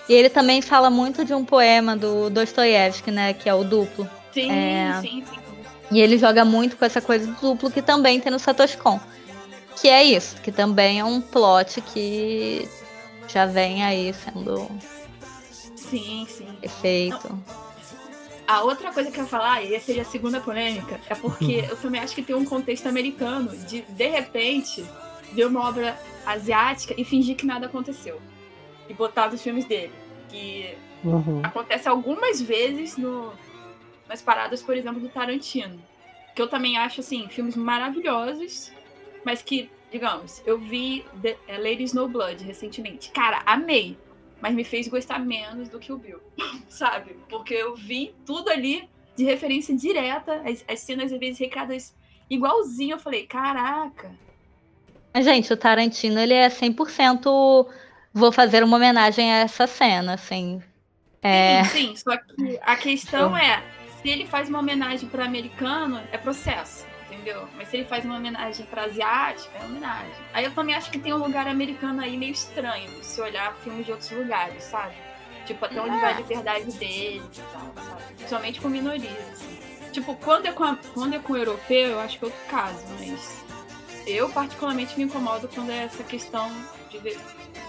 E 0.08 0.14
ele 0.14 0.30
também 0.30 0.62
fala 0.62 0.90
muito 0.90 1.24
de 1.24 1.34
um 1.34 1.44
poema 1.44 1.94
do 1.94 2.30
Dostoiévski, 2.30 3.10
né? 3.10 3.34
Que 3.34 3.48
é 3.48 3.54
o 3.54 3.62
duplo. 3.62 4.08
Sim, 4.32 4.50
é... 4.50 4.98
sim, 5.02 5.24
sim. 5.28 5.38
E 5.92 6.00
ele 6.00 6.16
joga 6.16 6.42
muito 6.42 6.76
com 6.76 6.86
essa 6.86 7.02
coisa 7.02 7.26
do 7.26 7.34
duplo 7.34 7.70
que 7.70 7.82
também 7.82 8.18
tem 8.18 8.32
no 8.32 8.38
Satoshi 8.38 8.78
Kon. 8.78 8.98
Que 9.78 9.88
é 9.88 10.02
isso, 10.02 10.36
que 10.40 10.50
também 10.50 11.00
é 11.00 11.04
um 11.04 11.20
plot 11.20 11.82
que 11.82 12.66
já 13.28 13.44
vem 13.44 13.84
aí 13.84 14.12
sendo 14.14 14.70
sim, 15.76 16.26
sim. 16.26 16.48
efeito. 16.62 17.38
A 18.46 18.62
outra 18.62 18.90
coisa 18.90 19.10
que 19.10 19.20
eu 19.20 19.24
ia 19.24 19.28
falar, 19.28 19.62
e 19.62 19.74
essa 19.74 19.86
seria 19.86 20.02
a 20.02 20.06
segunda 20.06 20.40
polêmica, 20.40 20.98
é 21.08 21.14
porque 21.14 21.66
eu 21.68 21.76
também 21.76 22.00
acho 22.00 22.14
que 22.14 22.22
tem 22.22 22.34
um 22.34 22.44
contexto 22.44 22.86
americano 22.86 23.54
de, 23.54 23.82
de 23.82 24.08
repente, 24.08 24.84
ver 25.32 25.46
uma 25.46 25.68
obra 25.68 25.98
asiática 26.24 26.94
e 26.96 27.04
fingir 27.04 27.36
que 27.36 27.44
nada 27.44 27.66
aconteceu. 27.66 28.20
E 28.88 28.94
botar 28.94 29.30
nos 29.30 29.42
filmes 29.42 29.66
dele. 29.66 29.92
Que 30.28 30.74
uhum. 31.04 31.40
acontece 31.42 31.86
algumas 31.86 32.40
vezes 32.40 32.96
no, 32.96 33.32
umas 34.12 34.22
paradas, 34.22 34.62
por 34.62 34.76
exemplo, 34.76 35.00
do 35.00 35.08
Tarantino. 35.08 35.82
Que 36.34 36.42
eu 36.42 36.48
também 36.48 36.76
acho, 36.76 37.00
assim, 37.00 37.26
filmes 37.28 37.56
maravilhosos, 37.56 38.70
mas 39.24 39.42
que, 39.42 39.70
digamos, 39.90 40.42
eu 40.46 40.58
vi 40.58 41.04
The, 41.20 41.36
é, 41.48 41.58
Lady 41.58 41.84
Snowblood 41.84 42.44
recentemente. 42.44 43.10
Cara, 43.10 43.42
amei. 43.46 43.96
Mas 44.40 44.54
me 44.54 44.64
fez 44.64 44.88
gostar 44.88 45.18
menos 45.18 45.68
do 45.68 45.78
que 45.78 45.92
o 45.92 45.98
Bill, 45.98 46.20
sabe? 46.68 47.16
Porque 47.28 47.54
eu 47.54 47.74
vi 47.74 48.14
tudo 48.26 48.50
ali 48.50 48.88
de 49.16 49.24
referência 49.24 49.74
direta, 49.74 50.42
as, 50.44 50.64
as 50.68 50.80
cenas 50.80 51.12
às 51.12 51.18
vezes 51.18 51.38
recadas 51.38 51.94
igualzinho. 52.28 52.94
Eu 52.94 52.98
falei, 52.98 53.26
caraca. 53.26 54.10
Mas, 55.14 55.24
gente, 55.24 55.52
o 55.52 55.56
Tarantino, 55.56 56.18
ele 56.18 56.34
é 56.34 56.48
100% 56.48 57.66
vou 58.12 58.30
fazer 58.30 58.62
uma 58.62 58.76
homenagem 58.76 59.32
a 59.32 59.38
essa 59.38 59.66
cena, 59.66 60.14
assim. 60.14 60.62
É... 61.22 61.64
Sim, 61.64 61.88
sim, 61.88 61.96
só 61.96 62.16
que 62.16 62.58
a 62.62 62.76
questão 62.76 63.34
é, 63.38 63.62
se 64.02 64.08
ele 64.08 64.26
faz 64.26 64.48
uma 64.48 64.58
homenagem 64.58 65.08
para 65.08 65.24
americano, 65.24 66.02
é 66.10 66.18
processo, 66.18 66.84
entendeu? 67.06 67.48
Mas 67.56 67.68
se 67.68 67.76
ele 67.76 67.84
faz 67.86 68.04
uma 68.04 68.16
homenagem 68.16 68.66
para 68.66 68.84
asiático, 68.84 69.50
é 69.56 69.64
homenagem. 69.64 70.12
Aí 70.34 70.44
eu 70.44 70.52
também 70.52 70.74
acho 70.74 70.90
que 70.90 70.98
tem 70.98 71.14
um 71.14 71.18
lugar 71.18 71.46
americano 71.46 72.02
aí 72.02 72.16
meio 72.16 72.32
estranho, 72.32 72.90
se 73.02 73.20
olhar 73.20 73.54
filmes 73.62 73.86
de 73.86 73.92
outros 73.92 74.10
lugares, 74.10 74.64
sabe? 74.64 74.94
Tipo, 75.46 75.64
até 75.64 75.80
onde 75.80 75.96
vai 75.98 76.14
a 76.14 76.16
liberdade 76.16 76.72
deles 76.72 77.24
e 77.32 77.42
tal, 77.52 77.84
sabe? 77.84 78.14
Principalmente 78.14 78.60
com 78.60 78.68
minorias, 78.68 79.28
assim. 79.32 79.58
Tipo, 79.92 80.16
quando 80.16 80.46
é 80.46 80.52
com, 80.52 80.64
a, 80.64 80.76
quando 80.94 81.14
é 81.14 81.18
com 81.18 81.34
o 81.34 81.36
europeu, 81.36 81.90
eu 81.90 82.00
acho 82.00 82.18
que 82.18 82.24
é 82.24 82.28
outro 82.28 82.44
caso, 82.48 82.84
mas 82.98 83.44
eu 84.06 84.28
particularmente 84.30 84.96
me 84.98 85.04
incomodo 85.04 85.48
quando 85.48 85.70
é 85.70 85.84
essa 85.84 86.02
questão 86.02 86.50
de 86.90 86.98
ver 86.98 87.18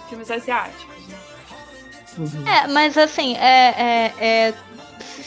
filmes 0.10 0.32
asiáticos, 0.32 1.08
né? 1.08 1.18
Uhum. 2.18 2.48
É, 2.48 2.68
mas 2.68 2.98
assim, 2.98 3.36
é, 3.38 3.74
é, 3.78 4.14
é 4.20 4.54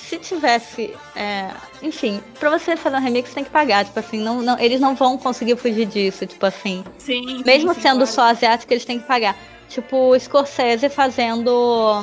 se 0.08 0.18
tivesse. 0.18 0.94
É, 1.14 1.50
enfim, 1.82 2.22
pra 2.38 2.50
você 2.50 2.76
fazer 2.76 2.96
um 2.96 3.00
remix, 3.00 3.28
você 3.28 3.34
tem 3.36 3.44
que 3.44 3.50
pagar. 3.50 3.84
Tipo 3.84 3.98
assim, 3.98 4.18
não, 4.18 4.40
não, 4.40 4.58
eles 4.58 4.80
não 4.80 4.94
vão 4.94 5.18
conseguir 5.18 5.56
fugir 5.56 5.86
disso. 5.86 6.26
Tipo 6.26 6.46
assim. 6.46 6.84
Sim. 6.98 7.42
Mesmo 7.44 7.74
sim, 7.74 7.80
sendo 7.80 7.98
claro. 7.98 8.12
só 8.12 8.22
asiático, 8.22 8.72
eles 8.72 8.84
têm 8.84 8.98
que 9.00 9.06
pagar. 9.06 9.36
Tipo, 9.68 10.14
o 10.14 10.18
Scorsese 10.18 10.88
fazendo 10.88 12.02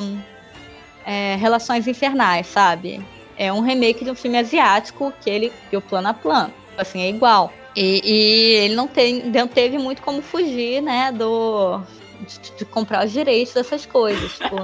é, 1.06 1.36
Relações 1.36 1.88
Infernais, 1.88 2.46
sabe? 2.46 3.04
É 3.36 3.52
um 3.52 3.60
remake 3.60 4.04
de 4.04 4.10
um 4.10 4.14
filme 4.14 4.38
asiático 4.38 5.12
que 5.20 5.30
ele 5.30 5.52
deu 5.70 5.80
plano 5.80 6.08
a 6.08 6.14
plano. 6.14 6.52
Tipo 6.68 6.82
assim, 6.82 7.00
é 7.00 7.08
igual. 7.08 7.52
E, 7.74 8.00
e 8.04 8.54
ele 8.64 8.74
não, 8.76 8.86
tem, 8.86 9.24
não 9.24 9.48
teve 9.48 9.78
muito 9.78 10.02
como 10.02 10.22
fugir, 10.22 10.80
né, 10.80 11.10
do, 11.10 11.80
de, 12.20 12.56
de, 12.58 12.64
comprar 12.64 13.04
os 13.04 13.12
direitos 13.12 13.54
dessas 13.54 13.86
coisas. 13.86 14.32
Tipo, 14.38 14.56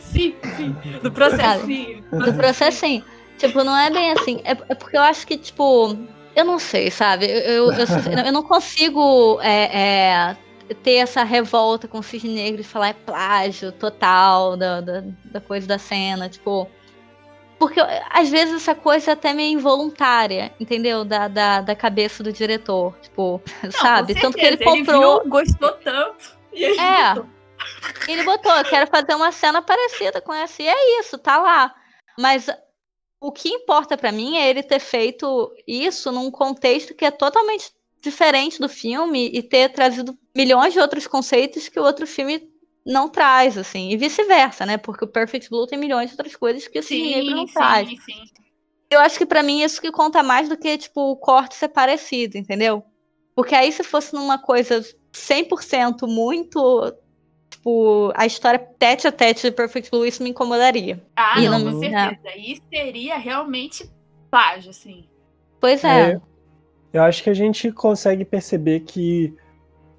sim, 0.00 0.34
sim. 0.56 0.76
Do 1.02 1.10
processinho. 1.10 2.04
Do 2.10 2.34
processinho. 2.34 3.04
Tipo, 3.38 3.62
não 3.62 3.76
é 3.76 3.90
bem 3.90 4.12
assim. 4.12 4.40
É, 4.44 4.50
é, 4.50 4.74
porque 4.74 4.96
eu 4.96 5.02
acho 5.02 5.26
que, 5.26 5.38
tipo, 5.38 5.96
eu 6.34 6.44
não 6.44 6.58
sei, 6.58 6.90
sabe? 6.90 7.26
Eu, 7.26 7.40
eu, 7.40 7.72
eu, 7.72 8.26
eu 8.26 8.32
não 8.32 8.42
consigo 8.42 9.40
é, 9.40 9.64
é, 9.76 10.36
ter 10.82 10.96
essa 10.96 11.22
revolta 11.22 11.86
com 11.86 11.98
o 11.98 12.02
cisne 12.02 12.34
negro 12.34 12.60
e 12.60 12.64
falar 12.64 12.88
é 12.88 12.92
plágio 12.92 13.72
total 13.72 14.56
da, 14.56 14.80
da, 14.80 15.04
da 15.24 15.40
coisa 15.40 15.66
da 15.66 15.78
cena. 15.78 16.28
Tipo. 16.28 16.68
Porque 17.58 17.80
às 18.10 18.28
vezes 18.28 18.54
essa 18.54 18.74
coisa 18.74 19.10
é 19.10 19.14
até 19.14 19.32
meio 19.32 19.58
involuntária, 19.58 20.52
entendeu? 20.60 21.04
Da, 21.04 21.26
da, 21.26 21.60
da 21.60 21.74
cabeça 21.74 22.22
do 22.22 22.32
diretor. 22.32 22.94
Tipo, 23.02 23.42
não, 23.62 23.72
sabe? 23.72 24.14
Tanto 24.14 24.38
que 24.38 24.46
ele 24.46 24.58
comprou. 24.58 25.16
Ele 25.16 25.22
viu, 25.22 25.30
gostou 25.30 25.72
tanto. 25.72 26.37
E 26.52 26.64
aí 26.64 26.78
é. 26.78 27.14
Botou. 27.14 27.38
Ele 28.06 28.22
botou, 28.22 28.52
eu 28.52 28.64
quero 28.64 28.86
fazer 28.86 29.14
uma 29.14 29.32
cena 29.32 29.60
parecida 29.60 30.20
com 30.20 30.32
essa. 30.32 30.62
E 30.62 30.68
é 30.68 31.00
isso, 31.00 31.18
tá 31.18 31.38
lá. 31.38 31.74
Mas 32.18 32.46
o 33.20 33.32
que 33.32 33.48
importa 33.48 33.96
para 33.96 34.12
mim 34.12 34.36
é 34.36 34.48
ele 34.48 34.62
ter 34.62 34.78
feito 34.78 35.52
isso 35.66 36.12
num 36.12 36.30
contexto 36.30 36.94
que 36.94 37.04
é 37.04 37.10
totalmente 37.10 37.72
diferente 38.00 38.60
do 38.60 38.68
filme 38.68 39.30
e 39.32 39.42
ter 39.42 39.70
trazido 39.70 40.16
milhões 40.34 40.72
de 40.72 40.78
outros 40.78 41.06
conceitos 41.06 41.68
que 41.68 41.80
o 41.80 41.82
outro 41.82 42.06
filme 42.06 42.48
não 42.86 43.08
traz, 43.08 43.58
assim, 43.58 43.90
e 43.90 43.96
vice-versa, 43.96 44.64
né? 44.64 44.78
Porque 44.78 45.04
o 45.04 45.08
Perfect 45.08 45.50
Blue 45.50 45.66
tem 45.66 45.78
milhões 45.78 46.10
de 46.10 46.14
outras 46.14 46.34
coisas 46.34 46.66
que 46.66 46.78
o 46.78 46.82
Cisne 46.82 47.16
Negro 47.16 47.36
não 47.36 47.46
sim, 47.46 47.52
traz. 47.52 47.88
Sim. 47.88 48.24
Eu 48.90 49.00
acho 49.00 49.18
que 49.18 49.26
para 49.26 49.42
mim 49.42 49.62
isso 49.62 49.80
que 49.80 49.92
conta 49.92 50.22
mais 50.22 50.48
do 50.48 50.56
que, 50.56 50.78
tipo, 50.78 51.10
o 51.10 51.16
corte 51.16 51.54
ser 51.54 51.68
parecido, 51.68 52.38
entendeu? 52.38 52.82
Porque 53.34 53.54
aí 53.54 53.70
se 53.70 53.82
fosse 53.82 54.14
numa 54.14 54.38
coisa 54.38 54.82
100% 55.18 56.06
muito 56.06 56.94
tipo, 57.50 58.12
a 58.14 58.26
história 58.26 58.58
tete 58.78 59.06
a 59.06 59.12
tete 59.12 59.42
de 59.42 59.50
Perfect 59.50 59.90
Blue, 59.90 60.06
isso 60.06 60.22
me 60.22 60.30
incomodaria. 60.30 61.02
Ah, 61.16 61.40
não, 61.40 61.58
não, 61.58 61.72
com 61.72 61.80
certeza. 61.80 62.18
É. 62.24 62.38
Isso 62.38 62.62
seria 62.72 63.16
realmente 63.16 63.90
plágio, 64.30 64.70
assim. 64.70 65.04
Pois 65.60 65.84
é. 65.84 66.12
é. 66.12 66.20
Eu 66.92 67.02
acho 67.02 67.22
que 67.22 67.30
a 67.30 67.34
gente 67.34 67.70
consegue 67.72 68.24
perceber 68.24 68.80
que 68.80 69.34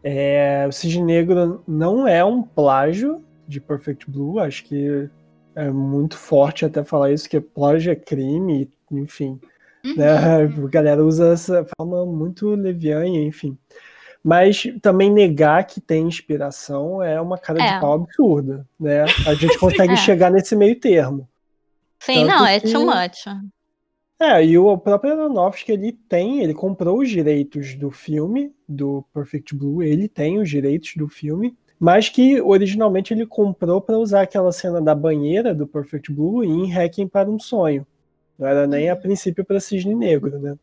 é, 0.03 0.65
o 0.67 0.71
Cisne 0.71 1.03
Negro 1.03 1.63
não 1.67 2.08
é 2.08 2.23
um 2.23 2.41
plágio 2.41 3.23
de 3.47 3.60
Perfect 3.60 4.10
Blue, 4.10 4.39
acho 4.39 4.63
que 4.63 5.10
é 5.55 5.69
muito 5.69 6.17
forte 6.17 6.65
até 6.65 6.84
falar 6.84 7.12
isso, 7.12 7.29
que 7.29 7.39
plágio 7.39 7.91
é 7.91 7.95
crime, 7.95 8.69
enfim. 8.91 9.39
Uhum. 9.84 9.95
Né? 9.95 10.10
A 10.10 10.67
galera 10.67 11.03
usa 11.03 11.34
essa 11.34 11.65
forma 11.77 12.05
muito 12.05 12.49
leviana, 12.49 13.08
enfim. 13.08 13.58
Mas 14.23 14.63
também 14.82 15.12
negar 15.12 15.65
que 15.65 15.79
tem 15.79 16.08
inspiração 16.08 17.01
é 17.01 17.19
uma 17.21 17.38
cara 17.38 17.63
é. 17.63 17.73
de 17.73 17.79
pau 17.79 17.93
absurda, 17.93 18.67
né? 18.79 19.03
A 19.25 19.34
gente 19.34 19.58
consegue 19.60 19.93
é. 19.93 19.97
chegar 19.97 20.29
nesse 20.29 20.55
meio 20.55 20.77
termo. 20.79 21.27
Sim, 21.99 22.25
Tanto 22.25 22.27
não, 22.27 22.45
é 22.45 22.60
que... 22.60 22.71
too 22.71 22.86
much. 22.86 23.25
É, 24.21 24.43
e 24.43 24.58
o 24.58 24.77
próprio 24.77 25.13
Aronofsky, 25.13 25.71
ele 25.71 25.93
tem, 25.93 26.43
ele 26.43 26.53
comprou 26.53 26.99
os 26.99 27.10
direitos 27.10 27.75
do 27.75 27.89
filme, 27.89 28.53
do 28.67 29.05
Perfect 29.13 29.55
Blue, 29.55 29.82
ele 29.82 30.10
tem 30.10 30.39
os 30.39 30.49
direitos 30.49 30.93
do 30.97 31.08
filme, 31.08 31.58
mas 31.79 32.10
que 32.10 32.41
originalmente 32.41 33.13
ele 33.13 33.25
comprou 33.25 33.79
para 33.79 33.97
usar 33.97 34.23
aquela 34.23 34.51
cena 34.51 34.82
da 34.82 34.93
banheira 34.93 35.55
do 35.55 35.65
Perfect 35.65 36.12
Blue 36.12 36.43
em 36.43 36.69
Hacking 36.69 37.08
para 37.08 37.29
um 37.29 37.39
Sonho. 37.39 37.88
Não 38.38 38.45
era 38.45 38.67
nem 38.67 38.89
a 38.89 38.93
uhum. 38.93 39.01
princípio 39.01 39.45
para 39.45 39.62
Cisne 39.62 39.95
Negro, 39.95 40.38
né? 40.38 40.58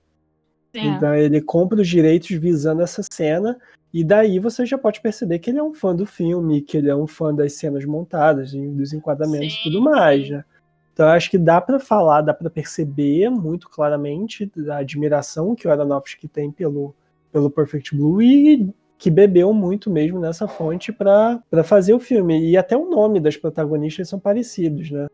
Sim. 0.81 0.89
Então 0.89 1.15
ele 1.15 1.41
compra 1.41 1.81
os 1.81 1.89
direitos 1.89 2.31
visando 2.31 2.83
essa 2.83 3.03
cena, 3.11 3.59
e 3.93 4.05
daí 4.05 4.39
você 4.39 4.67
já 4.67 4.77
pode 4.77 5.01
perceber 5.01 5.39
que 5.39 5.51
ele 5.51 5.59
é 5.59 5.63
um 5.63 5.73
fã 5.73 5.95
do 5.95 6.05
filme, 6.05 6.61
que 6.61 6.77
ele 6.77 6.91
é 6.91 6.95
um 6.95 7.07
fã 7.07 7.35
das 7.35 7.55
cenas 7.55 7.85
montadas, 7.85 8.53
dos 8.53 8.93
enquadramentos 8.93 9.55
sim, 9.55 9.61
e 9.61 9.63
tudo 9.63 9.81
mais, 9.81 10.29
né? 10.29 10.45
Então 10.93 11.09
acho 11.09 11.31
que 11.31 11.39
dá 11.39 11.61
para 11.61 11.79
falar, 11.79 12.23
dá 12.23 12.33
para 12.33 12.51
perceber 12.51 13.31
muito 13.31 13.69
claramente 13.69 14.51
a 14.71 14.79
admiração 14.79 15.55
que 15.55 15.69
o 15.69 15.71
Aronofsky 15.71 16.27
tem 16.27 16.51
pelo, 16.51 16.95
pelo 17.33 17.51
Perfect 17.51 17.95
Blue 17.95 18.23
e 18.23 18.71
que 18.99 19.11
bebeu 19.11 19.53
muito 19.53 19.91
mesmo 19.91 20.19
nessa 20.19 20.49
fonte 20.49 20.91
para 20.91 21.43
fazer 21.65 21.93
o 21.93 22.01
filme. 22.01 22.51
E 22.51 22.57
até 22.57 22.77
o 22.77 22.89
nome 22.89 23.21
das 23.21 23.37
protagonistas 23.37 24.09
são 24.09 24.19
parecidos, 24.19 24.91
né? 24.91 25.07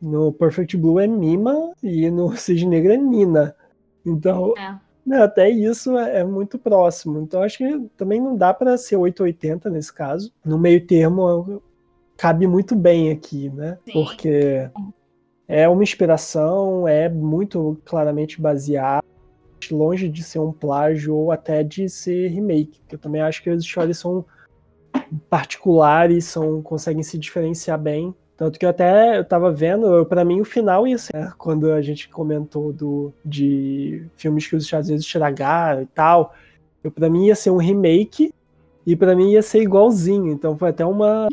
No 0.00 0.32
Perfect 0.32 0.76
Blue 0.76 1.00
é 1.00 1.06
Mima 1.06 1.72
e 1.82 2.10
no 2.10 2.34
Cisne 2.38 2.70
Negro 2.70 2.92
é 2.92 2.96
Nina. 2.96 3.54
Então, 4.04 4.54
é. 4.56 4.78
Né, 5.06 5.22
até 5.22 5.48
isso 5.48 5.96
é, 5.96 6.20
é, 6.20 6.24
muito 6.24 6.58
próximo. 6.58 7.20
Então 7.20 7.42
acho 7.42 7.58
que 7.58 7.88
também 7.96 8.20
não 8.20 8.36
dá 8.36 8.52
para 8.52 8.76
ser 8.76 8.96
880 8.96 9.70
nesse 9.70 9.92
caso. 9.92 10.32
No 10.44 10.58
meio 10.58 10.84
termo 10.84 11.62
cabe 12.16 12.46
muito 12.46 12.74
bem 12.74 13.12
aqui, 13.12 13.48
né? 13.50 13.78
Sim. 13.84 13.92
Porque 13.92 14.68
é 15.46 15.68
uma 15.68 15.82
inspiração, 15.82 16.88
é 16.88 17.08
muito 17.08 17.80
claramente 17.84 18.40
baseado, 18.40 19.04
longe 19.70 20.08
de 20.08 20.24
ser 20.24 20.40
um 20.40 20.52
plágio 20.52 21.14
ou 21.14 21.30
até 21.30 21.62
de 21.62 21.88
ser 21.88 22.28
remake. 22.28 22.80
Eu 22.90 22.98
também 22.98 23.22
acho 23.22 23.42
que 23.42 23.50
as 23.50 23.62
histórias 23.62 23.98
são 23.98 24.24
particulares, 25.30 26.24
são 26.24 26.60
conseguem 26.62 27.02
se 27.02 27.16
diferenciar 27.16 27.78
bem. 27.78 28.12
Tanto 28.36 28.58
que 28.58 28.66
eu 28.66 28.70
até 28.70 29.18
eu 29.18 29.24
tava 29.24 29.50
vendo, 29.50 30.04
para 30.04 30.24
mim 30.24 30.40
o 30.40 30.44
final 30.44 30.86
ia 30.86 30.98
ser 30.98 31.34
quando 31.38 31.72
a 31.72 31.80
gente 31.80 32.08
comentou 32.08 32.72
do, 32.72 33.12
de 33.24 34.04
filmes 34.14 34.46
que 34.46 34.54
os 34.54 34.64
Estados 34.64 34.88
Unidos 34.88 35.06
estragaram 35.06 35.82
e 35.82 35.86
tal. 35.86 36.34
Eu 36.84 36.90
para 36.90 37.08
mim 37.08 37.26
ia 37.26 37.34
ser 37.34 37.50
um 37.50 37.56
remake 37.56 38.32
e 38.86 38.94
para 38.94 39.16
mim 39.16 39.32
ia 39.32 39.42
ser 39.42 39.62
igualzinho. 39.62 40.30
Então 40.30 40.56
foi 40.56 40.68
até 40.68 40.84
uma 40.84 41.28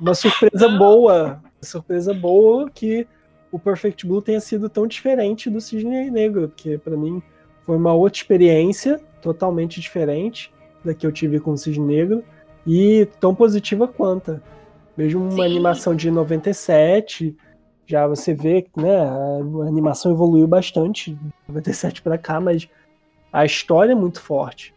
uma 0.00 0.14
surpresa 0.14 0.68
boa, 0.68 1.42
surpresa 1.62 2.12
boa 2.12 2.70
que 2.70 3.06
o 3.50 3.58
Perfect 3.58 4.06
Blue 4.06 4.20
tenha 4.20 4.40
sido 4.40 4.68
tão 4.68 4.86
diferente 4.86 5.48
do 5.48 5.60
Cisne 5.60 6.10
Negro, 6.10 6.48
porque 6.48 6.76
para 6.76 6.96
mim 6.96 7.22
foi 7.62 7.76
uma 7.76 7.94
outra 7.94 8.18
experiência 8.18 9.00
totalmente 9.22 9.80
diferente 9.80 10.52
da 10.84 10.92
que 10.92 11.06
eu 11.06 11.12
tive 11.12 11.40
com 11.40 11.52
o 11.52 11.56
Cisne 11.56 11.84
Negro 11.84 12.22
e 12.66 13.08
tão 13.18 13.34
positiva 13.34 13.88
quanto. 13.88 14.40
Mesmo 14.96 15.20
uma 15.20 15.30
Sim. 15.30 15.44
animação 15.44 15.94
de 15.94 16.10
97, 16.10 17.36
já 17.86 18.06
você 18.06 18.34
vê, 18.34 18.66
né, 18.76 18.98
a 18.98 19.66
animação 19.68 20.12
evoluiu 20.12 20.46
bastante 20.46 21.12
de 21.12 21.32
97 21.48 22.02
para 22.02 22.16
cá, 22.16 22.40
mas 22.40 22.68
a 23.32 23.44
história 23.44 23.92
é 23.92 23.94
muito 23.94 24.20
forte. 24.20 24.74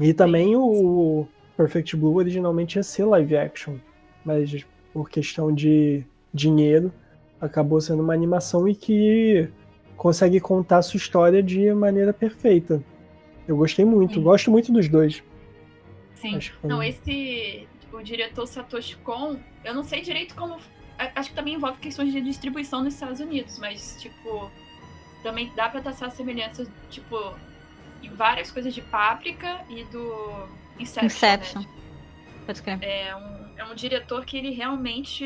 E 0.00 0.12
também 0.12 0.56
o 0.56 1.28
Perfect 1.56 1.96
Blue 1.96 2.16
originalmente 2.16 2.76
ia 2.76 2.82
ser 2.82 3.04
live 3.04 3.36
action, 3.36 3.76
mas 4.24 4.66
por 4.92 5.08
questão 5.08 5.52
de 5.54 6.04
dinheiro 6.32 6.92
acabou 7.40 7.80
sendo 7.80 8.02
uma 8.02 8.14
animação 8.14 8.66
e 8.66 8.74
que 8.74 9.48
consegue 9.96 10.40
contar 10.40 10.78
a 10.78 10.82
sua 10.82 10.98
história 10.98 11.42
de 11.42 11.72
maneira 11.72 12.12
perfeita. 12.12 12.82
Eu 13.46 13.56
gostei 13.56 13.84
muito, 13.84 14.14
Sim. 14.14 14.22
gosto 14.22 14.50
muito 14.50 14.72
dos 14.72 14.88
dois. 14.88 15.22
Sim. 16.14 16.38
Não, 16.62 16.82
esse 16.82 17.68
o 17.96 18.02
diretor 18.02 18.46
Satoshi 18.46 18.96
Kon, 18.96 19.38
eu 19.64 19.74
não 19.74 19.82
sei 19.82 20.00
direito 20.00 20.34
como 20.34 20.58
acho 20.96 21.30
que 21.30 21.34
também 21.34 21.54
envolve 21.54 21.78
questões 21.80 22.12
de 22.12 22.20
distribuição 22.20 22.82
nos 22.82 22.94
Estados 22.94 23.20
Unidos, 23.20 23.58
mas 23.58 24.00
tipo 24.00 24.50
também 25.24 25.50
dá 25.56 25.70
para 25.70 25.80
traçar 25.80 26.10
semelhanças, 26.10 26.68
tipo, 26.90 27.16
em 28.02 28.10
várias 28.10 28.50
coisas 28.50 28.74
de 28.74 28.82
Páprica 28.82 29.64
e 29.70 29.82
do 29.84 30.46
Inception. 30.78 31.06
Inception. 31.06 31.62
Né? 31.62 31.68
Pode 32.44 32.62
crer. 32.62 32.78
É 32.82 33.16
um, 33.16 33.58
é 33.58 33.64
um 33.64 33.74
diretor 33.74 34.26
que 34.26 34.36
ele 34.36 34.50
realmente 34.50 35.24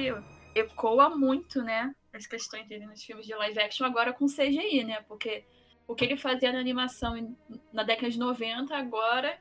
ecoa 0.54 1.10
muito, 1.10 1.62
né? 1.62 1.92
As 2.12 2.26
questões 2.26 2.66
dele 2.68 2.86
nos 2.86 3.02
filmes 3.02 3.26
de 3.26 3.34
live 3.34 3.58
action, 3.58 3.84
agora 3.84 4.12
com 4.12 4.26
CGI, 4.26 4.84
né? 4.84 5.02
Porque 5.08 5.44
o 5.86 5.96
que 5.96 6.04
ele 6.04 6.16
fazia 6.16 6.52
na 6.52 6.60
animação 6.60 7.36
na 7.72 7.82
década 7.82 8.08
de 8.08 8.18
90, 8.18 8.76
agora, 8.76 9.36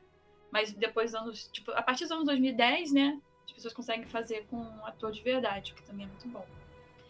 mas 0.50 0.72
depois 0.72 1.12
dos 1.12 1.20
anos, 1.20 1.50
tipo, 1.52 1.70
a 1.72 1.82
partir 1.82 2.04
dos 2.04 2.12
anos 2.12 2.24
2010, 2.26 2.92
né? 2.92 3.18
As 3.46 3.52
pessoas 3.52 3.74
conseguem 3.74 4.06
fazer 4.06 4.46
com 4.50 4.56
um 4.56 4.86
ator 4.86 5.10
de 5.10 5.22
verdade, 5.22 5.72
o 5.72 5.74
que 5.74 5.82
também 5.82 6.06
é 6.06 6.08
muito 6.08 6.28
bom. 6.28 6.44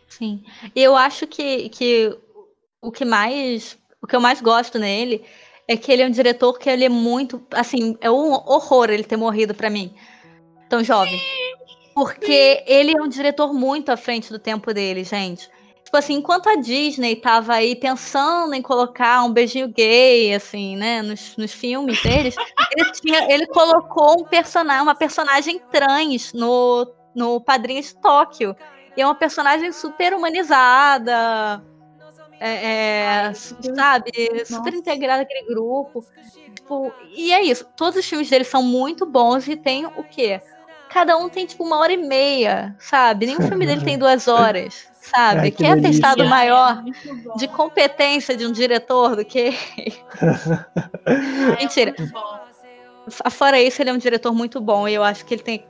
Sim. 0.09 0.43
Eu 0.75 0.97
acho 0.97 1.27
que, 1.27 1.69
que 1.69 2.17
o 2.81 2.91
que 2.91 3.05
mais. 3.05 3.79
O 4.01 4.07
que 4.07 4.15
eu 4.15 4.21
mais 4.21 4.41
gosto 4.41 4.79
nele 4.79 5.25
é 5.67 5.77
que 5.77 5.93
ele 5.93 6.03
é 6.03 6.07
um 6.07 6.11
diretor 6.11 6.59
que 6.59 6.71
ele 6.71 6.85
é 6.85 6.89
muito. 6.89 7.45
Assim, 7.51 7.97
é 8.01 8.11
um 8.11 8.33
horror 8.33 8.91
ele 8.91 9.05
ter 9.05 9.17
morrido 9.17 9.55
para 9.55 9.69
mim. 9.69 9.95
Tão 10.69 10.83
jovem. 10.83 11.21
Porque 11.95 12.63
ele 12.67 12.97
é 12.97 13.03
um 13.03 13.09
diretor 13.09 13.53
muito 13.53 13.91
à 13.91 13.97
frente 13.97 14.31
do 14.31 14.39
tempo 14.39 14.73
dele, 14.73 15.03
gente. 15.05 15.51
Tipo 15.89 15.97
assim, 15.97 16.17
enquanto 16.17 16.51
a 16.51 16.57
Disney 16.57 17.17
tava 17.17 17.55
aí 17.55 17.75
pensando 17.75 18.53
em 18.53 18.61
colocar 18.61 19.25
um 19.25 19.33
beijinho 19.33 19.69
gay, 19.69 20.35
assim, 20.35 20.77
né, 20.77 21.01
nos, 21.01 21.35
nos 21.35 21.51
filmes 21.51 22.03
deles, 22.03 22.35
ele, 22.77 22.93
tinha, 22.93 23.33
ele 23.33 23.47
colocou 23.47 24.21
um 24.21 24.25
personagem, 24.25 24.83
uma 24.83 24.95
personagem 24.95 25.59
trans 25.73 26.35
no, 26.35 26.87
no 27.15 27.41
Padrinho 27.41 27.81
de 27.81 27.97
Tóquio. 27.97 28.55
E 28.95 29.01
é 29.01 29.07
uma 29.07 29.15
personagem 29.15 29.73
super 29.73 30.13
humanizada, 30.13 31.65
é, 32.39 33.29
é, 33.29 33.33
sabe, 33.33 34.45
super 34.45 34.75
integrada 34.75 35.23
aquele 35.23 35.47
grupo. 35.47 36.05
Tipo, 36.55 36.93
e 37.17 37.33
é 37.33 37.43
isso. 37.43 37.65
Todos 37.75 37.99
os 37.99 38.07
filmes 38.07 38.29
dele 38.29 38.45
são 38.45 38.63
muito 38.63 39.07
bons 39.07 39.49
e 39.49 39.57
tem 39.57 39.87
o 39.87 40.05
quê? 40.05 40.43
Cada 40.91 41.17
um 41.17 41.31
tem 41.31 41.47
tipo 41.47 41.65
uma 41.65 41.79
hora 41.79 41.95
e 41.95 41.97
meia, 41.97 42.77
sabe? 42.79 43.25
Nenhum 43.25 43.41
filme 43.41 43.65
dele 43.65 43.83
tem 43.83 43.97
duas 43.99 44.29
horas, 44.29 44.91
sabe? 45.11 45.41
Ai, 45.41 45.51
que 45.51 45.63
Quer 45.63 45.81
ter 45.81 45.91
estado 45.91 46.25
maior 46.27 46.83
é 46.87 47.39
de 47.39 47.49
competência 47.49 48.37
de 48.37 48.47
um 48.47 48.53
diretor 48.53 49.17
do 49.17 49.25
que. 49.25 49.51
Mentira. 51.59 51.95
Fora 53.31 53.61
isso, 53.61 53.83
ele 53.83 53.91
é 53.91 53.93
um 53.93 53.99
diretor 53.99 54.35
muito 54.35 54.61
bom 54.61 54.87
e 54.87 54.95
eu 54.95 55.03
acho 55.03 55.25
que 55.25 55.35
ele 55.35 55.43
tem. 55.43 55.65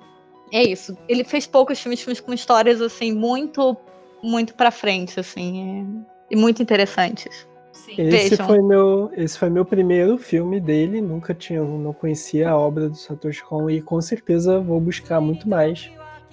É 0.52 0.62
isso. 0.62 0.96
Ele 1.08 1.24
fez 1.24 1.46
poucos 1.46 1.78
filmes, 1.78 2.00
filmes 2.00 2.20
com 2.20 2.32
histórias 2.32 2.80
assim 2.80 3.12
muito, 3.12 3.76
muito 4.22 4.54
para 4.54 4.70
frente, 4.70 5.20
assim. 5.20 6.02
É 6.04 6.08
e 6.30 6.36
muito 6.36 6.62
interessantes. 6.62 7.46
Sim. 7.72 7.94
Esse 7.98 8.30
Vejam. 8.30 8.46
foi 8.46 8.60
meu, 8.60 9.10
esse 9.16 9.38
foi 9.38 9.48
meu 9.48 9.64
primeiro 9.64 10.18
filme 10.18 10.60
dele. 10.60 11.00
Nunca 11.00 11.34
tinha, 11.34 11.62
não 11.62 11.92
conhecia 11.92 12.50
a 12.50 12.56
obra 12.56 12.88
do 12.88 12.96
Satoshi 12.96 13.44
Kon 13.44 13.70
e 13.70 13.80
com 13.80 14.00
certeza 14.00 14.60
vou 14.60 14.80
buscar 14.80 15.20
muito 15.20 15.48
mais. 15.48 15.90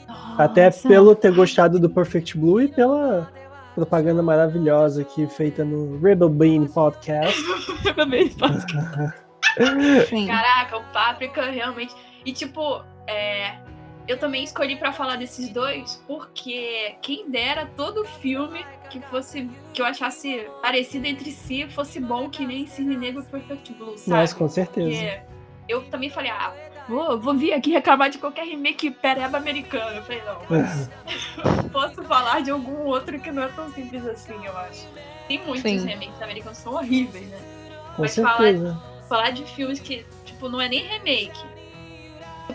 Nossa. 0.07 0.43
Até 0.43 0.71
pelo 0.71 1.15
ter 1.15 1.33
gostado 1.33 1.79
do 1.79 1.89
Perfect 1.89 2.37
Blue 2.37 2.61
e 2.61 2.67
pela 2.67 3.31
propaganda 3.73 4.23
maravilhosa 4.23 5.01
aqui 5.01 5.27
feita 5.27 5.63
no 5.65 5.99
Rebel 5.99 6.29
Bean 6.29 6.65
Podcast. 6.65 7.41
Rebel 7.83 8.05
Bean 8.07 8.29
Podcast. 8.29 9.25
Caraca, 10.27 10.77
o 10.77 10.83
Páprica 10.91 11.49
realmente. 11.49 11.93
E 12.25 12.31
tipo, 12.31 12.81
é, 13.07 13.55
eu 14.07 14.17
também 14.17 14.43
escolhi 14.43 14.75
para 14.75 14.91
falar 14.91 15.15
desses 15.15 15.49
dois 15.49 16.03
porque 16.07 16.95
quem 17.01 17.29
dera 17.29 17.65
todo 17.75 18.05
filme 18.05 18.65
que 18.89 18.99
fosse 19.01 19.49
que 19.73 19.81
eu 19.81 19.85
achasse 19.85 20.47
parecido 20.61 21.07
entre 21.07 21.31
si 21.31 21.67
fosse 21.69 21.99
bom 21.99 22.29
que 22.29 22.45
nem 22.45 22.67
Cisne 22.67 22.95
Negro 22.95 23.21
e 23.21 23.25
Perfect 23.25 23.73
Blue, 23.73 23.97
sabe? 23.97 24.09
Mas 24.09 24.33
com 24.33 24.47
certeza. 24.47 24.89
Porque 24.89 25.21
eu 25.67 25.83
também 25.89 26.09
falei, 26.09 26.31
ah, 26.31 26.53
vou, 26.87 27.19
vou 27.19 27.33
vir 27.33 27.53
aqui 27.53 27.71
reclamar 27.71 28.09
de 28.09 28.17
qualquer 28.17 28.45
remake 28.45 28.91
pereba 28.91 29.37
americano. 29.37 29.97
Eu 29.97 30.03
falei, 30.03 30.21
não, 30.23 30.41
mas 30.49 30.89
posso 31.71 32.03
falar 32.03 32.41
de 32.41 32.51
algum 32.51 32.85
outro 32.85 33.19
que 33.19 33.31
não 33.31 33.43
é 33.43 33.47
tão 33.49 33.71
simples 33.71 34.05
assim, 34.05 34.45
eu 34.45 34.57
acho. 34.57 34.87
Tem 35.27 35.43
muitos 35.45 35.61
Sim. 35.61 35.85
remakes 35.85 36.21
americanos 36.21 36.57
que 36.57 36.63
são 36.63 36.73
horríveis, 36.73 37.27
né? 37.27 37.39
Com 37.95 38.01
mas 38.03 38.11
certeza. 38.11 38.73
Falar, 38.73 39.07
falar 39.09 39.29
de 39.31 39.43
filmes 39.43 39.79
que, 39.79 40.05
tipo, 40.23 40.49
não 40.49 40.61
é 40.61 40.67
nem 40.67 40.85
remake 40.85 41.55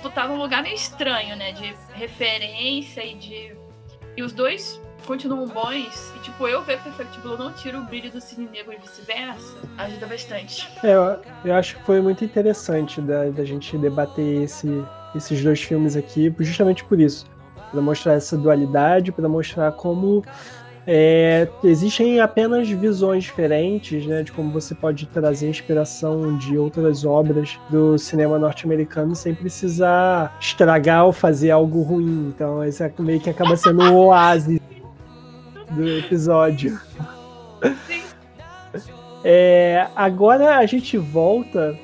tipo, 0.01 0.11
tá 0.11 0.27
num 0.27 0.37
lugar 0.37 0.63
meio 0.63 0.75
estranho, 0.75 1.37
né? 1.37 1.53
De 1.53 1.75
referência 1.93 3.05
e 3.05 3.15
de. 3.15 3.57
E 4.17 4.23
os 4.23 4.33
dois 4.33 4.81
continuam 5.11 5.49
bons. 5.49 6.13
E, 6.15 6.21
tipo, 6.21 6.47
eu 6.47 6.63
ver 6.63 6.81
Perfect 6.81 7.19
Blue 7.21 7.37
não 7.37 7.53
tira 7.53 7.81
o 7.81 7.83
brilho 7.83 8.13
do 8.13 8.21
Cine 8.21 8.49
Negro 8.53 8.73
e 8.73 8.77
vice-versa. 8.77 9.57
Ajuda 9.77 10.07
bastante. 10.07 10.69
É, 10.85 10.95
eu, 10.95 11.19
eu, 11.45 11.55
acho 11.57 11.77
que 11.77 11.83
foi 11.83 12.01
muito 12.01 12.25
interessante 12.25 13.01
da, 13.01 13.25
da 13.25 13.45
gente 13.45 13.77
debater 13.77 14.45
esse, 14.45 14.69
esses 15.17 15.43
dois 15.43 15.61
filmes 15.61 15.97
aqui, 15.97 16.33
justamente 16.39 16.85
por 16.85 17.01
isso. 17.01 17.27
Pra 17.73 17.81
mostrar 17.81 18.13
essa 18.13 18.37
dualidade, 18.37 19.11
para 19.11 19.29
mostrar 19.29 19.73
como 19.73 20.23
é, 20.87 21.49
existem 21.65 22.21
apenas 22.21 22.69
visões 22.69 23.25
diferentes, 23.25 24.07
né, 24.07 24.23
de 24.23 24.31
como 24.31 24.53
você 24.53 24.77
pode 24.77 25.07
trazer 25.07 25.49
inspiração 25.49 26.39
de 26.39 26.57
outras 26.57 27.05
obras 27.05 27.59
do 27.69 27.99
cinema 27.99 28.39
norte-americano 28.39 29.17
sem 29.17 29.35
precisar 29.35 30.37
estragar 30.41 31.05
ou 31.07 31.13
fazer 31.13 31.51
algo 31.51 31.83
ruim. 31.83 32.29
Então, 32.29 32.63
esse 32.63 32.83
é 32.83 32.93
meio 33.01 33.21
que 33.21 33.29
acaba 33.29 33.57
sendo 33.57 33.83
o 33.93 34.07
oásis 34.07 34.60
do 35.71 35.89
episódio. 35.89 36.81
É, 39.23 39.87
agora 39.95 40.57
a 40.57 40.67
gente 40.67 40.97
volta 40.97 41.79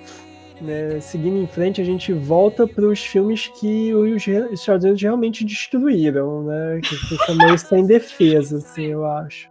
né, 0.60 1.00
seguindo 1.00 1.36
em 1.36 1.46
frente, 1.46 1.80
a 1.80 1.84
gente 1.84 2.12
volta 2.12 2.66
para 2.66 2.86
os 2.86 3.00
filmes 3.00 3.48
que 3.60 3.94
os 3.94 4.26
Estados 4.26 4.84
Unidos 4.84 5.02
realmente 5.02 5.44
destruíram, 5.44 6.44
né? 6.44 6.80
Que 6.82 6.96
ficam 6.96 7.34
meio 7.34 7.58
sem 7.58 7.86
defesa, 7.86 8.58
assim, 8.58 8.86
eu 8.86 9.04
acho. 9.04 9.48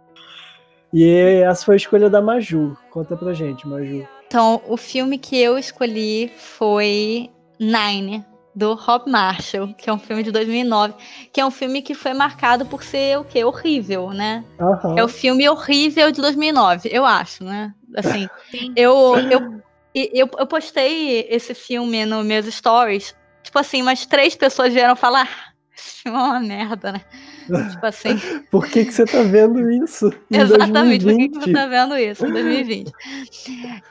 E 0.92 1.08
essa 1.44 1.64
foi 1.64 1.74
a 1.74 1.76
escolha 1.76 2.10
da 2.10 2.20
Maju. 2.20 2.76
Conta 2.90 3.16
pra 3.16 3.32
gente, 3.32 3.66
Maju. 3.66 4.06
Então, 4.26 4.60
o 4.66 4.76
filme 4.76 5.18
que 5.18 5.40
eu 5.40 5.56
escolhi 5.56 6.30
foi 6.36 7.30
Nine, 7.60 8.24
do 8.56 8.72
Rob 8.72 9.10
Marshall, 9.10 9.74
que 9.74 9.90
é 9.90 9.92
um 9.92 9.98
filme 9.98 10.22
de 10.22 10.32
2009, 10.32 10.94
que 11.30 11.42
é 11.42 11.44
um 11.44 11.50
filme 11.50 11.82
que 11.82 11.94
foi 11.94 12.14
marcado 12.14 12.64
por 12.64 12.82
ser 12.82 13.18
o 13.18 13.24
quê? 13.24 13.44
Horrível, 13.44 14.10
né? 14.10 14.42
Uhum. 14.58 14.98
É 14.98 15.04
o 15.04 15.08
filme 15.08 15.46
horrível 15.46 16.10
de 16.10 16.22
2009, 16.22 16.88
eu 16.90 17.04
acho, 17.04 17.44
né? 17.44 17.74
Assim, 17.94 18.26
eu, 18.74 19.14
eu 19.30 19.60
eu, 19.94 20.28
eu 20.38 20.46
postei 20.46 21.26
esse 21.30 21.54
filme 21.54 22.04
nos 22.04 22.24
meus 22.24 22.44
stories. 22.46 23.14
Tipo 23.42 23.58
assim, 23.58 23.80
umas 23.80 24.04
três 24.04 24.34
pessoas 24.34 24.72
vieram 24.72 24.94
falar. 24.94 25.26
Ah, 25.26 25.52
esse 25.74 26.02
filme 26.02 26.18
é 26.18 26.22
uma 26.22 26.40
merda, 26.40 26.92
né? 26.92 27.00
tipo 27.70 27.86
assim. 27.86 28.18
Por 28.50 28.66
que, 28.66 28.84
que 28.84 28.92
você 28.92 29.06
tá 29.06 29.22
vendo 29.22 29.70
isso? 29.70 30.12
Exatamente, 30.30 31.04
2020? 31.04 31.04
por 31.04 31.16
que, 31.16 31.28
que 31.28 31.44
você 31.44 31.52
tá 31.52 31.66
vendo 31.66 31.96
isso 31.96 32.26
em 32.26 32.32
2020? 32.32 32.92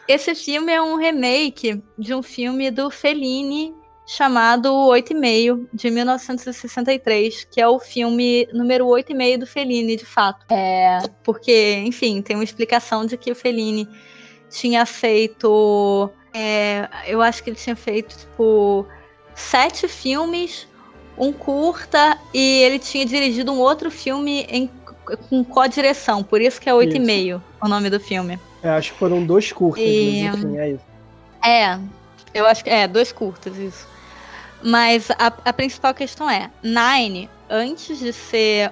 Esse 0.08 0.36
filme 0.36 0.72
é 0.72 0.82
um 0.82 0.98
remake 0.98 1.82
de 1.98 2.14
um 2.14 2.22
filme 2.22 2.70
do 2.70 2.92
Fellini 2.92 3.74
chamado 4.06 4.74
Oito 4.88 5.12
e 5.12 5.16
Meio, 5.16 5.68
de 5.74 5.90
1963, 5.90 7.48
que 7.50 7.60
é 7.60 7.68
o 7.68 7.80
filme 7.80 8.48
número 8.54 8.86
oito 8.88 9.12
e 9.12 9.16
meio 9.16 9.40
do 9.40 9.48
Fellini, 9.48 9.96
de 9.96 10.06
fato. 10.06 10.46
É, 10.50 11.00
porque, 11.24 11.82
enfim, 11.86 12.22
tem 12.22 12.36
uma 12.36 12.44
explicação 12.44 13.06
de 13.06 13.18
que 13.18 13.32
o 13.32 13.36
Fellini 13.36 13.90
tinha 14.50 14.86
feito. 14.86 16.10
É, 16.34 16.88
eu 17.08 17.22
acho 17.22 17.44
que 17.44 17.50
ele 17.50 17.58
tinha 17.58 17.76
feito, 17.76 18.16
tipo, 18.16 18.86
sete 19.34 19.88
filmes, 19.88 20.68
um 21.18 21.34
curta, 21.34 22.18
e 22.34 22.62
ele 22.62 22.78
tinha 22.78 23.06
dirigido 23.06 23.52
um 23.52 23.60
outro 23.60 23.90
filme 23.90 24.46
em, 24.50 24.70
com 25.30 25.44
co-direção, 25.44 26.24
por 26.24 26.42
isso 26.42 26.60
que 26.60 26.70
é 26.70 26.74
oito 26.74 26.96
e 26.96 27.00
meio 27.00 27.42
o 27.62 27.68
nome 27.68 27.90
do 27.90 28.00
filme. 28.00 28.38
É, 28.62 28.70
acho 28.70 28.94
que 28.94 29.00
foram 29.00 29.26
dois 29.26 29.52
curtas, 29.52 29.84
e, 29.84 30.24
mas 30.26 30.44
enfim, 30.44 30.58
é 30.58 30.70
isso. 30.72 30.84
É, 31.44 31.80
eu 32.34 32.46
acho 32.46 32.64
que 32.64 32.70
é, 32.70 32.88
dois 32.88 33.12
curtas, 33.12 33.58
isso. 33.58 33.95
Mas 34.66 35.12
a, 35.12 35.32
a 35.46 35.54
principal 35.54 35.94
questão 35.94 36.28
é, 36.28 36.50
Nine, 36.64 37.30
antes 37.48 38.00
de 38.00 38.12
ser 38.12 38.72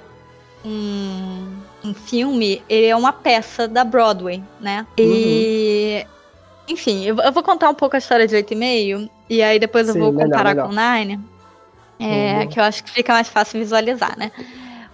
um, 0.66 1.56
um 1.84 1.94
filme, 1.94 2.64
ele 2.68 2.88
é 2.88 2.96
uma 2.96 3.14
peça 3.14 3.68
da 3.68 3.84
Broadway, 3.84 4.44
né? 4.60 4.88
E. 4.98 6.04
Uhum. 6.04 6.14
Enfim, 6.66 7.04
eu, 7.04 7.18
eu, 7.18 7.32
vou 7.32 7.44
contar 7.44 7.70
um 7.70 7.76
pouco 7.76 7.96
a 7.96 8.00
história 8.00 8.26
de 8.26 8.36
8,5 8.36 9.08
e 9.30 9.44
aí 9.44 9.60
depois 9.60 9.88
eu 9.88 9.96
vou 9.96 10.14
comparar 10.14 10.56
melhor. 10.56 10.70
com 10.70 10.74
Nine. 10.74 11.20
É, 12.00 12.40
uhum. 12.40 12.48
Que 12.48 12.60
eu 12.60 12.64
acho 12.64 12.84
que 12.84 12.90
fica 12.90 13.14
mais 13.14 13.28
fácil 13.28 13.60
visualizar, 13.60 14.18
né? 14.18 14.32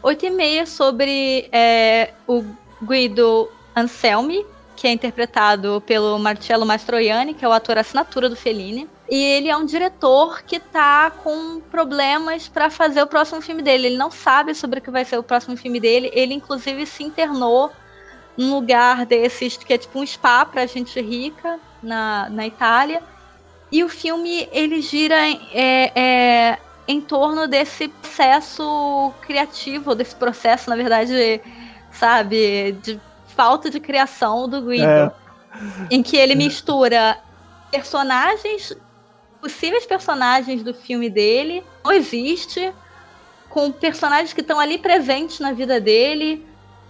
8,5 0.04 0.62
é 0.62 0.66
sobre 0.66 1.47
é, 1.52 2.10
o 2.28 2.43
Guido 2.82 3.50
Anselmi, 3.74 4.45
que 4.76 4.86
é 4.86 4.91
interpretado 4.91 5.82
pelo 5.86 6.20
Marcello 6.20 6.66
Mastroianni, 6.66 7.34
que 7.34 7.45
é 7.45 7.47
o 7.47 7.54
ator 7.54 7.78
assinatura 7.78 8.28
do 8.28 8.36
Fellini. 8.36 8.89
E 9.10 9.24
ele 9.24 9.49
é 9.49 9.57
um 9.57 9.66
diretor 9.66 10.43
que 10.43 10.60
tá 10.60 11.10
com 11.10 11.60
problemas 11.72 12.47
para 12.47 12.70
fazer 12.70 13.01
o 13.01 13.07
próximo 13.07 13.41
filme 13.41 13.64
dele. 13.64 13.88
Ele 13.88 13.97
não 13.97 14.12
sabe 14.12 14.53
sobre 14.53 14.80
o 14.80 14.82
que 14.82 14.91
vai 14.91 15.03
ser 15.03 15.18
o 15.18 15.24
próximo 15.24 15.57
filme 15.57 15.80
dele. 15.80 16.12
Ele, 16.14 16.36
inclusive, 16.36 16.86
se 16.86 17.03
internou 17.03 17.72
num 18.38 18.53
lugar 18.53 19.07
desses 19.07 19.57
que 19.57 19.74
é 19.74 19.78
tipo 19.78 19.99
um 19.99 20.05
spa 20.05 20.45
pra 20.45 20.66
gente 20.68 21.01
rica 21.01 21.60
na, 21.82 22.30
na 22.30 22.45
Itália. 22.45 23.01
E 23.72 23.84
o 23.84 23.89
filme 23.89 24.47
ele 24.51 24.80
gira 24.80 25.16
é, 25.53 25.91
é, 25.95 26.57
em 26.88 27.01
torno 27.01 27.47
desse 27.47 27.88
processo 27.88 29.12
criativo, 29.22 29.95
desse 29.95 30.16
processo, 30.16 30.70
na 30.70 30.76
verdade, 30.76 31.41
sabe, 31.91 32.74
de 32.84 32.99
falta 33.36 33.70
de 33.70 33.80
criação 33.80 34.47
do 34.47 34.62
Guido. 34.62 34.84
É. 34.84 35.12
Em 35.89 36.03
que 36.03 36.16
ele 36.16 36.36
mistura 36.36 37.18
personagens, 37.72 38.76
possíveis 39.42 39.86
personagens 39.86 40.64
do 40.64 40.74
filme 40.74 41.10
dele, 41.10 41.64
não 41.84 41.92
existe, 41.92 42.74
com 43.50 43.72
personagens 43.72 44.34
que 44.34 44.42
estão 44.42 44.60
ali 44.60 44.78
presentes 44.78 45.40
na 45.40 45.52
vida 45.52 45.80
dele. 45.80 46.46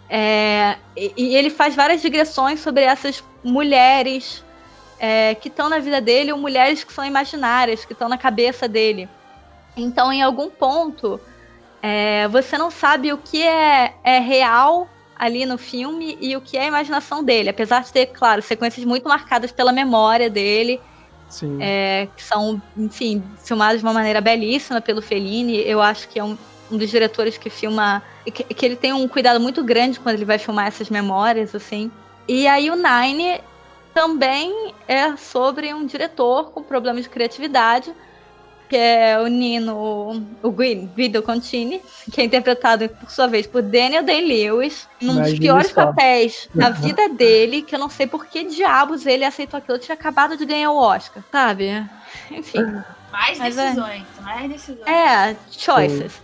É, 0.09 0.77
e, 0.95 1.13
e, 1.15 1.35
ele 1.35 1.49
faz 1.49 1.75
várias 1.75 2.01
digressões 2.01 2.59
sobre 2.59 2.83
essas 2.83 3.23
mulheres 3.43 4.43
é, 4.99 5.35
que 5.35 5.47
estão 5.47 5.69
na 5.69 5.79
vida 5.79 6.01
dele 6.01 6.31
ou 6.31 6.37
mulheres 6.37 6.83
que 6.83 6.91
são 6.91 7.05
imaginárias, 7.05 7.85
que 7.85 7.93
estão 7.93 8.09
na 8.09 8.17
cabeça 8.17 8.67
dele. 8.67 9.07
Então, 9.77 10.11
em 10.11 10.21
algum 10.21 10.49
ponto, 10.49 11.19
é, 11.81 12.27
você 12.27 12.57
não 12.57 12.69
sabe 12.71 13.13
o 13.13 13.17
que 13.17 13.41
é, 13.41 13.93
é 14.03 14.19
real 14.19 14.89
ali 15.15 15.45
no 15.45 15.57
filme 15.57 16.17
e 16.19 16.35
o 16.35 16.41
que 16.41 16.57
é 16.57 16.61
a 16.63 16.67
imaginação 16.67 17.23
dele. 17.23 17.49
Apesar 17.49 17.83
de 17.83 17.91
ter, 17.91 18.07
claro, 18.07 18.41
sequências 18.41 18.85
muito 18.85 19.07
marcadas 19.07 19.51
pela 19.51 19.71
memória 19.71 20.29
dele. 20.29 20.81
É, 21.59 22.07
que 22.15 22.23
são, 22.23 22.61
enfim, 22.75 23.23
filmadas 23.43 23.79
de 23.79 23.85
uma 23.85 23.93
maneira 23.93 24.19
belíssima 24.19 24.81
pelo 24.81 25.01
Fellini. 25.01 25.57
Eu 25.57 25.81
acho 25.81 26.07
que 26.09 26.19
é 26.19 26.23
um, 26.23 26.37
um 26.71 26.77
dos 26.77 26.89
diretores 26.89 27.37
que 27.37 27.49
filma. 27.49 28.01
Que, 28.25 28.43
que, 28.43 28.65
ele 28.65 28.75
tem 28.75 28.93
um 28.93 29.07
cuidado 29.07 29.39
muito 29.39 29.63
grande 29.63 29.99
quando 29.99 30.15
ele 30.15 30.25
vai 30.25 30.37
filmar 30.37 30.67
essas 30.67 30.89
memórias, 30.89 31.53
assim. 31.53 31.91
E 32.27 32.47
aí 32.47 32.69
o 32.69 32.75
Nine 32.75 33.41
também 33.93 34.73
é 34.87 35.15
sobre 35.15 35.73
um 35.73 35.85
diretor 35.85 36.51
com 36.51 36.61
problemas 36.61 37.03
de 37.03 37.09
criatividade 37.09 37.93
que 38.69 38.77
é 38.77 39.19
o 39.19 39.25
Nino, 39.27 40.23
o 40.43 40.51
Guido 40.51 41.23
Contini, 41.23 41.81
que 42.11 42.21
é 42.21 42.23
interpretado, 42.23 42.87
por 42.87 43.09
sua 43.09 43.25
vez, 43.25 43.47
por 43.47 43.63
Daniel 43.63 44.03
Day-Lewis, 44.03 44.87
num 45.01 45.13
Imagina 45.13 45.29
dos 45.29 45.39
piores 45.39 45.67
só. 45.71 45.85
papéis 45.85 46.47
da 46.53 46.69
vida 46.69 47.09
dele, 47.09 47.63
que 47.63 47.73
eu 47.73 47.79
não 47.79 47.89
sei 47.89 48.05
por 48.05 48.27
que 48.27 48.43
diabos 48.43 49.07
ele 49.07 49.25
aceitou 49.25 49.57
aquilo. 49.57 49.77
Eu 49.77 49.81
tinha 49.81 49.95
acabado 49.95 50.37
de 50.37 50.45
ganhar 50.45 50.69
o 50.69 50.77
Oscar, 50.77 51.23
sabe? 51.31 51.83
Enfim. 52.29 52.59
Mais 53.11 53.39
é 53.39 53.43
decisões, 53.45 54.05
é... 54.19 54.21
mais 54.21 54.51
decisões. 54.51 54.87
É, 54.87 55.35
choices. 55.49 56.21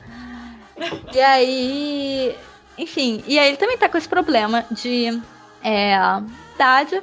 E 1.13 1.19
aí, 1.19 2.35
enfim, 2.77 3.23
e 3.25 3.39
aí 3.39 3.47
ele 3.47 3.57
também 3.57 3.77
tá 3.77 3.89
com 3.89 3.97
esse 3.97 4.07
problema 4.07 4.65
de 4.69 5.19
é, 5.63 5.95
idade. 6.53 7.01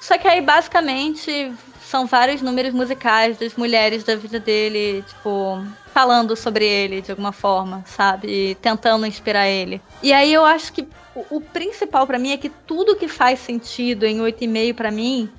Só 0.00 0.18
que 0.18 0.26
aí, 0.26 0.40
basicamente, 0.40 1.52
são 1.92 2.06
vários 2.06 2.40
números 2.40 2.72
musicais 2.72 3.36
das 3.36 3.54
mulheres 3.54 4.02
da 4.02 4.16
vida 4.16 4.40
dele, 4.40 5.04
tipo, 5.06 5.62
falando 5.92 6.34
sobre 6.34 6.66
ele 6.66 7.02
de 7.02 7.10
alguma 7.10 7.32
forma, 7.32 7.84
sabe? 7.86 8.28
E 8.28 8.54
tentando 8.54 9.04
inspirar 9.04 9.46
ele. 9.46 9.78
E 10.02 10.10
aí 10.10 10.32
eu 10.32 10.42
acho 10.42 10.72
que 10.72 10.88
o, 11.14 11.36
o 11.36 11.40
principal 11.42 12.06
para 12.06 12.18
mim 12.18 12.32
é 12.32 12.38
que 12.38 12.48
tudo 12.48 12.96
que 12.96 13.06
faz 13.08 13.40
sentido 13.40 14.06
em 14.06 14.20
8,5 14.20 14.74
para 14.74 14.90
mim, 14.90 15.30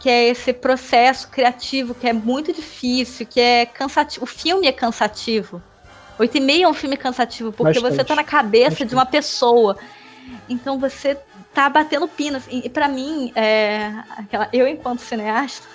que 0.00 0.10
é 0.10 0.24
esse 0.30 0.52
processo 0.52 1.28
criativo 1.28 1.94
que 1.94 2.08
é 2.08 2.12
muito 2.12 2.52
difícil, 2.52 3.24
que 3.24 3.40
é 3.40 3.64
cansativo. 3.64 4.24
O 4.24 4.26
filme 4.26 4.66
é 4.66 4.72
cansativo. 4.72 5.62
8,5 6.18 6.60
é 6.60 6.68
um 6.68 6.74
filme 6.74 6.96
cansativo, 6.96 7.52
porque 7.52 7.74
Bastante. 7.74 7.98
você 7.98 8.04
tá 8.04 8.16
na 8.16 8.24
cabeça 8.24 8.70
Bastante. 8.70 8.88
de 8.88 8.94
uma 8.96 9.06
pessoa. 9.06 9.78
Então 10.48 10.76
você 10.76 11.16
tá 11.54 11.68
batendo 11.68 12.08
pinos. 12.08 12.42
E 12.50 12.68
para 12.68 12.88
mim, 12.88 13.32
é, 13.36 13.92
aquela, 14.18 14.48
eu 14.52 14.66
enquanto 14.66 14.98
cineasta, 14.98 15.66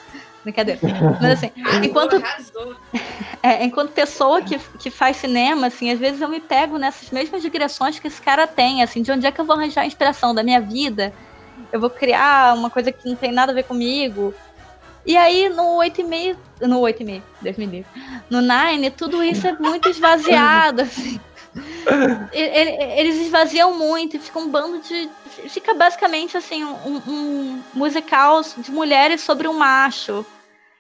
Brincadeira. 0.44 0.80
Mas 1.22 1.32
assim, 1.32 1.52
enquanto, 1.84 2.16
é, 3.44 3.64
enquanto 3.64 3.92
pessoa 3.92 4.42
que, 4.42 4.58
que 4.78 4.90
faz 4.90 5.18
cinema, 5.18 5.68
assim, 5.68 5.92
às 5.92 6.00
vezes 6.00 6.22
eu 6.22 6.30
me 6.30 6.40
pego 6.40 6.78
nessas 6.78 7.10
mesmas 7.10 7.42
digressões 7.42 8.00
que 8.00 8.08
esse 8.08 8.22
cara 8.22 8.48
tem, 8.48 8.82
assim, 8.82 9.02
de 9.02 9.12
onde 9.12 9.26
é 9.26 9.32
que 9.32 9.42
eu 9.42 9.46
vou 9.46 9.56
arranjar 9.56 9.82
a 9.82 9.86
inspiração 9.86 10.34
da 10.34 10.44
minha 10.44 10.62
vida? 10.62 11.14
Eu 11.72 11.80
vou 11.80 11.90
criar 11.90 12.56
uma 12.56 12.70
coisa 12.70 12.92
que 12.92 13.08
não 13.08 13.16
tem 13.16 13.32
nada 13.32 13.52
a 13.52 13.56
ver 13.56 13.64
comigo. 13.64 14.34
E 15.06 15.18
aí, 15.18 15.50
no 15.50 15.78
8,5, 15.80 16.38
no 16.62 16.82
8,5, 16.82 17.24
Deus 17.42 17.58
me 17.58 17.66
livre, 17.66 17.90
no 18.30 18.42
Nine, 18.42 18.92
tudo 18.92 19.24
isso 19.24 19.48
é 19.48 19.54
muito 19.54 19.90
esvaziado, 19.90 20.82
assim. 20.84 21.20
Eles 22.32 23.18
esvaziam 23.18 23.78
muito 23.78 24.18
e 24.18 24.20
fica 24.20 24.40
um 24.40 24.50
bando 24.50 24.80
de. 24.80 25.10
Fica 25.50 25.74
basicamente 25.74 26.38
assim, 26.38 26.64
um, 26.64 27.02
um 27.08 27.64
musical 27.74 28.42
de 28.58 28.72
mulheres 28.72 29.22
sobre 29.22 29.48
um 29.48 29.54
macho. 29.54 30.26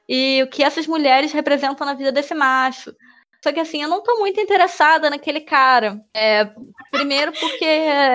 E 0.07 0.41
o 0.43 0.47
que 0.47 0.63
essas 0.63 0.87
mulheres 0.87 1.31
representam 1.31 1.85
na 1.85 1.93
vida 1.93 2.11
desse 2.11 2.33
macho. 2.33 2.93
Só 3.41 3.53
que 3.53 3.59
assim, 3.59 3.81
eu 3.81 3.87
não 3.87 4.03
tô 4.03 4.17
muito 4.19 4.39
interessada 4.39 5.09
naquele 5.09 5.41
cara. 5.41 6.03
É, 6.13 6.49
primeiro 6.91 7.31
porque 7.31 7.65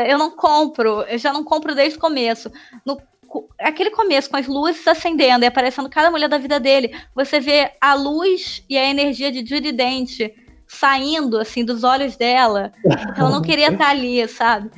eu 0.06 0.18
não 0.18 0.30
compro, 0.30 1.02
eu 1.02 1.18
já 1.18 1.32
não 1.32 1.42
compro 1.42 1.74
desde 1.74 1.96
o 1.96 2.00
começo. 2.00 2.52
No, 2.84 3.00
aquele 3.58 3.90
começo, 3.90 4.28
com 4.28 4.36
as 4.36 4.46
luzes 4.46 4.86
acendendo 4.86 5.44
e 5.44 5.48
aparecendo 5.48 5.88
cada 5.88 6.10
mulher 6.10 6.28
da 6.28 6.38
vida 6.38 6.60
dele, 6.60 6.94
você 7.14 7.40
vê 7.40 7.72
a 7.80 7.94
luz 7.94 8.62
e 8.68 8.76
a 8.76 8.84
energia 8.84 9.32
de 9.32 9.44
Judy 9.44 9.72
Dent 9.72 10.20
saindo 10.74 11.38
assim 11.38 11.64
dos 11.64 11.84
olhos 11.84 12.16
dela. 12.16 12.72
Ela 13.16 13.30
não 13.30 13.40
queria 13.42 13.68
estar 13.68 13.90
ali, 13.90 14.26
sabe? 14.28 14.70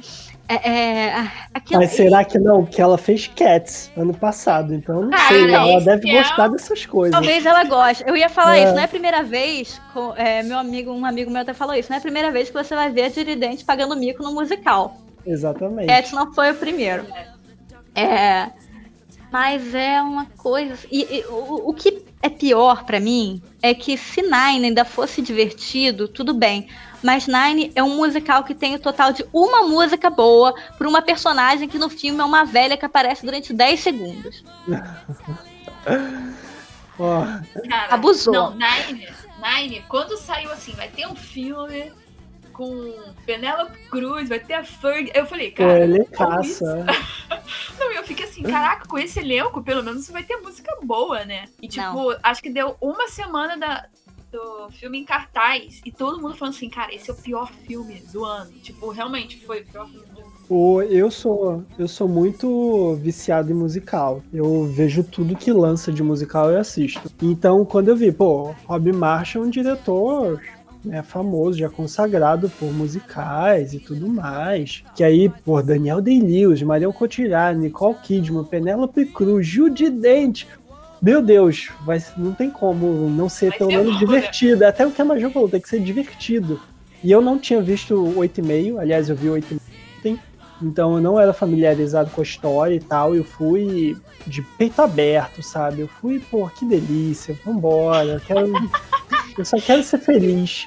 É, 0.48 0.70
é, 0.70 1.32
aquilo... 1.52 1.80
Mas 1.80 1.90
será 1.90 2.24
que 2.24 2.38
não? 2.38 2.64
Que 2.64 2.80
ela 2.80 2.96
fez 2.96 3.26
Cats 3.26 3.90
ano 3.96 4.14
passado, 4.14 4.72
então 4.72 5.02
não 5.02 5.10
ah, 5.12 5.28
sei. 5.28 5.52
Ela 5.52 5.80
deve 5.80 6.08
é... 6.08 6.22
gostar 6.22 6.48
dessas 6.48 6.86
coisas. 6.86 7.12
Talvez 7.12 7.44
ela 7.44 7.64
goste. 7.64 8.04
Eu 8.06 8.16
ia 8.16 8.28
falar 8.28 8.56
é. 8.56 8.62
isso, 8.64 8.72
não 8.72 8.80
é 8.80 8.84
a 8.84 8.88
primeira 8.88 9.24
vez. 9.24 9.80
Com, 9.92 10.14
é, 10.16 10.44
meu 10.44 10.58
amigo, 10.58 10.92
um 10.92 11.04
amigo 11.04 11.30
meu 11.30 11.42
até 11.42 11.52
falou 11.52 11.74
isso. 11.74 11.90
Não 11.90 11.96
é 11.96 11.98
a 11.98 12.02
primeira 12.02 12.30
vez 12.30 12.48
que 12.48 12.54
você 12.54 12.76
vai 12.76 12.90
ver 12.90 13.02
a 13.02 13.08
Diridente 13.08 13.64
pagando 13.64 13.96
mico 13.96 14.22
no 14.22 14.32
musical. 14.32 14.96
Exatamente. 15.26 15.88
Cats 15.88 16.12
não 16.12 16.32
foi 16.32 16.52
o 16.52 16.54
primeiro. 16.54 17.04
É. 17.92 18.50
Mas 19.32 19.74
é 19.74 20.00
uma 20.00 20.26
coisa. 20.26 20.78
E, 20.92 21.02
e 21.02 21.24
o, 21.28 21.70
o 21.70 21.74
que 21.74 22.05
é 22.26 22.30
pior 22.30 22.84
para 22.84 23.00
mim 23.00 23.40
é 23.62 23.72
que 23.74 23.96
se 23.96 24.20
Nine 24.22 24.66
ainda 24.66 24.84
fosse 24.84 25.22
divertido, 25.22 26.08
tudo 26.08 26.34
bem. 26.34 26.68
Mas 27.02 27.26
Nine 27.26 27.72
é 27.74 27.82
um 27.82 27.96
musical 27.96 28.44
que 28.44 28.54
tem 28.54 28.74
o 28.74 28.78
total 28.78 29.12
de 29.12 29.24
uma 29.32 29.62
música 29.62 30.10
boa 30.10 30.54
por 30.76 30.86
uma 30.86 31.02
personagem 31.02 31.68
que 31.68 31.78
no 31.78 31.88
filme 31.88 32.20
é 32.20 32.24
uma 32.24 32.44
velha 32.44 32.76
que 32.76 32.84
aparece 32.84 33.24
durante 33.24 33.52
10 33.52 33.80
segundos. 33.80 34.44
oh. 36.98 37.22
Cara, 37.68 37.94
Abusou. 37.94 38.34
Não, 38.34 38.54
Nine, 38.54 39.08
Nine, 39.42 39.84
quando 39.88 40.16
saiu 40.16 40.50
assim, 40.52 40.72
vai 40.72 40.88
ter 40.88 41.06
um 41.06 41.14
filme 41.14 41.92
com 42.56 42.94
Penélope 43.26 43.78
Cruz, 43.90 44.28
vai 44.28 44.40
ter 44.40 44.54
a 44.54 44.64
Ferg. 44.64 45.10
Eu 45.14 45.26
falei, 45.26 45.50
cara. 45.50 45.84
Ele 45.84 46.00
é 46.00 46.04
caça. 46.04 46.86
Não, 47.78 47.92
eu 47.92 48.02
fiquei 48.02 48.24
assim, 48.24 48.42
caraca, 48.42 48.88
com 48.88 48.98
esse 48.98 49.20
elenco, 49.20 49.62
pelo 49.62 49.82
menos 49.82 50.08
vai 50.08 50.22
ter 50.22 50.36
música 50.38 50.74
boa, 50.82 51.24
né? 51.24 51.44
E 51.60 51.68
tipo, 51.68 51.82
Não. 51.82 52.16
acho 52.22 52.42
que 52.42 52.50
deu 52.50 52.76
uma 52.80 53.08
semana 53.08 53.56
da, 53.58 53.86
do 54.32 54.70
filme 54.70 54.98
em 54.98 55.04
cartaz 55.04 55.82
e 55.84 55.92
todo 55.92 56.20
mundo 56.20 56.34
falando 56.34 56.54
assim, 56.54 56.70
cara, 56.70 56.94
esse 56.94 57.10
é 57.10 57.12
o 57.12 57.16
pior 57.16 57.52
filme 57.52 58.02
do 58.12 58.24
ano. 58.24 58.50
Tipo, 58.62 58.88
realmente 58.90 59.38
foi 59.44 59.60
o 59.60 59.66
pior 59.66 59.86
filme 59.86 60.06
do 60.06 60.20
ano. 60.20 60.26
O, 60.48 60.80
eu 60.80 61.10
sou 61.10 61.64
eu 61.76 61.88
sou 61.88 62.08
muito 62.08 62.94
viciado 63.02 63.50
em 63.50 63.54
musical. 63.54 64.22
Eu 64.32 64.64
vejo 64.64 65.02
tudo 65.02 65.36
que 65.36 65.52
lança 65.52 65.92
de 65.92 66.02
musical 66.02 66.50
eu 66.50 66.60
assisto. 66.60 67.10
Então, 67.20 67.64
quando 67.64 67.88
eu 67.88 67.96
vi, 67.96 68.12
pô, 68.12 68.54
Rob 68.64 68.92
Marshall 68.92 69.44
é 69.44 69.46
um 69.48 69.50
diretor 69.50 70.40
né, 70.86 71.02
famoso, 71.02 71.58
já 71.58 71.68
consagrado 71.68 72.48
por 72.58 72.72
musicais 72.72 73.74
e 73.74 73.78
tudo 73.78 74.08
mais. 74.08 74.82
Que 74.94 75.04
aí, 75.04 75.28
por 75.28 75.62
Daniel 75.62 76.00
Day-Lewis, 76.00 76.62
Marion 76.62 76.92
Cotillard, 76.92 77.58
Nicole 77.58 77.96
Kidman, 78.02 78.44
Penélope 78.44 79.04
Cruz, 79.06 79.46
Judy 79.46 79.90
Dent. 79.90 80.44
Meu 81.02 81.20
Deus, 81.20 81.70
vai, 81.84 82.02
não 82.16 82.32
tem 82.32 82.50
como 82.50 83.10
não 83.10 83.28
ser 83.28 83.50
vai 83.50 83.58
pelo 83.58 83.70
menos 83.70 83.94
né? 83.94 83.98
divertido. 83.98 84.64
Até 84.64 84.86
o 84.86 84.90
que 84.90 85.02
a 85.02 85.04
Major 85.04 85.30
falou, 85.30 85.48
tem 85.48 85.60
que 85.60 85.68
ser 85.68 85.80
divertido. 85.80 86.60
E 87.04 87.10
eu 87.10 87.20
não 87.20 87.38
tinha 87.38 87.60
visto 87.60 87.94
o 87.94 88.14
8,5, 88.14 88.80
aliás, 88.80 89.08
eu 89.10 89.16
vi 89.16 89.28
o 89.28 89.34
8,5 89.34 89.60
então 90.62 90.96
eu 90.96 91.02
não 91.02 91.20
era 91.20 91.32
familiarizado 91.32 92.10
com 92.10 92.20
a 92.20 92.24
história 92.24 92.74
e 92.74 92.80
tal. 92.80 93.14
Eu 93.14 93.24
fui 93.24 93.96
de 94.26 94.42
peito 94.42 94.80
aberto, 94.80 95.42
sabe? 95.42 95.80
Eu 95.80 95.88
fui, 95.88 96.18
pô, 96.18 96.48
que 96.48 96.64
delícia, 96.64 97.38
vambora, 97.44 98.20
quero 98.26 98.52
eu 99.38 99.44
só 99.44 99.58
quero 99.58 99.82
ser 99.82 99.98
feliz. 99.98 100.66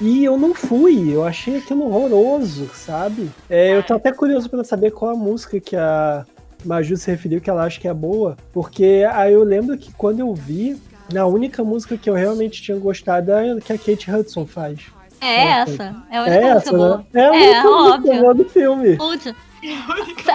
E 0.00 0.24
eu 0.24 0.36
não 0.36 0.54
fui, 0.54 1.14
eu 1.14 1.24
achei 1.24 1.58
aquilo 1.58 1.86
horroroso, 1.86 2.68
sabe? 2.74 3.30
É, 3.48 3.76
eu 3.76 3.82
tô 3.82 3.94
até 3.94 4.12
curioso 4.12 4.50
para 4.50 4.64
saber 4.64 4.90
qual 4.90 5.12
a 5.12 5.16
música 5.16 5.60
que 5.60 5.76
a 5.76 6.26
Maju 6.64 6.96
se 6.96 7.10
referiu 7.10 7.40
que 7.40 7.48
ela 7.48 7.64
acha 7.64 7.80
que 7.80 7.86
é 7.86 7.94
boa, 7.94 8.36
porque 8.52 9.06
aí 9.12 9.32
eu 9.32 9.44
lembro 9.44 9.78
que 9.78 9.92
quando 9.92 10.20
eu 10.20 10.34
vi, 10.34 10.80
a 11.14 11.26
única 11.26 11.62
música 11.62 11.96
que 11.96 12.10
eu 12.10 12.14
realmente 12.14 12.60
tinha 12.60 12.76
gostado 12.76 13.32
é 13.32 13.60
que 13.60 13.72
a 13.72 13.78
Kate 13.78 14.10
Hudson 14.10 14.46
faz. 14.46 14.80
É 15.20 15.46
essa. 15.60 15.94
É 16.10 16.18
a 16.18 16.22
única 16.22 16.36
é 16.36 16.44
essa, 16.48 16.72
boa. 16.72 17.06
Né? 17.12 17.20
É 17.20 17.26
a 17.26 17.30
única 17.30 17.56
é, 17.56 17.62
música 17.62 18.20
boa 18.20 18.34
do 18.34 18.44
filme. 18.46 18.96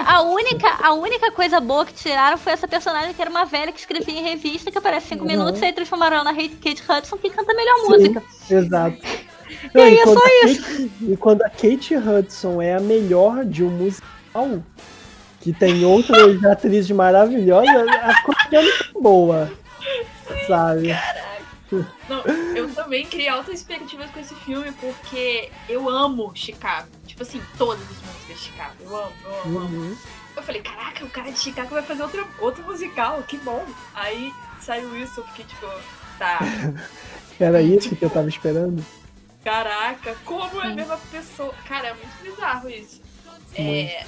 A 0.06 0.22
única, 0.22 0.68
a 0.82 0.92
única 0.92 1.30
coisa 1.30 1.60
boa 1.60 1.84
que 1.84 1.92
tiraram 1.92 2.36
foi 2.36 2.52
essa 2.52 2.66
personagem 2.66 3.14
que 3.14 3.20
era 3.20 3.30
uma 3.30 3.44
velha 3.44 3.70
que 3.72 3.78
escrevia 3.78 4.18
em 4.18 4.22
revista, 4.22 4.70
que 4.70 4.78
aparece 4.78 5.08
cinco 5.08 5.22
uhum. 5.22 5.30
minutos, 5.30 5.60
e 5.60 5.64
aí 5.64 5.72
transformaram 5.72 6.16
ela 6.16 6.24
na 6.24 6.34
Kate 6.34 6.82
Hudson, 6.88 7.16
que 7.16 7.30
canta 7.30 7.52
a 7.52 7.54
melhor 7.54 7.76
Sim, 7.76 7.88
música. 7.88 8.22
Exato. 8.50 8.98
Não, 9.74 9.82
e 9.82 9.88
aí 9.88 9.98
é 9.98 10.06
só 10.06 10.20
isso. 10.44 10.62
Kate, 10.62 10.90
e 11.02 11.16
quando 11.16 11.42
a 11.42 11.50
Kate 11.50 11.94
Hudson 11.96 12.62
é 12.62 12.74
a 12.74 12.80
melhor 12.80 13.44
de 13.44 13.62
um 13.62 13.70
musical, 13.70 14.62
que 15.40 15.52
tem 15.52 15.84
outras 15.84 16.42
atrizes 16.46 16.90
maravilhosas, 16.90 17.88
a 17.88 18.22
coisa 18.22 18.48
é 18.52 18.62
muito 18.62 19.00
boa. 19.00 19.52
Sabe? 20.46 20.88
Caraca. 20.88 21.39
Não, 22.08 22.22
eu 22.54 22.72
também 22.74 23.06
criei 23.06 23.28
altas 23.28 23.54
expectativas 23.54 24.10
com 24.10 24.20
esse 24.20 24.34
filme 24.36 24.72
porque 24.72 25.50
eu 25.68 25.88
amo 25.88 26.32
Chicago. 26.34 26.88
Tipo 27.06 27.22
assim, 27.22 27.42
todas 27.56 27.82
as 27.82 27.96
músicas 27.96 28.26
de 28.26 28.38
Chicago. 28.38 28.74
Eu 28.80 28.96
amo, 28.96 29.12
eu 29.24 29.40
amo, 29.40 29.58
uhum. 29.58 29.86
amo. 29.86 29.98
Eu 30.36 30.42
falei, 30.42 30.62
caraca, 30.62 31.04
o 31.04 31.10
cara 31.10 31.30
de 31.30 31.38
Chicago 31.38 31.70
vai 31.70 31.82
fazer 31.82 32.02
outro, 32.02 32.26
outro 32.38 32.62
musical, 32.64 33.22
que 33.22 33.36
bom. 33.38 33.64
Aí 33.94 34.32
saiu 34.60 34.96
isso, 34.96 35.20
eu 35.20 35.26
fiquei 35.28 35.44
tipo, 35.44 35.66
tá. 36.18 36.38
Era 37.38 37.62
isso 37.62 37.88
tipo, 37.88 37.96
que 37.96 38.04
eu 38.04 38.10
tava 38.10 38.28
esperando? 38.28 38.84
Caraca, 39.44 40.14
como 40.24 40.60
é 40.62 40.66
a 40.66 40.74
mesma 40.74 40.98
pessoa. 41.10 41.54
Cara, 41.66 41.88
é 41.88 41.94
muito 41.94 42.22
bizarro 42.22 42.68
isso. 42.68 43.00
É, 43.54 44.04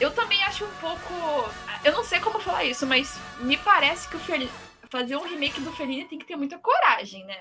eu 0.00 0.10
também 0.10 0.42
acho 0.44 0.64
um 0.64 0.74
pouco. 0.80 1.50
Eu 1.82 1.92
não 1.92 2.04
sei 2.04 2.20
como 2.20 2.38
falar 2.40 2.64
isso, 2.64 2.86
mas 2.86 3.18
me 3.40 3.56
parece 3.56 4.08
que 4.08 4.16
o 4.16 4.20
Fel... 4.20 4.46
fazer 4.94 5.16
um 5.16 5.22
remake 5.22 5.60
do 5.60 5.72
Fellini 5.72 6.04
tem 6.04 6.20
que 6.20 6.24
ter 6.24 6.36
muita 6.36 6.56
coragem, 6.56 7.26
né? 7.26 7.34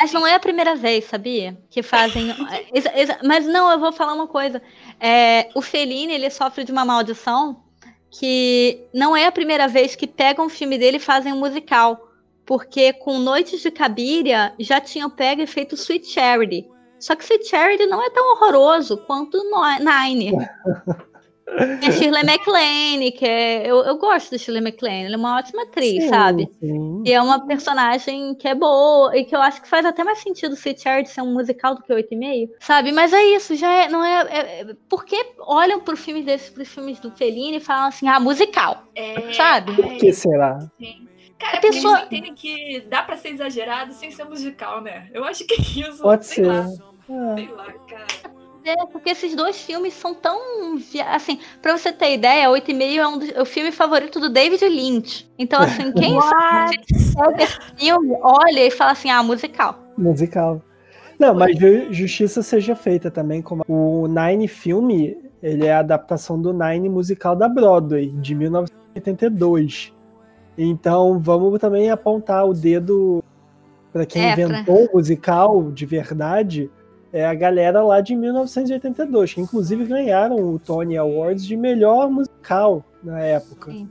Mas 0.00 0.12
não 0.12 0.24
é 0.24 0.34
a 0.34 0.38
primeira 0.38 0.76
vez, 0.76 1.06
sabia? 1.06 1.58
Que 1.68 1.82
fazem. 1.82 2.28
Mas 3.24 3.44
não, 3.46 3.68
eu 3.72 3.80
vou 3.80 3.92
falar 3.92 4.12
uma 4.14 4.28
coisa. 4.28 4.62
É, 5.00 5.48
o 5.56 5.60
Fellini, 5.60 6.12
ele 6.12 6.30
sofre 6.30 6.62
de 6.62 6.70
uma 6.70 6.84
maldição 6.84 7.64
que 8.12 8.86
não 8.94 9.16
é 9.16 9.26
a 9.26 9.32
primeira 9.32 9.66
vez 9.66 9.96
que 9.96 10.06
pegam 10.06 10.46
o 10.46 10.48
filme 10.48 10.78
dele 10.78 10.98
e 10.98 11.00
fazem 11.00 11.32
um 11.32 11.38
musical. 11.40 12.00
Porque 12.46 12.92
com 12.92 13.18
Noites 13.18 13.60
de 13.60 13.72
Cabiria 13.72 14.54
já 14.60 14.80
tinham 14.80 15.10
pego 15.10 15.42
e 15.42 15.48
feito 15.48 15.74
Sweet 15.74 16.06
Charity. 16.06 16.64
Só 17.00 17.16
que 17.16 17.24
Sweet 17.24 17.48
Charity 17.48 17.86
não 17.86 18.00
é 18.00 18.10
tão 18.10 18.32
horroroso 18.32 18.98
quanto 18.98 19.42
Nine. 19.80 20.32
É 21.46 21.92
Shirley 21.92 22.24
MacLaine, 22.24 23.12
que 23.12 23.24
é, 23.24 23.66
eu, 23.66 23.76
eu 23.84 23.98
gosto 23.98 24.30
da 24.30 24.38
Shirley 24.38 24.62
MacLaine, 24.62 25.06
ela 25.06 25.14
é 25.14 25.18
uma 25.18 25.38
ótima 25.38 25.62
atriz, 25.62 26.04
sim, 26.04 26.08
sabe? 26.08 26.48
Sim. 26.58 27.02
E 27.04 27.12
é 27.12 27.20
uma 27.20 27.46
personagem 27.46 28.34
que 28.34 28.48
é 28.48 28.54
boa 28.54 29.16
e 29.16 29.24
que 29.24 29.36
eu 29.36 29.40
acho 29.40 29.60
que 29.60 29.68
faz 29.68 29.84
até 29.84 30.02
mais 30.02 30.18
sentido 30.18 30.54
Sweet 30.54 30.82
Charity 30.82 31.10
ser 31.10 31.22
um 31.22 31.32
musical 31.34 31.74
do 31.74 31.82
que 31.82 31.92
8,5, 31.92 32.50
sabe? 32.60 32.92
Mas 32.92 33.12
é 33.12 33.22
isso, 33.36 33.54
já 33.54 33.70
é, 33.70 33.88
não 33.88 34.02
é, 34.02 34.22
é, 34.22 34.60
é 34.62 34.76
por 34.88 35.04
que 35.04 35.34
olham 35.38 35.80
pro 35.80 35.96
filme 35.96 36.22
desses, 36.22 36.50
pros 36.50 36.68
filmes 36.68 36.98
do 36.98 37.10
Fellini 37.10 37.58
e 37.58 37.60
falam 37.60 37.88
assim, 37.88 38.08
ah, 38.08 38.18
musical, 38.18 38.84
é, 38.94 39.32
sabe? 39.32 39.74
Por 39.74 39.96
que 39.96 40.12
será? 40.12 40.58
Sim. 40.78 41.08
Cara, 41.38 41.58
a 41.58 41.60
pessoa... 41.60 41.98
eles 41.98 42.06
entendem 42.06 42.34
que 42.34 42.80
dá 42.88 43.02
pra 43.02 43.16
ser 43.16 43.30
exagerado 43.30 43.92
sem 43.92 44.10
ser 44.10 44.24
musical, 44.24 44.80
né? 44.80 45.10
Eu 45.12 45.24
acho 45.24 45.44
que 45.46 45.54
isso. 45.80 46.00
Pode 46.00 46.24
ser. 46.26 46.46
Lá. 46.46 46.66
É. 47.08 47.34
Sei 47.34 47.48
lá, 47.48 47.72
cara. 47.72 48.34
É, 48.64 48.86
porque 48.86 49.10
esses 49.10 49.36
dois 49.36 49.60
filmes 49.60 49.92
são 49.92 50.14
tão. 50.14 50.38
Assim, 51.10 51.38
pra 51.60 51.76
você 51.76 51.92
ter 51.92 52.14
ideia, 52.14 52.48
8,5 52.48 52.96
é 52.96 53.06
um 53.06 53.18
dos, 53.18 53.30
o 53.36 53.44
filme 53.44 53.70
favorito 53.70 54.18
do 54.18 54.30
David 54.30 54.64
Lynch. 54.64 55.30
Então, 55.38 55.60
assim, 55.60 55.92
quem 55.92 56.18
sabe 57.12 57.42
esse 57.42 57.58
filme 57.76 58.16
olha 58.22 58.66
e 58.66 58.70
fala 58.70 58.92
assim: 58.92 59.10
ah, 59.10 59.22
musical. 59.22 59.78
Musical. 59.98 60.62
Não, 61.18 61.34
mas 61.34 61.56
justiça 61.90 62.42
seja 62.42 62.74
feita 62.74 63.10
também. 63.10 63.42
Como 63.42 63.62
o 63.68 64.08
Nine 64.08 64.48
filme, 64.48 65.16
ele 65.42 65.66
é 65.66 65.74
a 65.74 65.80
adaptação 65.80 66.40
do 66.40 66.52
Nine 66.52 66.88
musical 66.88 67.36
da 67.36 67.48
Broadway, 67.48 68.10
de 68.12 68.34
1982. 68.34 69.92
Então, 70.56 71.18
vamos 71.18 71.58
também 71.60 71.90
apontar 71.90 72.48
o 72.48 72.54
dedo 72.54 73.22
para 73.92 74.06
quem 74.06 74.24
é, 74.24 74.32
inventou 74.32 74.86
pra... 74.86 74.92
o 74.92 74.96
musical 74.96 75.70
de 75.70 75.84
verdade 75.84 76.70
é 77.14 77.24
a 77.24 77.32
galera 77.32 77.80
lá 77.80 78.00
de 78.00 78.12
1982, 78.16 79.34
que 79.34 79.40
inclusive 79.40 79.84
ganharam 79.84 80.36
o 80.36 80.58
Tony 80.58 80.96
Awards 80.96 81.46
de 81.46 81.56
melhor 81.56 82.10
musical 82.10 82.84
na 83.04 83.20
época. 83.20 83.70
Sim. 83.70 83.88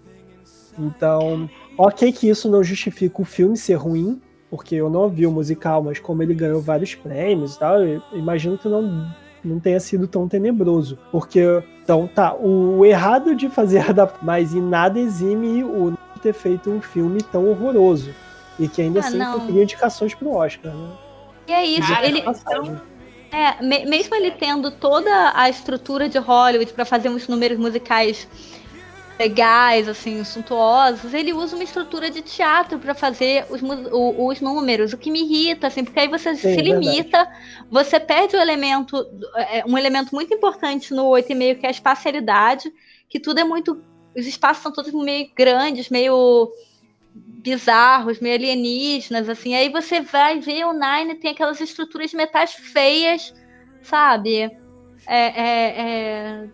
Então, 0.77 1.49
ok 1.77 2.11
que 2.11 2.27
isso 2.27 2.51
não 2.51 2.61
justifica 2.61 3.21
o 3.21 3.25
filme 3.25 3.55
ser 3.55 3.75
ruim, 3.75 4.21
porque 4.49 4.75
eu 4.75 4.89
não 4.89 5.07
vi 5.07 5.25
o 5.25 5.31
musical, 5.31 5.81
mas 5.81 5.99
como 5.99 6.21
ele 6.21 6.33
ganhou 6.33 6.59
vários 6.59 6.95
prêmios 6.95 7.55
e 7.55 7.59
tal, 7.59 7.81
eu 7.81 8.01
imagino 8.11 8.57
que 8.57 8.67
não, 8.67 9.09
não 9.41 9.57
tenha 9.57 9.79
sido 9.79 10.05
tão 10.05 10.27
tenebroso. 10.27 10.99
Porque, 11.09 11.63
então, 11.81 12.09
tá, 12.13 12.35
o 12.35 12.85
errado 12.85 13.33
de 13.35 13.47
fazer 13.47 13.79
adaptação, 13.89 14.25
mas 14.25 14.53
em 14.53 14.61
nada 14.61 14.99
exime 14.99 15.63
o 15.63 15.93
ter 16.21 16.33
feito 16.33 16.69
um 16.69 16.81
filme 16.81 17.21
tão 17.21 17.47
horroroso. 17.49 18.13
E 18.59 18.67
que 18.67 18.81
ainda 18.81 18.99
ah, 18.99 19.07
assim 19.07 19.19
conseguiu 19.19 19.63
indicações 19.63 20.13
pro 20.13 20.31
Oscar, 20.31 20.73
né? 20.73 20.89
E 21.47 21.51
é 21.51 21.65
isso, 21.65 21.87
Cara, 21.87 22.05
ele. 22.05 22.19
Então, 22.19 22.81
é, 23.33 23.63
me, 23.63 23.85
mesmo 23.85 24.13
ele 24.15 24.29
tendo 24.29 24.69
toda 24.69 25.33
a 25.35 25.49
estrutura 25.49 26.07
de 26.07 26.19
Hollywood 26.19 26.71
para 26.71 26.85
fazer 26.85 27.09
uns 27.09 27.27
números 27.27 27.57
musicais 27.57 28.27
legais, 29.17 29.87
assim, 29.87 30.23
suntuosos, 30.23 31.13
ele 31.13 31.33
usa 31.33 31.55
uma 31.55 31.63
estrutura 31.63 32.09
de 32.09 32.21
teatro 32.21 32.77
para 32.79 32.93
fazer 32.93 33.45
os, 33.49 33.61
os, 33.61 34.41
números, 34.41 34.93
o 34.93 34.97
que 34.97 35.11
me 35.11 35.21
irrita, 35.21 35.67
assim, 35.67 35.83
porque 35.83 35.99
aí 35.99 36.07
você 36.07 36.35
Sim, 36.35 36.53
se 36.53 36.61
limita, 36.61 37.23
verdade. 37.23 37.65
você 37.71 37.99
perde 37.99 38.35
o 38.35 38.39
elemento, 38.39 38.97
é, 39.35 39.63
um 39.65 39.77
elemento 39.77 40.13
muito 40.13 40.33
importante 40.33 40.93
no 40.93 41.03
8,5, 41.05 41.59
que 41.59 41.65
é 41.65 41.69
a 41.69 41.71
espacialidade, 41.71 42.71
que 43.09 43.19
tudo 43.19 43.39
é 43.39 43.43
muito. 43.43 43.81
Os 44.15 44.27
espaços 44.27 44.61
são 44.61 44.71
todos 44.71 44.93
meio 44.93 45.29
grandes, 45.35 45.89
meio 45.89 46.51
bizarros, 47.13 48.19
meio 48.19 48.35
alienígenas, 48.35 49.29
assim. 49.29 49.53
Aí 49.53 49.69
você 49.69 50.01
vai 50.01 50.39
ver 50.39 50.65
o 50.65 50.73
Nine 50.73 51.15
tem 51.15 51.31
aquelas 51.31 51.59
estruturas 51.61 52.11
de 52.11 52.17
metais 52.17 52.53
feias, 52.53 53.33
sabe? 53.81 54.43
É, 55.05 55.17
é, 55.17 55.73
é... 55.77 56.49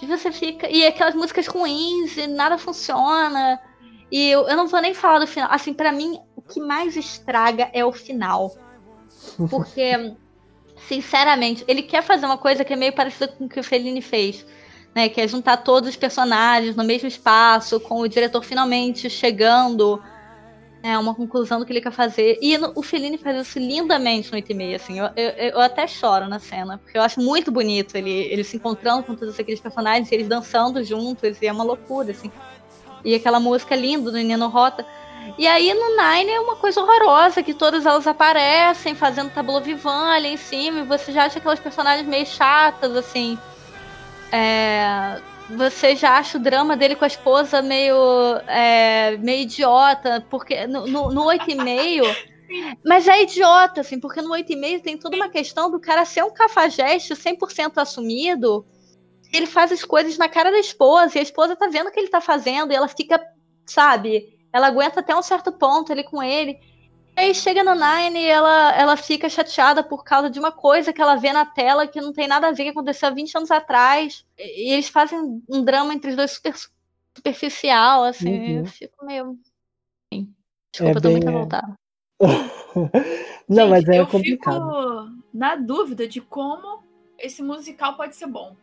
E 0.00 0.06
você 0.06 0.30
fica. 0.30 0.68
E 0.68 0.86
aquelas 0.86 1.14
músicas 1.14 1.46
ruins 1.46 2.16
e 2.16 2.26
nada 2.26 2.58
funciona. 2.58 3.58
E 4.10 4.30
eu, 4.30 4.46
eu 4.46 4.56
não 4.56 4.66
vou 4.66 4.80
nem 4.80 4.94
falar 4.94 5.18
do 5.18 5.26
final. 5.26 5.48
Assim, 5.50 5.72
para 5.72 5.90
mim, 5.90 6.20
o 6.36 6.42
que 6.42 6.60
mais 6.60 6.96
estraga 6.96 7.70
é 7.72 7.84
o 7.84 7.92
final. 7.92 8.54
Porque, 9.50 10.14
sinceramente, 10.86 11.64
ele 11.66 11.82
quer 11.82 12.02
fazer 12.02 12.26
uma 12.26 12.38
coisa 12.38 12.64
que 12.64 12.72
é 12.72 12.76
meio 12.76 12.92
parecida 12.92 13.28
com 13.28 13.46
o 13.46 13.48
que 13.48 13.58
o 13.58 13.64
Fellini 13.64 14.02
fez. 14.02 14.46
Né, 14.96 15.10
que 15.10 15.20
é 15.20 15.28
juntar 15.28 15.58
todos 15.58 15.90
os 15.90 15.96
personagens 15.96 16.74
no 16.74 16.82
mesmo 16.82 17.06
espaço, 17.06 17.78
com 17.78 18.00
o 18.00 18.08
diretor 18.08 18.42
finalmente 18.42 19.10
chegando 19.10 20.02
é 20.82 20.96
uma 20.96 21.14
conclusão 21.14 21.58
do 21.58 21.66
que 21.66 21.72
ele 21.72 21.80
quer 21.80 21.92
fazer. 21.92 22.38
E 22.40 22.56
no, 22.56 22.72
o 22.74 22.82
Fellini 22.82 23.18
faz 23.18 23.46
isso 23.46 23.58
lindamente 23.58 24.30
no 24.30 24.36
8 24.36 24.52
e 24.52 24.54
meio, 24.54 24.76
assim. 24.76 24.98
Eu, 24.98 25.10
eu, 25.16 25.30
eu, 25.50 25.60
até 25.60 25.86
choro 25.86 26.28
na 26.28 26.38
cena, 26.38 26.78
porque 26.78 26.96
eu 26.96 27.02
acho 27.02 27.20
muito 27.20 27.50
bonito 27.50 27.96
ele, 27.96 28.10
ele 28.10 28.44
se 28.44 28.56
encontrando 28.56 29.02
com 29.02 29.14
todos 29.14 29.38
aqueles 29.38 29.60
personagens, 29.60 30.10
eles 30.12 30.28
dançando 30.28 30.82
juntos, 30.84 31.42
e 31.42 31.46
é 31.46 31.52
uma 31.52 31.64
loucura, 31.64 32.12
assim. 32.12 32.30
E 33.04 33.14
aquela 33.14 33.40
música 33.40 33.74
linda 33.74 34.10
do 34.10 34.16
Nino 34.16 34.48
Rota. 34.48 34.86
E 35.36 35.46
aí 35.46 35.74
no 35.74 35.96
Nine 35.96 36.30
é 36.30 36.40
uma 36.40 36.54
coisa 36.54 36.80
horrorosa, 36.80 37.42
que 37.42 37.52
todas 37.52 37.84
elas 37.84 38.06
aparecem 38.06 38.94
fazendo 38.94 39.32
tableau 39.32 39.60
vivant 39.60 40.14
ali 40.14 40.28
em 40.28 40.36
cima, 40.36 40.80
e 40.80 40.84
você 40.84 41.10
já 41.10 41.24
acha 41.24 41.38
aquelas 41.38 41.58
personagens 41.58 42.06
meio 42.06 42.26
chatas, 42.26 42.94
assim. 42.94 43.36
É 44.36 45.36
você 45.48 45.94
já 45.94 46.18
acha 46.18 46.38
o 46.38 46.40
drama 46.40 46.76
dele 46.76 46.96
com 46.96 47.04
a 47.04 47.08
esposa 47.08 47.62
meio, 47.62 47.94
é, 48.48 49.16
meio 49.18 49.42
idiota, 49.42 50.26
porque 50.28 50.66
no, 50.66 50.86
no, 50.86 51.12
no 51.12 51.24
8,5. 51.24 52.02
Mas 52.84 53.08
é 53.08 53.22
idiota, 53.22 53.80
assim, 53.80 53.98
porque 53.98 54.20
no 54.20 54.30
8,5 54.30 54.82
tem 54.82 54.96
toda 54.96 55.16
uma 55.16 55.28
questão 55.28 55.70
do 55.70 55.80
cara 55.80 56.04
ser 56.04 56.24
um 56.24 56.32
cafajeste 56.32 57.14
100% 57.14 57.72
assumido. 57.76 58.66
Ele 59.32 59.46
faz 59.46 59.72
as 59.72 59.84
coisas 59.84 60.16
na 60.16 60.28
cara 60.28 60.50
da 60.50 60.58
esposa, 60.58 61.16
e 61.16 61.18
a 61.18 61.22
esposa 61.22 61.56
tá 61.56 61.66
vendo 61.66 61.88
o 61.88 61.90
que 61.90 61.98
ele 61.98 62.08
tá 62.08 62.20
fazendo, 62.20 62.72
e 62.72 62.76
ela 62.76 62.88
fica, 62.88 63.20
sabe, 63.64 64.38
ela 64.52 64.68
aguenta 64.68 65.00
até 65.00 65.14
um 65.14 65.22
certo 65.22 65.52
ponto 65.52 65.92
ali 65.92 66.04
com 66.04 66.22
ele 66.22 66.58
aí 67.16 67.34
chega 67.34 67.64
no 67.64 67.74
Nine 67.74 68.20
e 68.20 68.26
ela, 68.26 68.72
ela 68.76 68.96
fica 68.96 69.28
chateada 69.28 69.82
por 69.82 70.04
causa 70.04 70.28
de 70.28 70.38
uma 70.38 70.52
coisa 70.52 70.92
que 70.92 71.00
ela 71.00 71.16
vê 71.16 71.32
na 71.32 71.46
tela 71.46 71.86
que 71.86 72.00
não 72.00 72.12
tem 72.12 72.28
nada 72.28 72.48
a 72.48 72.52
ver 72.52 72.64
que 72.64 72.70
aconteceu 72.70 73.08
há 73.08 73.12
20 73.12 73.36
anos 73.36 73.50
atrás. 73.50 74.24
E 74.38 74.72
eles 74.72 74.88
fazem 74.88 75.42
um 75.48 75.64
drama 75.64 75.94
entre 75.94 76.10
os 76.10 76.16
dois 76.16 76.32
super 76.32 76.54
superficial, 77.16 78.04
assim. 78.04 78.58
Uhum. 78.58 78.58
Eu 78.60 78.66
fico 78.66 79.04
meio. 79.04 79.38
Desculpa, 80.72 80.90
é 80.90 80.92
bem... 80.92 81.02
tô 81.02 81.10
muito 81.10 81.24
revoltada. 81.24 81.74
não, 83.48 83.64
Gente, 83.64 83.70
mas 83.70 83.88
é 83.88 83.98
eu 83.98 84.06
complicado. 84.06 84.54
Fico 84.54 85.22
na 85.32 85.54
dúvida 85.54 86.08
de 86.08 86.20
como 86.20 86.82
esse 87.18 87.42
musical 87.42 87.96
pode 87.96 88.16
ser 88.16 88.26
bom. 88.26 88.56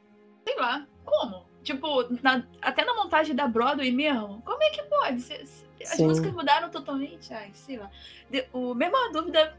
Sei 0.43 0.55
lá, 0.55 0.87
como? 1.05 1.45
Tipo, 1.63 2.03
na, 2.21 2.43
até 2.61 2.83
na 2.83 2.93
montagem 2.93 3.35
da 3.35 3.47
Broadway 3.47 3.91
mesmo, 3.91 4.41
como 4.43 4.61
é 4.61 4.69
que 4.69 4.83
pode? 4.83 5.21
As 5.83 5.97
Sim. 5.97 6.07
músicas 6.07 6.33
mudaram 6.33 6.69
totalmente. 6.69 7.33
Ai, 7.33 7.51
sei 7.53 7.77
lá. 7.77 7.89
De, 8.29 8.45
o 8.53 8.73
mesma 8.73 9.11
dúvida 9.11 9.55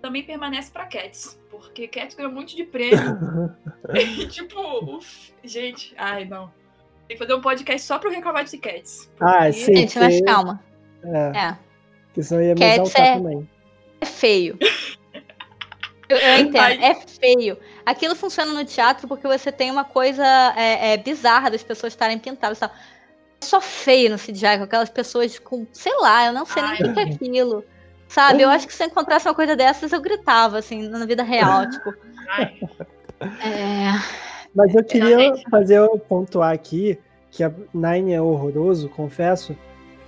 também 0.00 0.22
permanece 0.22 0.70
para 0.70 0.86
Cats, 0.86 1.38
porque 1.50 1.88
Cats 1.88 2.14
ganhou 2.14 2.32
um 2.32 2.34
monte 2.34 2.56
de 2.56 2.64
prêmio. 2.64 2.98
e, 3.94 4.26
tipo, 4.28 4.60
uf, 4.96 5.32
gente, 5.42 5.94
ai, 5.96 6.24
não. 6.24 6.52
Tem 7.06 7.16
que 7.16 7.22
fazer 7.22 7.34
um 7.34 7.40
podcast 7.40 7.86
só 7.86 7.98
pro 7.98 8.10
reclamar 8.10 8.44
de 8.44 8.58
Cats. 8.58 9.10
Ah, 9.20 9.50
sim. 9.50 9.74
Gente, 9.74 9.98
mas 9.98 10.20
calma. 10.22 10.62
É. 11.02 11.38
é. 11.38 11.58
Porque 12.06 12.22
senão 12.22 12.42
ia 12.42 12.54
me 12.54 12.60
Cats 12.60 12.94
é... 12.94 13.14
também. 13.14 13.48
É 14.00 14.06
feio. 14.06 14.58
Eu, 16.08 16.16
eu 16.16 16.38
entendo, 16.40 16.58
Ai. 16.58 16.84
é 16.84 16.94
feio. 16.94 17.58
Aquilo 17.84 18.14
funciona 18.14 18.52
no 18.52 18.64
teatro 18.64 19.08
porque 19.08 19.26
você 19.26 19.50
tem 19.50 19.70
uma 19.70 19.84
coisa 19.84 20.24
é, 20.56 20.92
é, 20.92 20.96
bizarra 20.96 21.50
das 21.50 21.62
pessoas 21.62 21.92
estarem 21.92 22.18
pintadas 22.18 22.58
e 22.58 22.60
tal. 22.60 22.70
É 23.40 23.44
só 23.44 23.60
feio 23.60 24.10
no 24.10 24.16
CGI, 24.16 24.58
com 24.58 24.64
aquelas 24.64 24.90
pessoas 24.90 25.38
com, 25.38 25.66
sei 25.72 25.92
lá, 26.00 26.26
eu 26.26 26.32
não 26.32 26.44
sei 26.44 26.62
Ai. 26.62 26.78
nem 26.80 26.90
o 26.90 26.94
que 26.94 27.00
é 27.00 27.02
aquilo. 27.04 27.64
Sabe, 28.08 28.42
eu 28.42 28.48
acho 28.48 28.66
que 28.66 28.72
se 28.72 28.82
eu 28.82 28.86
encontrasse 28.86 29.28
uma 29.28 29.34
coisa 29.34 29.54
dessas, 29.54 29.92
eu 29.92 30.00
gritava, 30.00 30.58
assim, 30.58 30.88
na 30.88 31.04
vida 31.04 31.22
real, 31.22 31.68
tipo. 31.70 31.94
É... 33.20 33.92
Mas 34.54 34.74
eu 34.74 34.82
queria 34.82 35.34
fazer 35.50 35.86
pontuar 36.08 36.52
aqui 36.52 36.98
que 37.30 37.44
a 37.44 37.52
Nine 37.74 38.14
é 38.14 38.20
horroroso, 38.20 38.88
confesso. 38.88 39.56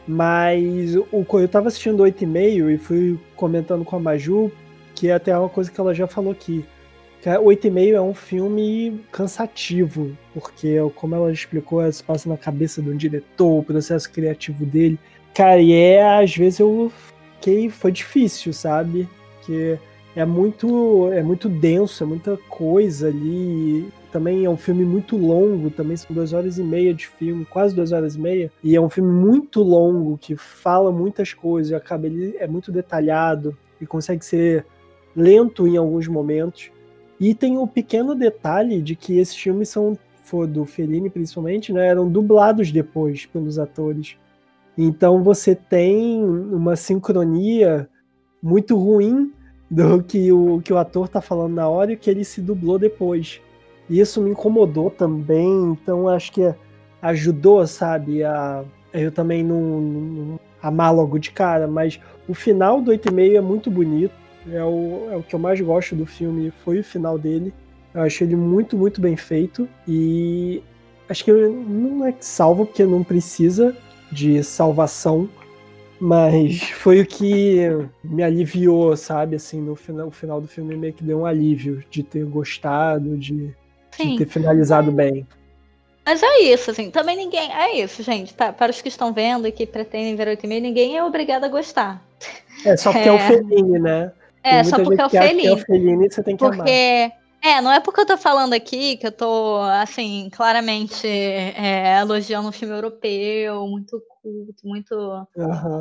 Mas 0.07 0.97
o, 0.97 1.27
eu 1.35 1.49
tava 1.49 1.69
assistindo 1.69 2.03
8,5 2.03 2.75
e 2.75 2.79
fui 2.79 3.21
comentando 3.37 3.85
com 3.85 3.97
a 3.97 4.01
Maju 4.01 4.51
que 5.01 5.09
é 5.09 5.15
até 5.15 5.37
uma 5.37 5.49
coisa 5.49 5.71
que 5.71 5.81
ela 5.81 5.95
já 5.95 6.07
falou 6.07 6.31
aqui. 6.31 6.63
Que 7.21 7.29
8,5 7.29 7.93
é 7.93 8.01
um 8.01 8.15
filme 8.15 9.05
cansativo, 9.13 10.17
porque, 10.33 10.77
como 10.95 11.15
ela 11.15 11.31
explicou, 11.31 11.91
se 11.93 12.03
passa 12.03 12.27
na 12.29 12.37
cabeça 12.37 12.81
de 12.81 12.89
um 12.89 12.97
diretor, 12.97 13.59
o 13.59 13.63
processo 13.63 14.11
criativo 14.11 14.65
dele. 14.65 14.99
Cara, 15.35 15.61
e 15.61 15.73
é, 15.73 16.03
às 16.03 16.35
vezes 16.35 16.61
eu 16.61 16.91
fiquei. 17.35 17.69
Foi 17.69 17.93
difícil, 17.93 18.55
sabe? 18.55 19.07
Que 19.45 19.79
é 20.17 20.25
muito, 20.25 21.13
é 21.13 21.23
muito 21.23 21.47
denso, 21.47 22.03
é 22.03 22.07
muita 22.07 22.39
coisa 22.49 23.09
ali. 23.09 23.87
Também 24.11 24.47
é 24.47 24.51
um 24.51 24.57
filme 24.57 24.85
muito 24.85 25.17
longo, 25.17 25.71
também 25.71 25.97
são 25.99 26.15
duas 26.15 26.33
horas 26.33 26.59
e 26.59 26.65
meia 26.65 26.93
de 26.93 27.07
filme, 27.07 27.45
quase 27.45 27.75
duas 27.75 27.93
horas 27.93 28.17
e 28.17 28.21
meia. 28.21 28.51
E 28.65 28.75
é 28.75 28.81
um 28.81 28.89
filme 28.89 29.13
muito 29.13 29.63
longo, 29.63 30.19
que 30.19 30.37
fala 30.37 30.91
muitas 30.91 31.35
coisas, 31.35 31.73
acaba 31.73 32.07
ele 32.07 32.35
é 32.39 32.49
muito 32.49 32.73
detalhado 32.73 33.57
e 33.81 33.87
consegue 33.87 34.25
ser 34.25 34.65
lento 35.15 35.69
em 35.69 35.77
alguns 35.77 36.09
momentos. 36.09 36.73
E 37.21 37.35
tem 37.35 37.59
o 37.59 37.67
pequeno 37.67 38.15
detalhe 38.15 38.81
de 38.81 38.97
que 38.97 39.19
esses 39.19 39.37
filmes 39.37 39.69
são, 39.69 39.97
for 40.25 40.47
do 40.47 40.65
Fellini 40.65 41.11
principalmente, 41.11 41.73
né, 41.73 41.87
eram 41.87 42.09
dublados 42.09 42.73
depois 42.73 43.27
pelos 43.27 43.59
atores. 43.59 44.17
Então 44.77 45.23
você 45.23 45.55
tem 45.55 46.25
uma 46.25 46.77
sincronia 46.77 47.89
muito 48.43 48.77
ruim 48.77 49.33
do 49.71 50.03
que 50.03 50.33
o, 50.33 50.63
que 50.63 50.73
o 50.73 50.79
ator 50.79 51.09
tá 51.09 51.21
falando 51.21 51.55
na 51.55 51.69
hora 51.69 51.93
e 51.93 51.97
que 51.97 52.09
ele 52.09 52.25
se 52.25 52.41
dublou 52.41 52.79
depois. 52.79 53.41
E 53.89 54.01
isso 54.01 54.23
me 54.23 54.31
incomodou 54.31 54.91
também, 54.91 55.73
então 55.73 56.09
acho 56.09 56.33
que 56.33 56.55
ajudou, 57.03 57.67
sabe, 57.67 58.25
a 58.25 58.65
eu 58.93 59.13
também 59.13 59.45
não, 59.45 59.81
não 59.81 60.41
amar 60.63 60.95
logo 60.95 61.19
de 61.19 61.31
cara, 61.31 61.67
mas 61.67 62.01
o 62.29 62.35
final 62.35 62.81
do 62.81 62.91
8,5 62.91 63.37
é 63.37 63.41
muito 63.41 63.71
bonito. 63.71 64.15
É 64.49 64.63
o, 64.63 65.09
é 65.11 65.17
o 65.17 65.23
que 65.23 65.35
eu 65.35 65.39
mais 65.39 65.61
gosto 65.61 65.95
do 65.95 66.07
filme, 66.07 66.53
foi 66.65 66.81
o 66.81 66.85
final 66.85 67.19
dele. 67.19 67.53
Eu 67.93 68.03
achei 68.03 68.27
ele 68.27 68.37
muito, 68.37 68.77
muito 68.77 69.01
bem 69.01 69.17
feito. 69.17 69.69
E 69.87 70.63
acho 71.09 71.25
que 71.25 71.33
não 71.33 72.07
é 72.07 72.13
que 72.13 72.25
salva, 72.25 72.65
porque 72.65 72.85
não 72.85 73.03
precisa 73.03 73.77
de 74.11 74.43
salvação. 74.43 75.29
Mas 76.01 76.63
foi 76.63 77.01
o 77.01 77.07
que 77.07 77.61
me 78.03 78.23
aliviou, 78.23 78.97
sabe? 78.97 79.37
Assim, 79.37 79.61
no 79.61 79.77
final, 79.77 80.07
no 80.07 80.11
final 80.11 80.41
do 80.41 80.49
filme 80.49 80.75
meio 80.75 80.95
que 80.95 81.05
deu 81.05 81.21
um 81.21 81.27
alívio 81.27 81.85
de 81.91 82.03
ter 82.03 82.25
gostado, 82.25 83.19
de, 83.19 83.55
de 83.99 84.17
ter 84.17 84.27
finalizado 84.27 84.91
bem. 84.91 85.27
Mas 86.05 86.23
é 86.23 86.41
isso, 86.41 86.71
assim, 86.71 86.91
também 86.91 87.17
ninguém. 87.17 87.53
É 87.53 87.79
isso, 87.79 88.03
gente. 88.03 88.33
Tá, 88.33 88.53
para 88.53 88.71
os 88.71 88.81
que 88.81 88.89
estão 88.89 89.13
vendo 89.13 89.47
e 89.47 89.53
que 89.53 89.67
pretendem 89.67 90.17
ver 90.17 90.29
8 90.29 90.45
e 90.45 90.49
meio, 90.49 90.63
ninguém 90.63 90.97
é 90.97 91.05
obrigado 91.05 91.45
a 91.45 91.49
gostar. 91.49 92.03
É 92.65 92.77
só 92.77 92.93
porque 92.93 93.09
é, 93.09 93.13
é 93.13 93.13
o 93.13 93.19
Fellini, 93.19 93.79
né? 93.79 94.13
É, 94.43 94.65
só 94.65 94.83
porque 94.83 95.01
é 95.01 95.07
o 95.07 95.11
Fellini. 95.11 95.47
É 95.47 95.53
o 95.53 95.59
Fellini, 95.59 96.11
você 96.11 96.23
tem 96.23 96.37
que 96.37 96.45
porque... 96.45 96.61
amar. 96.61 97.21
É, 97.43 97.61
não 97.63 97.73
é 97.73 97.81
porque 97.81 98.03
eu 98.03 98.07
tô 98.07 98.19
falando 98.19 98.53
aqui 98.53 98.99
que 98.99 99.07
eu 99.07 99.13
tô, 99.13 99.61
assim, 99.81 100.29
claramente 100.31 101.07
é, 101.07 101.99
elogiando 102.01 102.49
um 102.49 102.53
filme 102.53 102.75
europeu, 102.75 103.67
muito 103.67 104.03
culto, 104.23 104.67
muito. 104.67 104.95
Uhum. 105.35 105.81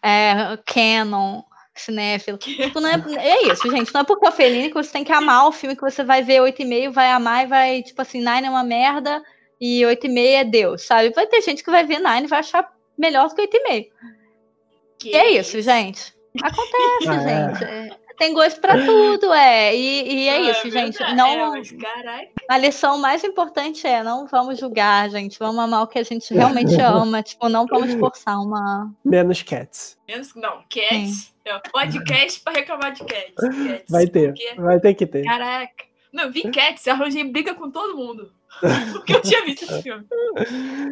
É, 0.00 0.56
canon, 0.64 1.42
cinéfilo. 1.74 2.38
Tipo, 2.38 2.80
não 2.80 2.88
é, 2.88 3.02
é 3.16 3.52
isso, 3.52 3.68
gente. 3.70 3.92
Não 3.92 4.02
é 4.02 4.04
porque 4.04 4.24
é 4.24 4.28
o 4.28 4.32
Fellini 4.32 4.68
que 4.68 4.74
você 4.74 4.92
tem 4.92 5.02
que 5.02 5.12
amar 5.12 5.48
o 5.48 5.52
filme 5.52 5.74
que 5.74 5.82
você 5.82 6.04
vai 6.04 6.22
ver 6.22 6.40
8,5, 6.40 6.92
vai 6.92 7.10
amar 7.10 7.44
e 7.44 7.48
vai, 7.48 7.82
tipo 7.82 8.00
assim, 8.00 8.18
Nine 8.18 8.46
é 8.46 8.50
uma 8.50 8.62
merda 8.62 9.20
e 9.60 9.82
8,5 9.82 10.18
é 10.18 10.44
Deus, 10.44 10.82
sabe? 10.82 11.10
Vai 11.10 11.26
ter 11.26 11.42
gente 11.42 11.64
que 11.64 11.70
vai 11.70 11.84
ver 11.84 11.98
Nine 11.98 12.24
e 12.24 12.28
vai 12.28 12.38
achar 12.38 12.70
melhor 12.96 13.28
do 13.28 13.34
que 13.34 13.42
8,5. 13.42 13.86
Que 14.98 15.10
e 15.10 15.16
é 15.16 15.30
isso, 15.32 15.60
gente. 15.60 16.14
Acontece, 16.40 17.08
ah, 17.08 17.14
é. 17.14 17.54
gente. 17.54 17.64
É. 17.64 18.02
Tem 18.18 18.34
gosto 18.34 18.60
para 18.60 18.84
tudo, 18.84 19.32
é. 19.32 19.74
E, 19.74 20.14
e 20.14 20.28
é, 20.28 20.36
é 20.36 20.50
isso, 20.50 20.70
gente. 20.70 20.98
Não. 21.14 21.56
É, 21.56 21.62
a 22.48 22.58
lição 22.58 22.98
mais 22.98 23.24
importante 23.24 23.86
é 23.86 24.02
não 24.02 24.26
vamos 24.26 24.58
julgar, 24.58 25.10
gente. 25.10 25.38
Vamos 25.38 25.58
amar 25.58 25.82
o 25.82 25.86
que 25.86 25.98
a 25.98 26.02
gente 26.02 26.32
realmente 26.32 26.74
ama. 26.80 27.22
Tipo, 27.22 27.48
não 27.48 27.66
vamos 27.66 27.92
forçar 27.94 28.38
uma. 28.40 28.92
Menos 29.04 29.42
cats. 29.42 29.98
Menos, 30.06 30.34
não, 30.34 30.62
cats. 30.70 31.32
Podcast 31.72 32.40
para 32.40 32.52
reclamar 32.52 32.92
de 32.92 33.04
cats. 33.04 33.34
cats. 33.34 33.90
Vai 33.90 34.06
ter. 34.06 34.28
Porque... 34.28 34.54
Vai 34.54 34.80
ter 34.80 34.94
que 34.94 35.06
ter. 35.06 35.24
Caraca. 35.24 35.84
Não, 36.12 36.30
vi 36.30 36.42
cats, 36.50 36.86
arranjei 36.86 37.24
briga 37.24 37.54
com 37.54 37.70
todo 37.70 37.96
mundo. 37.96 38.30
Porque 38.92 39.14
eu 39.14 39.22
tinha 39.22 39.44
visto 39.44 39.64
esse 39.64 39.82
filme. 39.82 40.06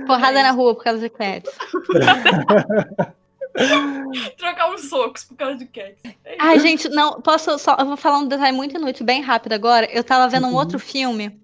Porrada 0.07 0.43
na 0.43 0.51
rua 0.51 0.75
por 0.75 0.83
causa 0.83 1.01
de 1.01 1.11
cats. 1.11 1.51
Trocar 4.37 4.71
uns 4.71 4.89
socos 4.89 5.25
por 5.25 5.37
causa 5.37 5.57
de 5.57 5.67
Cats. 5.67 6.03
É 6.25 6.37
Ai, 6.39 6.59
gente, 6.61 6.89
não, 6.89 7.21
posso 7.21 7.59
só. 7.59 7.77
Eu 7.79 7.87
vou 7.87 7.97
falar 7.97 8.19
um 8.19 8.29
detalhe 8.29 8.57
muito 8.57 8.77
inútil, 8.77 9.05
bem 9.05 9.21
rápido 9.23 9.53
agora. 9.53 9.87
Eu 9.91 10.05
tava 10.05 10.29
vendo 10.29 10.47
uhum. 10.47 10.53
um 10.53 10.57
outro 10.57 10.79
filme 10.79 11.39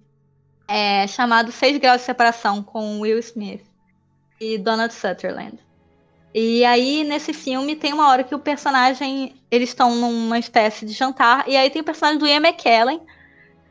é, 0.69 1.07
chamado 1.07 1.53
Seis 1.53 1.79
Graus 1.79 2.01
de 2.01 2.07
Separação 2.07 2.63
com 2.63 3.01
Will 3.01 3.19
Smith 3.19 3.65
e 4.41 4.59
Donald 4.59 4.93
Sutherland. 4.93 5.59
E 6.35 6.65
aí, 6.65 7.03
nesse 7.03 7.33
filme, 7.33 7.75
tem 7.75 7.93
uma 7.93 8.09
hora 8.09 8.23
que 8.23 8.35
o 8.35 8.39
personagem. 8.39 9.35
Eles 9.51 9.71
estão 9.71 9.95
numa 9.95 10.39
espécie 10.39 10.85
de 10.85 10.93
jantar, 10.93 11.49
e 11.49 11.57
aí 11.57 11.71
tem 11.71 11.81
o 11.81 11.85
personagem 11.85 12.19
do 12.19 12.27
Ian 12.27 12.41
McKellen. 12.41 13.01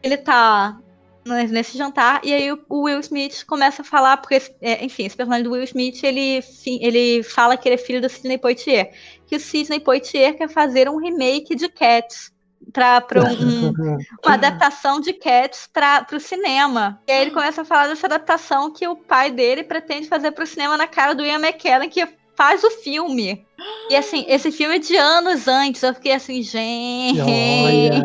Ele 0.02 0.18
tá 0.18 0.78
nesse 1.26 1.78
jantar, 1.78 2.21
e 2.23 2.34
aí 2.34 2.51
o 2.51 2.84
Will 2.84 2.99
Smith 2.99 3.45
começa 3.45 3.82
a 3.82 3.86
falar, 3.86 4.17
porque, 4.17 4.41
é, 4.61 4.86
enfim, 4.86 5.05
esse 5.05 5.17
personagem 5.17 5.43
do 5.43 5.51
Will 5.51 5.63
Smith, 5.63 6.03
ele, 6.03 6.39
ele 6.80 7.23
fala 7.23 7.57
que 7.57 7.67
ele 7.67 7.76
é 7.76 7.80
filho 7.80 7.99
do 7.99 8.07
Sidney 8.07 8.38
Poitier, 8.38 8.93
que 9.26 9.36
o 9.36 9.39
Sidney 9.39 9.80
Poitier 9.80 10.38
quer 10.38 10.47
fazer 10.47 10.88
um 10.88 10.97
remake 10.97 11.55
de 11.55 11.67
Cats, 11.67 12.32
para 12.71 13.23
um, 13.23 13.73
uma 14.23 14.34
adaptação 14.34 14.99
de 14.99 15.13
Cats 15.13 15.69
para 15.71 16.05
o 16.13 16.19
cinema. 16.19 16.99
E 17.07 17.11
aí 17.11 17.21
ele 17.21 17.32
começa 17.32 17.61
a 17.61 17.65
falar 17.65 17.88
dessa 17.88 18.07
adaptação 18.07 18.71
que 18.71 18.88
o 18.88 18.95
pai 18.95 19.32
dele 19.32 19.63
pretende 19.63 20.07
fazer 20.07 20.32
para 20.32 20.43
o 20.43 20.47
cinema 20.47 20.78
na 20.78 20.88
cara 20.88 21.13
do 21.13 21.26
Ian 21.26 21.39
McKellen, 21.39 21.89
que 21.89 22.07
faz 22.36 22.63
o 22.63 22.69
filme. 22.69 23.45
E 23.89 23.95
assim, 23.95 24.26
esse 24.28 24.51
filme 24.51 24.76
é 24.76 24.80
de 24.80 24.95
anos 24.95 25.47
antes. 25.47 25.82
Eu 25.82 25.93
fiquei 25.93 26.11
assim, 26.11 26.41
gente. 26.41 27.21
Olha. 27.21 28.03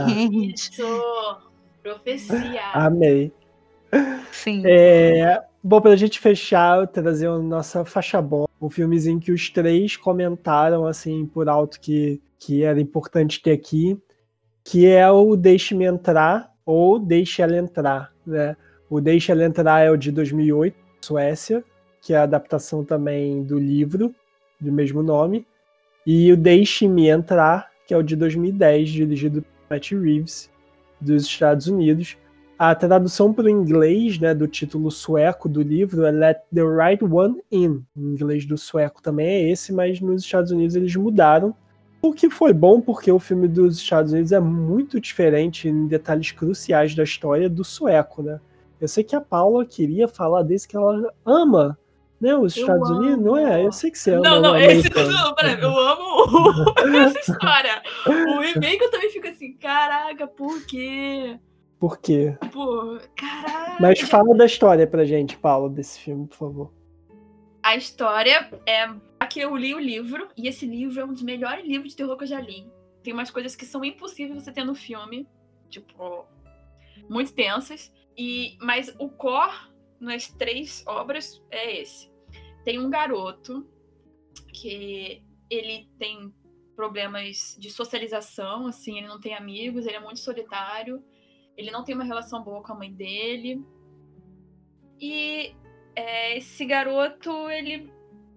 Profecia. 1.82 2.62
Amei. 2.72 3.32
Sim. 4.30 4.62
É, 4.64 5.42
bom, 5.62 5.80
pra 5.80 5.96
gente 5.96 6.18
fechar, 6.18 6.86
trazer 6.88 7.28
a 7.28 7.38
nossa 7.38 7.84
faixa 7.84 8.20
boa, 8.20 8.48
um 8.60 8.70
filmezinho 8.70 9.18
que 9.18 9.32
os 9.32 9.50
três 9.50 9.96
comentaram, 9.96 10.86
assim, 10.86 11.26
por 11.26 11.48
alto 11.48 11.80
que, 11.80 12.20
que 12.38 12.62
era 12.62 12.80
importante 12.80 13.42
ter 13.42 13.52
aqui, 13.52 13.98
que 14.64 14.86
é 14.86 15.10
o 15.10 15.36
Deixe-me 15.36 15.84
Entrar 15.84 16.52
ou 16.64 16.98
Deixe 16.98 17.42
Ela 17.42 17.56
Entrar, 17.56 18.12
né? 18.26 18.56
O 18.88 19.00
Deixe 19.00 19.32
Ela 19.32 19.44
Entrar 19.44 19.80
é 19.80 19.90
o 19.90 19.96
de 19.96 20.12
2008, 20.12 20.76
Suécia, 21.00 21.64
que 22.00 22.12
é 22.12 22.18
a 22.18 22.22
adaptação 22.22 22.84
também 22.84 23.42
do 23.42 23.58
livro 23.58 24.14
do 24.60 24.70
mesmo 24.70 25.02
nome, 25.02 25.46
e 26.06 26.30
o 26.32 26.36
Deixe-me 26.36 27.08
Entrar, 27.08 27.70
que 27.86 27.94
é 27.94 27.96
o 27.96 28.02
de 28.02 28.14
2010, 28.14 28.90
dirigido 28.90 29.42
por 29.42 29.48
Matt 29.70 29.92
Reeves, 29.92 30.50
dos 31.00 31.24
Estados 31.24 31.66
Unidos. 31.66 32.16
A 32.58 32.74
tradução 32.74 33.32
para 33.32 33.46
o 33.46 33.48
inglês 33.48 34.18
né, 34.18 34.34
do 34.34 34.46
título 34.46 34.90
sueco 34.90 35.48
do 35.48 35.62
livro 35.62 36.04
é 36.04 36.10
Let 36.10 36.38
the 36.54 36.62
Right 36.62 37.02
One 37.02 37.40
In. 37.50 37.82
O 37.96 38.00
inglês 38.00 38.44
do 38.44 38.58
sueco 38.58 39.00
também 39.00 39.26
é 39.26 39.50
esse, 39.50 39.72
mas 39.72 40.00
nos 40.00 40.22
Estados 40.22 40.50
Unidos 40.50 40.76
eles 40.76 40.94
mudaram. 40.94 41.54
O 42.02 42.12
que 42.12 42.28
foi 42.28 42.52
bom 42.52 42.80
porque 42.80 43.10
o 43.10 43.18
filme 43.18 43.48
dos 43.48 43.78
Estados 43.78 44.12
Unidos 44.12 44.32
é 44.32 44.40
muito 44.40 45.00
diferente 45.00 45.68
em 45.68 45.86
detalhes 45.86 46.32
cruciais 46.32 46.94
da 46.94 47.02
história 47.02 47.48
do 47.48 47.64
sueco, 47.64 48.22
né? 48.22 48.40
Eu 48.80 48.88
sei 48.88 49.04
que 49.04 49.14
a 49.14 49.20
Paula 49.20 49.66
queria 49.66 50.08
falar 50.08 50.42
desse 50.42 50.66
que 50.66 50.76
ela 50.76 51.12
ama, 51.24 51.78
né? 52.20 52.34
Os 52.36 52.56
Eu 52.56 52.62
Estados 52.62 52.90
amo. 52.90 53.00
Unidos, 53.00 53.24
não 53.24 53.36
é? 53.36 53.64
Eu 53.64 53.72
sei 53.72 53.90
que 53.90 53.98
você 53.98 54.12
ama. 54.12 54.22
Não, 54.22 54.40
não, 54.42 54.56
esse 54.56 54.90
não, 54.90 55.34
peraí, 55.34 55.60
eu 55.60 55.78
amo 55.78 56.74
essa 57.06 57.32
história. 57.32 57.82
O 58.06 58.40
remake 58.40 58.82
eu 58.82 58.90
também 58.90 59.10
fico 59.10 59.28
assim, 59.28 59.54
caraca, 59.54 60.26
por 60.26 60.64
quê? 60.66 61.38
Por 61.78 61.98
quê? 61.98 62.36
Pô, 62.52 62.98
caraca. 63.16 63.78
Mas 63.80 64.00
fala 64.00 64.36
da 64.36 64.44
história 64.44 64.86
pra 64.86 65.04
gente, 65.04 65.36
Paula, 65.38 65.70
desse 65.70 65.98
filme, 65.98 66.26
por 66.26 66.36
favor. 66.36 66.72
A 67.62 67.74
história 67.74 68.50
é. 68.66 68.88
Aqui 69.18 69.40
eu 69.40 69.54
li 69.56 69.74
o 69.74 69.78
livro, 69.78 70.28
e 70.36 70.48
esse 70.48 70.66
livro 70.66 71.00
é 71.00 71.04
um 71.04 71.12
dos 71.12 71.22
melhores 71.22 71.66
livros 71.66 71.90
de 71.90 71.96
terror 71.96 72.16
que 72.16 72.24
eu 72.24 72.28
já 72.28 72.40
li. 72.40 72.66
Tem 73.02 73.12
umas 73.12 73.30
coisas 73.30 73.54
que 73.54 73.64
são 73.64 73.84
impossíveis 73.84 74.42
você 74.42 74.52
ter 74.52 74.64
no 74.64 74.74
filme, 74.74 75.26
tipo, 75.68 76.26
muito 77.08 77.32
tensas. 77.32 77.92
E, 78.16 78.56
mas 78.60 78.94
o 78.98 79.08
core 79.08 79.69
nas 80.00 80.28
três 80.28 80.82
obras 80.86 81.42
é 81.50 81.80
esse. 81.80 82.10
Tem 82.64 82.78
um 82.78 82.90
garoto 82.90 83.68
que 84.52 85.22
ele 85.48 85.88
tem 85.98 86.32
problemas 86.74 87.56
de 87.58 87.70
socialização, 87.70 88.66
assim, 88.66 88.98
ele 88.98 89.06
não 89.06 89.20
tem 89.20 89.34
amigos, 89.34 89.86
ele 89.86 89.96
é 89.96 90.00
muito 90.00 90.20
solitário, 90.20 91.04
ele 91.56 91.70
não 91.70 91.84
tem 91.84 91.94
uma 91.94 92.04
relação 92.04 92.42
boa 92.42 92.62
com 92.62 92.72
a 92.72 92.76
mãe 92.76 92.92
dele. 92.92 93.62
E 94.98 95.54
é, 95.94 96.36
esse 96.36 96.64
garoto, 96.64 97.50
ele 97.50 97.92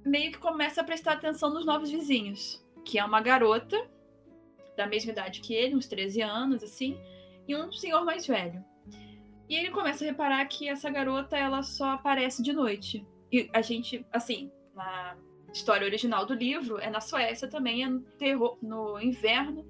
meio 0.06 0.32
que 0.32 0.38
começa 0.38 0.82
a 0.82 0.84
prestar 0.84 1.14
atenção 1.14 1.54
nos 1.54 1.66
novos 1.66 1.90
vizinhos, 1.90 2.62
que 2.84 3.00
é 3.00 3.06
uma 3.06 3.22
garota 3.22 3.90
da 4.76 4.86
mesma 4.88 5.12
idade 5.12 5.40
que 5.40 5.54
ele, 5.54 5.76
uns 5.76 5.88
13 5.88 6.22
anos, 6.22 6.64
assim, 6.64 7.00
e 7.48 7.56
um 7.56 7.72
senhor 7.72 8.04
mais 8.04 8.28
velho. 8.28 8.64
E 9.50 9.56
ele 9.56 9.72
começa 9.72 10.04
a 10.04 10.08
reparar 10.08 10.46
que 10.46 10.70
essa 10.70 10.90
garota, 10.90 11.38
ela 11.38 11.64
só 11.64 11.92
aparece 11.92 12.42
de 12.42 12.54
noite. 12.54 13.06
E 13.32 13.50
a 13.54 13.62
gente, 13.62 14.06
assim, 14.12 14.52
na 14.76 15.18
história 15.54 15.86
original 15.86 16.26
do 16.26 16.34
livro, 16.34 16.80
é 16.80 16.90
na 16.90 17.02
Suécia 17.02 17.48
também, 17.48 17.84
é 17.84 17.90
no, 17.90 18.02
terror, 18.02 18.58
no 18.62 19.00
inverno 19.00 19.66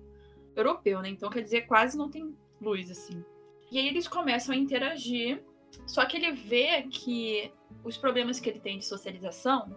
europeu, 0.56 1.02
né? 1.02 1.10
Então, 1.10 1.30
quer 1.30 1.42
dizer, 1.42 1.62
quase 1.62 1.98
não 1.98 2.10
tem 2.10 2.36
luz, 2.62 2.90
assim. 2.90 3.24
E 3.72 3.80
aí 3.80 3.88
eles 3.88 4.08
começam 4.08 4.54
a 4.54 4.58
interagir, 4.58 5.44
só 5.88 6.06
que 6.06 6.18
ele 6.18 6.32
vê 6.32 6.84
que 6.84 7.52
os 7.84 7.98
problemas 7.98 8.40
que 8.40 8.50
ele 8.50 8.60
tem 8.60 8.78
de 8.78 8.86
socialização, 8.86 9.76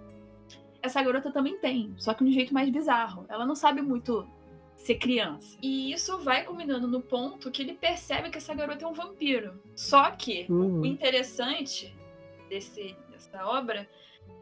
essa 0.82 1.02
garota 1.02 1.32
também 1.32 1.58
tem, 1.58 1.94
só 1.96 2.12
que 2.14 2.22
de 2.22 2.30
um 2.30 2.32
jeito 2.32 2.54
mais 2.54 2.70
bizarro. 2.70 3.24
Ela 3.28 3.46
não 3.46 3.54
sabe 3.54 3.80
muito 3.80 4.28
ser 4.86 4.96
criança. 4.96 5.58
E 5.62 5.92
isso 5.92 6.18
vai 6.18 6.44
culminando 6.44 6.86
no 6.86 7.00
ponto 7.00 7.50
que 7.50 7.62
ele 7.62 7.74
percebe 7.74 8.30
que 8.30 8.38
essa 8.38 8.54
garota 8.54 8.84
é 8.84 8.88
um 8.88 8.92
vampiro. 8.92 9.60
Só 9.74 10.10
que 10.12 10.46
Hum, 10.48 10.80
o 10.80 10.86
interessante 10.86 11.94
desse, 12.48 12.96
dessa 13.10 13.46
obra 13.46 13.88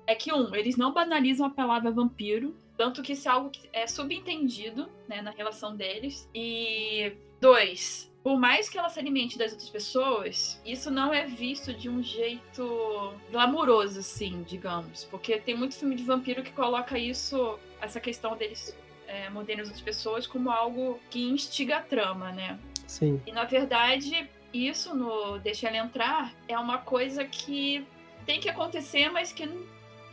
é 0.06 0.14
que, 0.14 0.32
um, 0.32 0.54
eles 0.54 0.76
não 0.76 0.92
banalizam 0.92 1.46
a 1.46 1.50
palavra 1.50 1.90
vampiro, 1.90 2.54
tanto 2.76 3.02
que 3.02 3.12
isso 3.12 3.28
é 3.28 3.30
algo 3.30 3.50
que 3.50 3.68
é 3.72 3.86
subentendido 3.86 4.88
né, 5.08 5.22
na 5.22 5.30
relação 5.30 5.74
deles. 5.74 6.28
E, 6.34 7.16
dois, 7.40 8.12
por 8.22 8.38
mais 8.38 8.68
que 8.68 8.78
ela 8.78 8.88
se 8.88 8.98
alimente 8.98 9.38
das 9.38 9.52
outras 9.52 9.70
pessoas, 9.70 10.60
isso 10.64 10.90
não 10.90 11.12
é 11.12 11.26
visto 11.26 11.72
de 11.72 11.88
um 11.88 12.02
jeito 12.02 13.14
glamuroso, 13.30 14.00
assim, 14.00 14.42
digamos. 14.42 15.04
Porque 15.04 15.38
tem 15.38 15.56
muito 15.56 15.74
filme 15.74 15.94
de 15.94 16.02
vampiro 16.02 16.42
que 16.42 16.52
coloca 16.52 16.98
isso, 16.98 17.58
essa 17.80 18.00
questão 18.00 18.36
deles 18.36 18.76
é, 19.14 19.26
as 19.28 19.68
outras 19.68 19.80
pessoas, 19.80 20.26
como 20.26 20.50
algo 20.50 21.00
que 21.10 21.22
instiga 21.28 21.76
a 21.78 21.82
trama, 21.82 22.32
né? 22.32 22.58
sim. 22.86 23.20
E 23.26 23.32
na 23.32 23.44
verdade, 23.44 24.28
isso 24.52 24.94
no 24.94 25.38
Deixa 25.38 25.68
Ela 25.68 25.78
Entrar 25.78 26.32
é 26.46 26.58
uma 26.58 26.78
coisa 26.78 27.24
que 27.24 27.86
tem 28.26 28.40
que 28.40 28.48
acontecer, 28.48 29.10
mas 29.10 29.32
que 29.32 29.48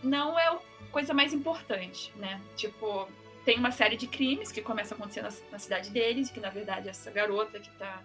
não 0.04 0.38
é 0.39 0.47
a 0.47 0.60
coisa 0.91 1.14
mais 1.14 1.34
importante, 1.34 2.12
né? 2.16 2.41
Tipo, 2.56 3.08
tem 3.45 3.58
uma 3.58 3.72
série 3.72 3.95
de 3.97 4.08
crimes 4.08 4.52
que 4.52 4.62
começam 4.62 4.95
a 4.95 4.99
acontecer 4.99 5.22
na, 5.22 5.30
na 5.52 5.60
cidade 5.60 5.89
deles, 5.89 6.32
que 6.32 6.39
na 6.39 6.49
verdade 6.49 6.88
é 6.88 6.91
essa 6.91 7.12
garota 7.12 7.60
que 7.60 7.70
tá 7.72 8.02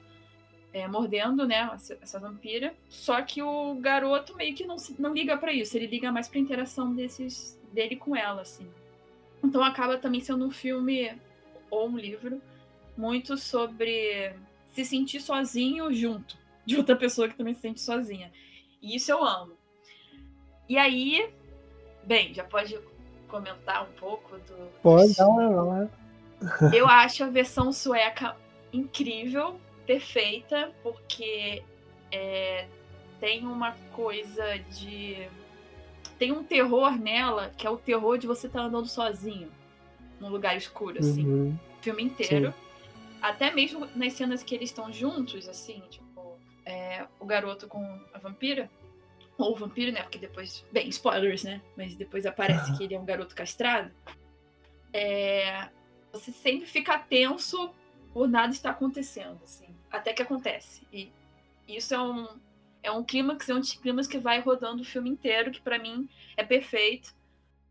é, 0.72 0.86
mordendo, 0.86 1.46
né? 1.46 1.70
Essa, 1.74 1.98
essa 2.02 2.18
vampira. 2.20 2.74
Só 2.88 3.22
que 3.22 3.42
o 3.42 3.74
garoto 3.76 4.34
meio 4.36 4.54
que 4.54 4.66
não, 4.66 4.78
se- 4.78 5.00
não 5.00 5.14
liga 5.14 5.36
pra 5.38 5.52
isso, 5.52 5.76
ele 5.76 5.86
liga 5.86 6.12
mais 6.12 6.28
pra 6.28 6.38
interação 6.38 6.94
desses 6.94 7.58
dele 7.72 7.96
com 7.96 8.14
ela, 8.14 8.42
assim. 8.42 8.68
Então 9.42 9.62
acaba 9.62 9.98
também 9.98 10.20
sendo 10.20 10.44
um 10.44 10.50
filme 10.50 11.12
ou 11.70 11.88
um 11.88 11.96
livro 11.96 12.40
muito 12.96 13.36
sobre 13.36 14.34
se 14.70 14.84
sentir 14.84 15.20
sozinho 15.20 15.92
junto 15.92 16.36
de 16.64 16.76
outra 16.76 16.96
pessoa 16.96 17.28
que 17.28 17.36
também 17.36 17.54
se 17.54 17.60
sente 17.60 17.80
sozinha. 17.80 18.32
E 18.82 18.96
isso 18.96 19.10
eu 19.10 19.24
amo. 19.24 19.56
E 20.68 20.76
aí, 20.76 21.30
bem, 22.04 22.34
já 22.34 22.42
pode 22.42 22.78
comentar 23.28 23.84
um 23.84 23.92
pouco 23.92 24.36
do. 24.38 24.70
Pode, 24.82 25.14
uma, 25.22 25.48
dá 25.48 25.62
uma. 25.62 25.90
Eu 26.74 26.86
acho 26.86 27.24
a 27.24 27.30
versão 27.30 27.72
sueca 27.72 28.36
incrível, 28.72 29.60
perfeita, 29.86 30.72
porque 30.82 31.62
é, 32.10 32.66
tem 33.20 33.46
uma 33.46 33.72
coisa 33.92 34.58
de. 34.70 35.28
Tem 36.18 36.32
um 36.32 36.42
terror 36.42 36.98
nela, 36.98 37.50
que 37.56 37.66
é 37.66 37.70
o 37.70 37.76
terror 37.76 38.18
de 38.18 38.26
você 38.26 38.46
estar 38.46 38.60
andando 38.62 38.88
sozinho 38.88 39.50
num 40.20 40.28
lugar 40.30 40.56
escuro, 40.56 40.98
assim 40.98 41.26
Uhum. 41.26 41.58
o 41.78 41.82
filme 41.82 42.02
inteiro. 42.02 42.54
Até 43.20 43.50
mesmo 43.50 43.86
nas 43.94 44.12
cenas 44.14 44.42
que 44.42 44.54
eles 44.54 44.70
estão 44.70 44.92
juntos, 44.92 45.48
assim, 45.48 45.82
tipo, 45.90 46.38
é, 46.64 47.06
o 47.20 47.26
garoto 47.26 47.66
com 47.66 47.82
a 48.14 48.18
vampira. 48.18 48.70
Ou 49.38 49.52
o 49.52 49.56
vampiro, 49.56 49.92
né? 49.92 50.02
Porque 50.02 50.16
depois. 50.18 50.64
Bem, 50.72 50.88
spoilers, 50.88 51.44
né? 51.44 51.60
Mas 51.76 51.94
depois 51.94 52.24
aparece 52.24 52.74
que 52.76 52.84
ele 52.84 52.94
é 52.94 52.98
um 52.98 53.04
garoto 53.04 53.34
castrado. 53.34 53.90
É, 54.92 55.68
você 56.12 56.32
sempre 56.32 56.66
fica 56.66 56.98
tenso 56.98 57.70
por 58.14 58.26
nada 58.28 58.52
estar 58.52 58.70
acontecendo, 58.70 59.38
assim. 59.44 59.66
Até 59.90 60.14
que 60.14 60.22
acontece. 60.22 60.86
E 60.90 61.12
isso 61.68 61.94
é 61.94 62.00
um. 62.00 62.26
É 62.86 62.90
um 62.92 63.02
clímax, 63.02 63.48
é 63.48 63.54
um 63.54 63.60
clímax 63.60 64.06
que 64.06 64.18
vai 64.18 64.38
rodando 64.38 64.82
o 64.82 64.84
filme 64.84 65.10
inteiro, 65.10 65.50
que 65.50 65.60
pra 65.60 65.76
mim 65.76 66.08
é 66.36 66.44
perfeito. 66.44 67.12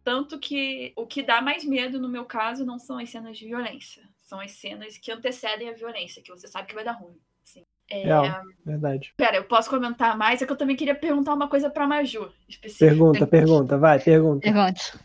Tanto 0.04 0.38
que 0.38 0.92
o 0.94 1.08
que 1.08 1.24
dá 1.24 1.42
mais 1.42 1.64
medo, 1.64 2.02
no 2.02 2.10
meu 2.10 2.26
caso, 2.26 2.66
não 2.66 2.78
são 2.78 2.98
as 2.98 3.10
cenas 3.10 3.38
de 3.38 3.46
violência. 3.46 4.04
São 4.20 4.42
as 4.42 4.52
cenas 4.52 4.98
que 4.98 5.10
antecedem 5.10 5.70
a 5.70 5.74
violência, 5.74 6.22
que 6.22 6.30
você 6.30 6.50
sabe 6.50 6.68
que 6.68 6.76
vai 6.76 6.84
dar 6.84 6.92
ruim. 6.92 7.18
assim. 7.42 7.64
É, 7.90 8.04
Real. 8.04 8.42
Verdade. 8.66 9.14
Pera, 9.16 9.38
eu 9.38 9.46
posso 9.46 9.70
comentar 9.70 10.18
mais? 10.18 10.42
É 10.42 10.46
que 10.46 10.52
eu 10.52 10.58
também 10.58 10.76
queria 10.76 10.96
perguntar 10.96 11.34
uma 11.34 11.48
coisa 11.48 11.70
pra 11.70 11.88
Maju, 11.88 12.30
específica. 12.50 12.86
Pergunta, 12.86 13.26
pergunta, 13.26 13.78
vai, 13.78 14.00
pergunta. 14.00 14.42
Pergunte. 14.42 15.00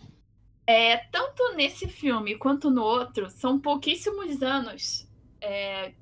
É, 0.67 0.97
tanto 1.13 1.55
nesse 1.55 1.87
filme 1.87 2.37
quanto 2.37 2.69
no 2.69 2.83
outro, 2.83 3.31
são 3.31 3.61
pouquíssimos 3.61 4.43
anos 4.43 5.09
é, 5.41 5.93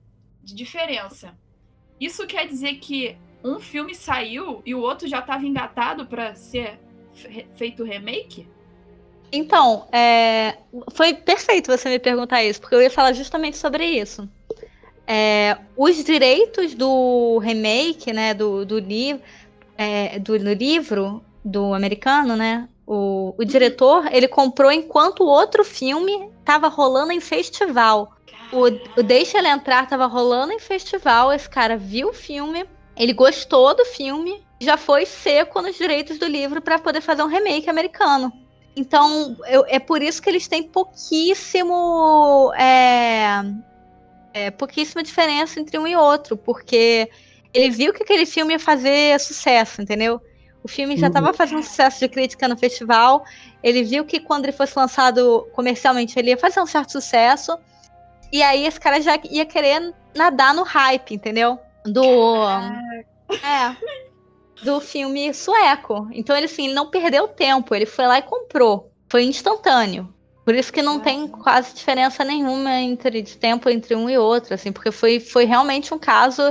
de 0.42 0.54
diferença. 0.54 1.36
Isso 2.00 2.26
quer 2.26 2.46
dizer 2.46 2.76
que 2.76 3.18
um 3.48 3.60
filme 3.60 3.94
saiu 3.94 4.62
e 4.64 4.74
o 4.74 4.80
outro 4.80 5.08
já 5.08 5.20
estava 5.20 5.44
engatado 5.44 6.06
pra 6.06 6.34
ser 6.34 6.78
fe- 7.12 7.46
feito 7.54 7.84
remake? 7.84 8.46
Então, 9.30 9.86
é, 9.92 10.56
foi 10.92 11.14
perfeito 11.14 11.70
você 11.70 11.88
me 11.88 11.98
perguntar 11.98 12.42
isso, 12.42 12.60
porque 12.60 12.74
eu 12.74 12.82
ia 12.82 12.90
falar 12.90 13.12
justamente 13.12 13.56
sobre 13.56 13.84
isso. 13.84 14.28
É, 15.06 15.58
os 15.76 16.02
direitos 16.04 16.74
do 16.74 17.38
remake, 17.38 18.12
né, 18.12 18.34
do, 18.34 18.64
do, 18.64 18.78
li 18.78 19.20
é, 19.76 20.18
do, 20.18 20.38
do 20.38 20.52
livro 20.52 21.22
do 21.44 21.72
americano, 21.72 22.36
né, 22.36 22.68
o, 22.86 23.34
o 23.38 23.44
diretor, 23.44 24.06
ele 24.12 24.26
comprou 24.28 24.72
enquanto 24.72 25.20
o 25.20 25.26
outro 25.26 25.62
filme 25.64 26.30
estava 26.40 26.68
rolando 26.68 27.12
em 27.12 27.20
festival. 27.20 28.14
O, 28.50 28.64
o 28.98 29.02
Deixa 29.02 29.38
Ela 29.38 29.50
Entrar 29.50 29.86
tava 29.86 30.06
rolando 30.06 30.54
em 30.54 30.58
festival, 30.58 31.30
esse 31.32 31.48
cara 31.48 31.76
viu 31.76 32.08
o 32.08 32.14
filme, 32.14 32.64
ele 32.98 33.12
gostou 33.12 33.74
do 33.76 33.84
filme, 33.84 34.42
já 34.60 34.76
foi 34.76 35.06
seco 35.06 35.62
nos 35.62 35.76
direitos 35.76 36.18
do 36.18 36.26
livro 36.26 36.60
para 36.60 36.78
poder 36.78 37.00
fazer 37.00 37.22
um 37.22 37.26
remake 37.28 37.70
americano. 37.70 38.32
Então, 38.76 39.36
eu- 39.48 39.64
é 39.68 39.78
por 39.78 40.02
isso 40.02 40.20
que 40.22 40.28
eles 40.28 40.46
têm 40.48 40.62
pouquíssimo. 40.64 42.52
É, 42.54 43.40
é, 44.34 44.50
pouquíssima 44.50 45.02
diferença 45.02 45.60
entre 45.60 45.78
um 45.78 45.86
e 45.86 45.96
outro, 45.96 46.36
porque 46.36 47.08
ele 47.52 47.70
viu 47.70 47.92
que 47.92 48.02
aquele 48.02 48.26
filme 48.26 48.52
ia 48.54 48.58
fazer 48.58 49.18
sucesso, 49.20 49.80
entendeu? 49.82 50.20
O 50.62 50.68
filme 50.68 50.96
já 50.96 51.06
Uhum. 51.06 51.08
estava 51.08 51.32
fazendo 51.32 51.62
sucesso 51.62 52.00
de 52.00 52.08
crítica 52.08 52.46
no 52.48 52.56
festival. 52.56 53.24
Ele 53.62 53.82
viu 53.82 54.04
que 54.04 54.20
quando 54.20 54.44
ele 54.44 54.52
fosse 54.52 54.78
lançado 54.78 55.48
comercialmente, 55.54 56.18
ele 56.18 56.30
ia 56.30 56.36
fazer 56.36 56.60
um 56.60 56.66
certo 56.66 56.92
sucesso. 56.92 57.56
E 58.32 58.42
aí 58.42 58.66
esse 58.66 58.78
cara 58.78 59.00
já 59.00 59.18
ia 59.24 59.46
querer 59.46 59.94
nadar 60.14 60.52
no 60.54 60.62
hype, 60.62 61.14
entendeu? 61.14 61.58
Do. 61.86 62.02
É. 63.30 63.76
Do 64.62 64.80
filme 64.80 65.32
sueco. 65.32 66.08
Então 66.12 66.36
ele 66.36 66.46
assim, 66.46 66.66
ele 66.66 66.74
não 66.74 66.90
perdeu 66.90 67.28
tempo, 67.28 67.74
ele 67.74 67.86
foi 67.86 68.06
lá 68.06 68.18
e 68.18 68.22
comprou. 68.22 68.90
Foi 69.08 69.24
instantâneo. 69.24 70.12
Por 70.44 70.54
isso 70.54 70.72
que 70.72 70.80
não 70.80 70.98
tem 70.98 71.28
quase 71.28 71.74
diferença 71.74 72.24
nenhuma 72.24 72.74
entre 72.76 73.20
de 73.20 73.36
tempo 73.36 73.68
entre 73.68 73.94
um 73.94 74.08
e 74.08 74.16
outro, 74.16 74.54
assim, 74.54 74.72
porque 74.72 74.90
foi, 74.90 75.20
foi 75.20 75.44
realmente 75.44 75.92
um 75.92 75.98
caso 75.98 76.42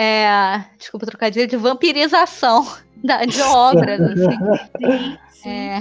é, 0.00 0.64
desculpa 0.78 1.06
trocadilho, 1.06 1.48
de 1.48 1.56
vampirização 1.56 2.64
da, 3.02 3.24
de 3.24 3.42
obras. 3.42 4.00
Assim. 4.00 5.18
É, 5.46 5.80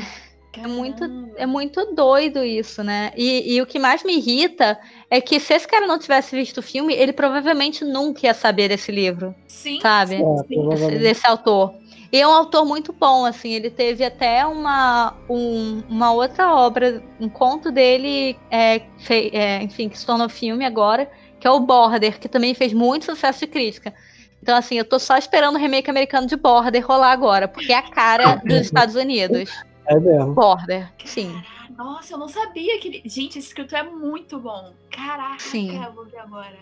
é, 0.53 0.67
muito, 0.67 1.03
é 1.35 1.47
muito 1.47 1.95
doido 1.95 2.43
isso, 2.43 2.83
né? 2.83 3.11
E, 3.17 3.55
e, 3.55 3.61
o 3.61 3.65
que 3.65 3.79
mais 3.79 4.03
me 4.03 4.15
irrita 4.17 4.79
é 5.09 5.21
que 5.21 5.39
se 5.39 5.53
esse 5.53 5.67
cara 5.67 5.87
não 5.87 5.97
tivesse 5.97 6.35
visto 6.35 6.57
o 6.57 6.61
filme, 6.61 6.93
ele 6.93 7.13
provavelmente 7.13 7.85
nunca 7.85 8.25
ia 8.25 8.33
saber 8.33 8.69
desse 8.69 8.91
livro. 8.91 9.33
Sim. 9.47 9.79
Sabe? 9.81 10.17
É, 10.17 10.97
desse 10.99 11.25
autor. 11.25 11.73
E 12.11 12.21
é 12.21 12.27
um 12.27 12.31
autor 12.31 12.65
muito 12.65 12.93
bom, 12.93 13.25
assim, 13.25 13.51
ele 13.51 13.69
teve 13.69 14.03
até 14.03 14.45
uma, 14.45 15.13
um, 15.29 15.83
uma 15.89 16.13
outra 16.13 16.53
obra, 16.55 17.03
um 17.19 17.27
conto 17.27 17.69
dele, 17.69 18.37
é, 18.49 18.81
fei, 18.99 19.29
é, 19.33 19.61
enfim, 19.61 19.89
que 19.89 19.99
se 19.99 20.05
tornou 20.05 20.29
filme 20.29 20.65
agora, 20.65 21.09
que 21.37 21.45
é 21.45 21.51
o 21.51 21.59
Border, 21.59 22.17
que 22.17 22.29
também 22.29 22.53
fez 22.53 22.71
muito 22.71 23.05
sucesso 23.05 23.41
de 23.41 23.47
crítica. 23.47 23.93
Então, 24.41 24.55
assim, 24.55 24.77
eu 24.77 24.85
tô 24.85 24.97
só 24.99 25.17
esperando 25.17 25.55
o 25.55 25.59
remake 25.59 25.89
americano 25.89 26.27
de 26.27 26.37
Border 26.37 26.85
rolar 26.85 27.11
agora, 27.11 27.47
porque 27.47 27.73
é 27.73 27.77
a 27.77 27.81
cara 27.81 28.35
dos 28.45 28.61
Estados 28.67 28.95
Unidos. 28.95 29.49
É 29.85 29.99
mesmo. 29.99 30.33
Border, 30.33 30.89
sim. 31.03 31.35
Nossa, 31.77 32.13
eu 32.15 32.17
não 32.17 32.27
sabia 32.27 32.79
que 32.79 32.87
ele... 32.87 33.03
Gente, 33.05 33.37
esse 33.37 33.49
escrito 33.49 33.75
é 33.75 33.83
muito 33.83 34.39
bom. 34.39 34.73
Caraca, 34.89 35.39
sim. 35.39 35.81
eu 35.81 35.93
vou 35.93 36.05
ver 36.05 36.17
agora. 36.17 36.57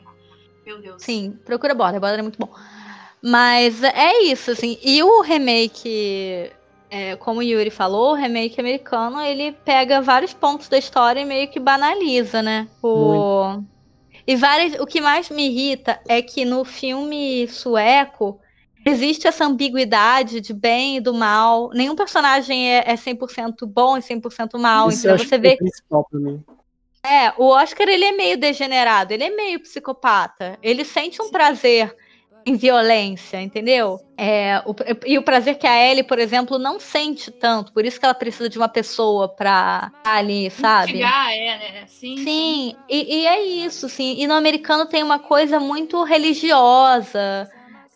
Meu 0.65 0.81
Deus. 0.81 1.01
Sim, 1.01 1.39
procura 1.45 1.73
Border, 1.73 2.01
Border 2.01 2.19
é 2.19 2.21
muito 2.21 2.37
bom. 2.37 2.53
Mas 3.21 3.81
é 3.81 4.23
isso, 4.23 4.51
assim. 4.51 4.77
E 4.83 5.01
o 5.01 5.21
remake, 5.21 6.51
é, 6.89 7.15
como 7.15 7.39
o 7.39 7.43
Yuri 7.43 7.69
falou, 7.69 8.11
o 8.11 8.15
remake 8.15 8.59
americano, 8.59 9.21
ele 9.21 9.51
pega 9.51 10.01
vários 10.01 10.33
pontos 10.33 10.67
da 10.67 10.77
história 10.77 11.21
e 11.21 11.25
meio 11.25 11.47
que 11.47 11.59
banaliza, 11.59 12.41
né? 12.41 12.67
O... 12.83 13.63
E 14.27 14.35
várias, 14.35 14.79
o 14.79 14.85
que 14.85 14.99
mais 14.99 15.29
me 15.29 15.47
irrita 15.47 15.99
é 16.07 16.21
que 16.21 16.43
no 16.43 16.65
filme 16.65 17.47
sueco 17.47 18.39
existe 18.85 19.27
essa 19.27 19.45
ambiguidade 19.45 20.39
de 20.39 20.53
bem 20.53 20.97
e 20.97 21.01
do 21.01 21.13
mal. 21.13 21.71
Nenhum 21.73 21.95
personagem 21.95 22.71
é, 22.71 22.83
é 22.85 22.95
100% 22.95 23.65
bom 23.65 23.97
e 23.97 24.01
100% 24.01 24.59
mal. 24.59 24.89
Isso 24.89 25.07
então 25.07 25.17
você 25.17 25.37
vê. 25.37 25.53
É, 25.53 25.57
principal 25.57 26.07
pra 26.09 26.19
mim. 26.19 26.43
é, 27.03 27.33
o 27.37 27.47
Oscar 27.47 27.89
ele 27.89 28.05
é 28.05 28.11
meio 28.11 28.37
degenerado, 28.37 29.11
ele 29.11 29.23
é 29.23 29.29
meio 29.31 29.59
psicopata. 29.59 30.59
Ele 30.61 30.85
sente 30.85 31.21
um 31.21 31.31
prazer 31.31 31.95
em 32.45 32.55
violência, 32.55 33.41
entendeu? 33.41 33.99
É, 34.15 34.61
o, 34.67 34.75
e 35.03 35.17
o 35.17 35.23
prazer 35.23 35.57
que 35.57 35.65
a 35.65 35.83
Ellie, 35.83 36.03
por 36.03 36.19
exemplo, 36.19 36.59
não 36.59 36.79
sente 36.79 37.31
tanto, 37.31 37.73
por 37.73 37.83
isso 37.83 37.99
que 37.99 38.05
ela 38.05 38.13
precisa 38.13 38.47
de 38.47 38.59
uma 38.59 38.69
pessoa 38.69 39.27
pra 39.27 39.91
estar 39.97 40.15
ali, 40.15 40.51
sabe? 40.51 40.91
Chegar, 40.91 41.35
é, 41.35 41.57
né? 41.57 41.85
Sim. 41.87 42.17
Sim, 42.17 42.75
e, 42.87 43.21
e, 43.21 43.25
é 43.25 43.43
isso, 43.43 43.89
sim. 43.89 44.15
E 44.19 44.27
no 44.27 44.35
americano 44.35 44.85
tem 44.85 45.01
uma 45.01 45.17
coisa 45.17 45.59
muito 45.59 46.03
religiosa, 46.03 47.49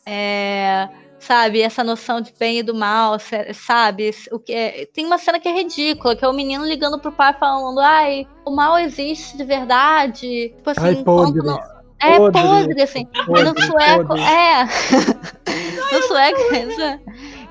é, 0.05 0.89
sabe? 1.19 1.61
Essa 1.61 1.83
noção 1.83 2.21
de 2.21 2.33
bem 2.37 2.59
e 2.59 2.63
do 2.63 2.73
mal, 2.73 3.17
sabe? 3.53 4.11
O 4.31 4.39
que 4.39 4.53
é, 4.53 4.85
tem 4.87 5.05
uma 5.05 5.17
cena 5.17 5.39
que 5.39 5.47
é 5.47 5.53
ridícula, 5.53 6.15
que 6.15 6.23
é 6.23 6.27
o 6.27 6.33
menino 6.33 6.65
ligando 6.65 6.99
pro 6.99 7.11
pai 7.11 7.33
falando, 7.33 7.79
ai, 7.79 8.27
o 8.45 8.51
mal 8.51 8.77
existe 8.77 9.37
de 9.37 9.43
verdade. 9.43 10.53
Tipo 10.55 10.69
assim, 10.69 10.81
ai, 10.81 10.95
podre. 11.03 11.45
Não, 11.45 11.59
é 11.99 12.17
podre, 12.17 12.41
podre 12.41 12.81
assim. 12.81 13.05
Podre, 13.25 13.43
no 13.43 13.61
sueco, 13.61 14.07
podre. 14.07 14.23
é. 14.23 14.63
no 15.93 16.01
sueco, 16.03 16.39
isso, 16.55 16.99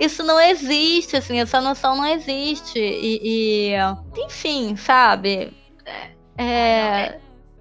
isso, 0.00 0.22
não 0.22 0.40
existe, 0.40 1.16
assim, 1.16 1.38
essa 1.40 1.60
noção 1.60 1.96
não 1.96 2.06
existe. 2.06 2.78
E, 2.78 3.72
e 3.72 4.24
enfim, 4.24 4.74
sabe? 4.76 5.52
É, 6.36 7.18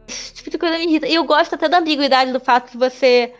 esse 0.07 0.33
tipo 0.35 0.49
de 0.49 0.57
coisa 0.57 0.77
me 0.77 0.85
irrita. 0.85 1.07
E 1.07 1.15
eu 1.15 1.25
gosto 1.25 1.55
até 1.55 1.67
da 1.67 1.79
ambiguidade 1.79 2.31
do 2.31 2.39
fato 2.39 2.71
que 2.71 2.77
você. 2.77 3.33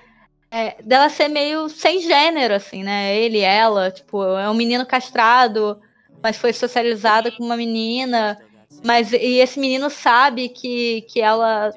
É, 0.50 0.82
dela 0.82 1.10
ser 1.10 1.28
meio 1.28 1.68
sem 1.68 2.02
gênero, 2.02 2.54
assim, 2.54 2.84
né? 2.84 3.16
Ele, 3.16 3.40
ela, 3.40 3.92
tipo, 3.92 4.24
é 4.24 4.50
um 4.50 4.54
menino 4.54 4.86
castrado, 4.86 5.80
mas 6.24 6.38
foi 6.38 6.54
socializada 6.54 7.32
com 7.32 7.44
uma 7.44 7.58
menina. 7.58 8.40
Mas 8.84 9.12
e 9.12 9.40
esse 9.40 9.60
menino 9.60 9.90
sabe 9.90 10.50
que, 10.50 11.02
que 11.10 11.20
ela 11.20 11.72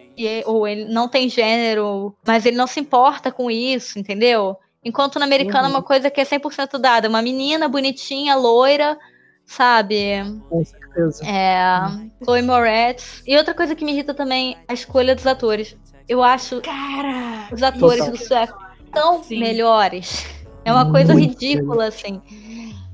ou 0.44 0.68
ele 0.68 0.84
não 0.84 1.08
tem 1.08 1.28
gênero, 1.28 2.14
mas 2.26 2.44
ele 2.44 2.56
não 2.56 2.66
se 2.66 2.78
importa 2.78 3.32
com 3.32 3.50
isso, 3.50 3.98
entendeu? 3.98 4.56
Enquanto 4.84 5.18
no 5.18 5.24
americano 5.24 5.68
uhum. 5.68 5.74
é 5.74 5.76
uma 5.76 5.82
coisa 5.82 6.10
que 6.10 6.20
é 6.20 6.24
100% 6.24 6.78
dada, 6.78 7.08
uma 7.08 7.22
menina 7.22 7.68
bonitinha, 7.68 8.34
loira, 8.34 8.98
sabe? 9.44 10.22
Com 10.48 10.64
certeza. 10.64 11.24
É, 11.26 12.24
Chloe 12.24 12.42
Moretz. 12.42 13.22
E 13.26 13.36
outra 13.36 13.52
coisa 13.52 13.74
que 13.74 13.84
me 13.84 13.92
irrita 13.92 14.14
também, 14.14 14.56
a 14.68 14.72
escolha 14.72 15.14
dos 15.14 15.26
atores. 15.26 15.76
Eu 16.10 16.24
acho 16.24 16.60
Cara, 16.60 17.48
os 17.52 17.62
atores 17.62 18.10
do 18.10 18.16
sueco 18.16 18.58
tão 18.92 19.22
Sim. 19.22 19.38
melhores. 19.38 20.26
É 20.64 20.72
uma 20.72 20.90
coisa 20.90 21.12
Muito 21.14 21.30
ridícula, 21.30 21.86
assim. 21.86 22.20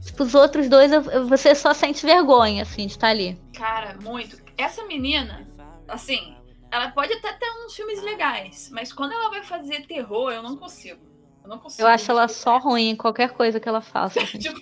Tipo, 0.04 0.24
os 0.24 0.34
outros 0.34 0.68
dois, 0.68 0.90
você 1.26 1.54
só 1.54 1.72
sente 1.72 2.04
vergonha, 2.04 2.62
assim, 2.62 2.86
de 2.86 2.92
estar 2.92 3.08
ali. 3.08 3.40
Cara, 3.54 3.96
muito. 4.02 4.36
Essa 4.58 4.84
menina, 4.84 5.48
assim, 5.88 6.36
ela 6.70 6.90
pode 6.90 7.14
até 7.14 7.32
ter 7.32 7.46
uns 7.64 7.74
filmes 7.74 8.02
legais, 8.02 8.68
mas 8.70 8.92
quando 8.92 9.12
ela 9.12 9.30
vai 9.30 9.42
fazer 9.42 9.86
terror, 9.86 10.30
eu 10.30 10.42
não 10.42 10.54
consigo. 10.54 11.00
Eu 11.46 11.50
não 11.50 11.58
consigo. 11.58 11.82
Eu 11.82 11.86
acho 11.86 12.10
ela 12.10 12.26
só 12.26 12.58
ruim 12.58 12.90
em 12.90 12.96
qualquer 12.96 13.30
coisa 13.30 13.60
que 13.60 13.68
ela 13.68 13.80
faça. 13.80 14.20
Tipo, 14.36 14.58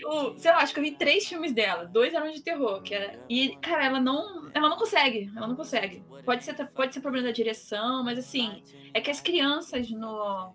eu, 0.00 0.36
sei 0.36 0.50
lá, 0.50 0.58
acho 0.58 0.74
que 0.74 0.80
eu 0.80 0.84
vi 0.84 0.90
três 0.90 1.26
filmes 1.26 1.52
dela. 1.52 1.84
Dois 1.84 2.12
eram 2.12 2.30
de 2.30 2.42
terror. 2.42 2.82
Que 2.82 2.94
era, 2.94 3.20
e, 3.28 3.56
cara, 3.56 3.86
ela 3.86 4.00
não. 4.00 4.50
Ela 4.52 4.68
não 4.68 4.76
consegue. 4.76 5.30
Ela 5.36 5.46
não 5.46 5.54
consegue. 5.54 6.02
Pode 6.24 6.44
ser, 6.44 6.54
pode 6.70 6.92
ser 6.92 7.00
problema 7.00 7.28
da 7.28 7.32
direção, 7.32 8.02
mas 8.02 8.18
assim, 8.18 8.62
é 8.92 9.00
que 9.00 9.10
as 9.10 9.20
crianças 9.20 9.88
no, 9.90 10.52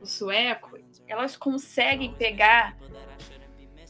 no 0.00 0.06
sueco, 0.06 0.76
elas 1.06 1.36
conseguem 1.36 2.12
pegar 2.14 2.76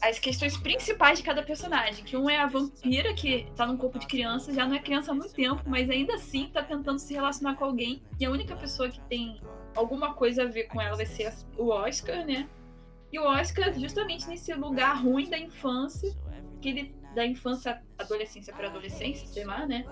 as 0.03 0.19
questões 0.19 0.57
principais 0.57 1.19
de 1.19 1.25
cada 1.25 1.43
personagem. 1.43 2.05
Que 2.05 2.17
um 2.17 2.29
é 2.29 2.39
a 2.39 2.47
vampira, 2.47 3.15
que 3.15 3.51
tá 3.57 3.67
num 3.67 3.77
corpo 3.77 3.99
de 3.99 4.07
criança, 4.07 4.53
já 4.53 4.67
não 4.67 4.77
é 4.77 4.79
criança 4.79 5.13
há 5.13 5.15
muito 5.15 5.33
tempo, 5.33 5.63
mas 5.67 5.89
ainda 5.89 6.15
assim 6.15 6.51
tá 6.53 6.63
tentando 6.63 6.99
se 6.99 7.15
relacionar 7.15 7.55
com 7.55 7.65
alguém. 7.65 8.03
E 8.21 8.27
a 8.27 8.31
única 8.31 8.55
pessoa 8.55 8.91
que 8.91 9.01
tem 9.09 9.41
alguma 9.79 10.13
coisa 10.15 10.43
a 10.43 10.47
ver 10.47 10.65
com 10.65 10.81
ela 10.81 10.97
vai 10.97 11.07
ser 11.07 11.33
o 11.57 11.69
Oscar, 11.69 12.27
né? 12.27 12.49
E 13.13 13.19
o 13.19 13.25
Oscar, 13.25 13.73
justamente 13.73 14.29
nesse 14.29 14.53
lugar 14.55 15.03
ruim 15.03 15.31
da 15.31 15.39
infância, 15.39 16.15
que 16.61 16.69
ele 16.69 16.95
da 17.15 17.25
infância, 17.25 17.83
adolescência 17.97 18.53
para 18.53 18.69
adolescência, 18.69 19.27
sei 19.27 19.45
lá, 19.45 19.65
né? 19.67 19.87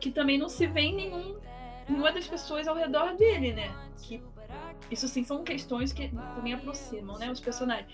Que 0.00 0.10
também 0.10 0.38
não 0.38 0.48
se 0.48 0.66
vê 0.66 0.80
em 0.80 0.94
nenhum, 0.94 1.38
nenhuma 1.88 2.10
das 2.10 2.26
pessoas 2.26 2.66
ao 2.66 2.74
redor 2.74 3.14
dele, 3.16 3.52
né? 3.52 3.70
Que 4.02 4.22
isso 4.90 5.06
sim 5.06 5.22
são 5.22 5.44
questões 5.44 5.92
que 5.92 6.08
também 6.34 6.54
aproximam, 6.54 7.18
né? 7.18 7.30
Os 7.30 7.40
personagens. 7.40 7.88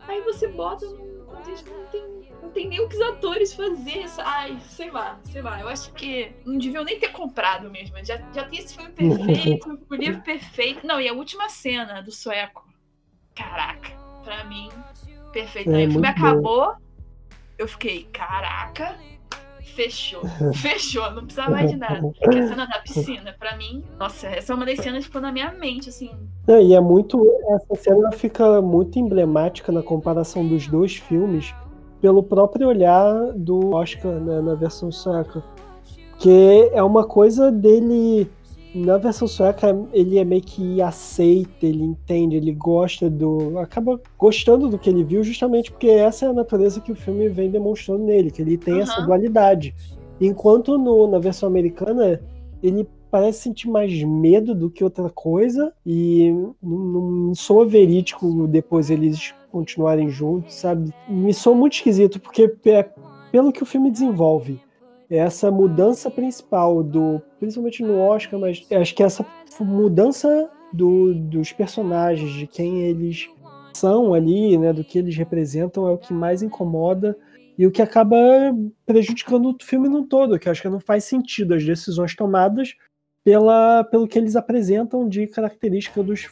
Aí 0.00 0.20
você 0.22 0.48
bota 0.48 0.84
num 0.84 1.11
não 1.32 1.86
tem, 1.90 2.32
não 2.42 2.50
tem 2.50 2.68
nem 2.68 2.80
o 2.80 2.88
que 2.88 2.96
os 2.96 3.00
atores 3.00 3.52
fazer. 3.52 4.04
Ai, 4.18 4.58
sei 4.68 4.90
lá, 4.90 5.18
sei 5.24 5.42
lá. 5.42 5.60
Eu 5.60 5.68
acho 5.68 5.92
que 5.92 6.32
não 6.44 6.58
deviam 6.58 6.84
nem 6.84 6.98
ter 6.98 7.08
comprado 7.08 7.70
mesmo. 7.70 7.96
Já, 8.04 8.18
já 8.32 8.44
tem 8.44 8.58
esse 8.58 8.74
filme 8.74 8.90
perfeito, 8.92 9.86
o 9.90 9.94
livro 9.94 10.22
perfeito. 10.22 10.86
Não, 10.86 11.00
e 11.00 11.08
a 11.08 11.12
última 11.12 11.48
cena 11.48 12.02
do 12.02 12.12
sueco. 12.12 12.66
Caraca, 13.34 13.90
pra 14.22 14.44
mim, 14.44 14.68
perfeito. 15.32 15.70
É, 15.70 15.76
Aí 15.76 15.86
o 15.88 15.90
filme 15.92 16.06
acabou, 16.06 16.74
eu 17.56 17.66
fiquei, 17.66 18.04
caraca, 18.12 18.98
fechou. 19.74 20.22
Fechou, 20.54 21.10
não 21.12 21.22
precisava 21.22 21.50
mais 21.50 21.70
de 21.70 21.76
nada. 21.76 22.00
É 22.20 22.28
que 22.28 22.38
a 22.38 22.48
cena 22.48 22.66
da 22.66 22.78
piscina, 22.78 23.34
pra 23.38 23.56
mim, 23.56 23.82
nossa, 23.98 24.28
essa 24.28 24.52
é 24.52 24.56
uma 24.56 24.66
das 24.66 24.78
cenas 24.78 25.00
que 25.00 25.06
ficou 25.06 25.20
na 25.20 25.32
minha 25.32 25.52
mente, 25.52 25.88
assim. 25.88 26.10
É, 26.46 26.62
e 26.62 26.74
é 26.74 26.80
muito. 26.80 27.24
Essa 27.50 27.82
cena 27.82 28.12
fica 28.12 28.60
muito 28.60 28.98
emblemática 28.98 29.72
na 29.72 29.82
comparação 29.82 30.46
dos 30.46 30.66
dois 30.66 30.96
filmes 30.96 31.54
pelo 32.00 32.22
próprio 32.22 32.68
olhar 32.68 33.32
do 33.32 33.74
Oscar 33.74 34.12
né, 34.12 34.40
na 34.40 34.54
versão 34.54 34.90
sueca. 34.90 35.42
Que 36.18 36.70
é 36.72 36.82
uma 36.82 37.04
coisa 37.04 37.50
dele 37.50 38.30
na 38.74 38.96
versão 38.96 39.28
sueca, 39.28 39.76
ele 39.92 40.18
é 40.18 40.24
meio 40.24 40.42
que 40.42 40.80
aceita, 40.80 41.66
ele 41.66 41.82
entende, 41.82 42.36
ele 42.36 42.52
gosta 42.52 43.08
do. 43.10 43.58
acaba 43.58 44.00
gostando 44.18 44.68
do 44.68 44.78
que 44.78 44.88
ele 44.88 45.04
viu, 45.04 45.22
justamente 45.22 45.70
porque 45.70 45.88
essa 45.88 46.26
é 46.26 46.28
a 46.28 46.32
natureza 46.32 46.80
que 46.80 46.92
o 46.92 46.96
filme 46.96 47.28
vem 47.28 47.50
demonstrando 47.50 48.04
nele, 48.04 48.30
que 48.30 48.40
ele 48.40 48.56
tem 48.56 48.74
uhum. 48.74 48.80
essa 48.80 49.00
dualidade. 49.02 49.74
Enquanto 50.20 50.78
no, 50.78 51.06
na 51.06 51.18
versão 51.18 51.48
americana, 51.48 52.20
ele 52.62 52.88
parece 53.10 53.42
sentir 53.42 53.68
mais 53.68 54.02
medo 54.02 54.54
do 54.54 54.70
que 54.70 54.82
outra 54.82 55.10
coisa, 55.10 55.72
e 55.84 56.32
não, 56.62 57.26
não 57.26 57.34
soa 57.34 57.66
verídico 57.66 58.46
depois 58.46 58.88
eles 58.88 59.34
continuarem 59.50 60.08
juntos, 60.08 60.54
sabe? 60.54 60.90
Me 61.06 61.34
soa 61.34 61.54
muito 61.54 61.74
esquisito, 61.74 62.18
porque 62.18 62.50
é 62.64 62.88
pelo 63.30 63.52
que 63.52 63.62
o 63.62 63.66
filme 63.66 63.90
desenvolve 63.90 64.60
essa 65.16 65.50
mudança 65.50 66.10
principal 66.10 66.82
do, 66.82 67.20
principalmente 67.38 67.82
no 67.82 67.98
Oscar, 67.98 68.40
mas 68.40 68.66
acho 68.70 68.94
que 68.94 69.02
essa 69.02 69.24
mudança 69.60 70.50
do, 70.72 71.14
dos 71.14 71.52
personagens, 71.52 72.32
de 72.32 72.46
quem 72.46 72.82
eles 72.82 73.28
são 73.74 74.14
ali, 74.14 74.56
né, 74.56 74.72
do 74.72 74.82
que 74.82 74.98
eles 74.98 75.16
representam, 75.16 75.86
é 75.86 75.90
o 75.92 75.98
que 75.98 76.12
mais 76.12 76.42
incomoda 76.42 77.16
e 77.58 77.66
o 77.66 77.70
que 77.70 77.82
acaba 77.82 78.16
prejudicando 78.86 79.50
o 79.50 79.56
filme 79.62 79.88
no 79.88 80.04
todo, 80.04 80.38
que 80.38 80.48
acho 80.48 80.62
que 80.62 80.68
não 80.68 80.80
faz 80.80 81.04
sentido 81.04 81.54
as 81.54 81.64
decisões 81.64 82.16
tomadas, 82.16 82.74
pela, 83.24 83.84
pelo 83.84 84.08
que 84.08 84.18
eles 84.18 84.34
apresentam 84.34 85.08
de 85.08 85.26
característica 85.26 86.02
dos 86.02 86.28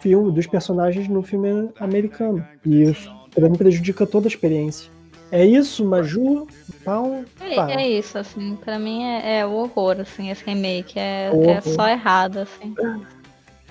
filmes, 0.00 0.34
dos 0.34 0.46
personagens 0.46 1.06
no 1.06 1.22
filme 1.22 1.70
americano. 1.78 2.44
E 2.66 2.84
mim 3.38 3.56
prejudica 3.56 4.06
toda 4.06 4.26
a 4.26 4.30
experiência. 4.30 4.90
É 5.32 5.46
isso, 5.46 5.82
Maju? 5.82 6.46
Pau? 6.84 7.24
É, 7.40 7.82
é 7.82 7.88
isso, 7.88 8.18
assim, 8.18 8.54
pra 8.54 8.78
mim 8.78 9.02
é, 9.02 9.38
é 9.38 9.46
horror, 9.46 9.98
assim, 9.98 10.30
esse 10.30 10.44
remake. 10.44 10.98
É, 10.98 11.30
é 11.48 11.60
só 11.62 11.88
errado, 11.88 12.40
assim. 12.40 12.74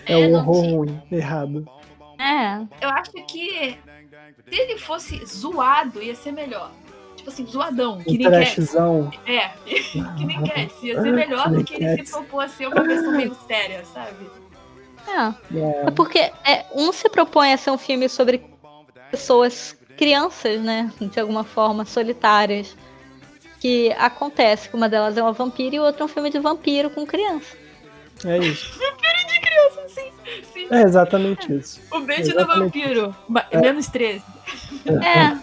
É, 0.08 0.14
é 0.14 0.28
um 0.28 0.34
horror 0.34 0.66
ruim, 0.66 1.02
errado. 1.12 1.70
É. 2.18 2.58
Eu 2.84 2.90
acho 2.90 3.12
que 3.12 3.78
se 4.50 4.60
ele 4.60 4.80
fosse 4.80 5.24
zoado, 5.24 6.02
ia 6.02 6.16
ser 6.16 6.32
melhor. 6.32 6.72
Tipo 7.16 7.30
assim, 7.30 7.46
zoadão. 7.46 8.00
Que 8.00 8.18
nem 8.18 8.28
trashzão. 8.28 9.12
É, 9.28 9.50
que 9.64 10.26
nem 10.26 10.44
Cats. 10.44 10.82
Ia 10.82 11.00
ser 11.00 11.12
melhor 11.14 11.52
do 11.52 11.64
que 11.64 11.76
ele 11.76 12.04
se 12.04 12.12
propôs 12.12 12.52
a 12.52 12.56
ser 12.56 12.68
uma 12.68 12.84
versão 12.84 13.12
meio 13.12 13.36
séria, 13.48 13.86
sabe? 13.86 14.28
É. 15.08 15.58
é. 15.58 15.88
é 15.88 15.92
porque 15.92 16.18
é, 16.18 16.66
um 16.74 16.92
se 16.92 17.08
propõe 17.08 17.54
a 17.54 17.58
ser 17.58 17.70
um 17.70 17.78
filme 17.78 18.10
sobre 18.10 18.44
pessoas, 19.12 19.78
crianças, 20.02 20.60
né? 20.60 20.92
De 21.00 21.20
alguma 21.20 21.44
forma, 21.44 21.86
solitárias. 21.86 22.76
Que 23.60 23.92
acontece 23.92 24.68
que 24.68 24.76
uma 24.76 24.90
delas 24.90 25.16
é 25.16 25.22
uma 25.22 25.32
vampira 25.32 25.76
e 25.76 25.80
o 25.80 25.84
outro 25.84 26.02
é 26.02 26.06
um 26.06 26.08
filme 26.08 26.32
de 26.32 26.40
vampiro 26.40 26.90
com 26.90 27.06
criança. 27.06 27.56
É 28.26 28.40
isso. 28.40 28.72
vampiro 28.72 29.28
de 29.28 29.40
criança, 29.40 29.88
sim. 29.90 30.12
sim. 30.52 30.68
É 30.72 30.82
exatamente 30.82 31.54
isso. 31.54 31.80
O 31.92 32.00
beijo 32.00 32.36
do 32.36 32.48
vampiro. 32.48 33.16
É. 33.52 33.62
Menos 33.62 33.86
13. 33.90 34.24
É. 34.88 35.38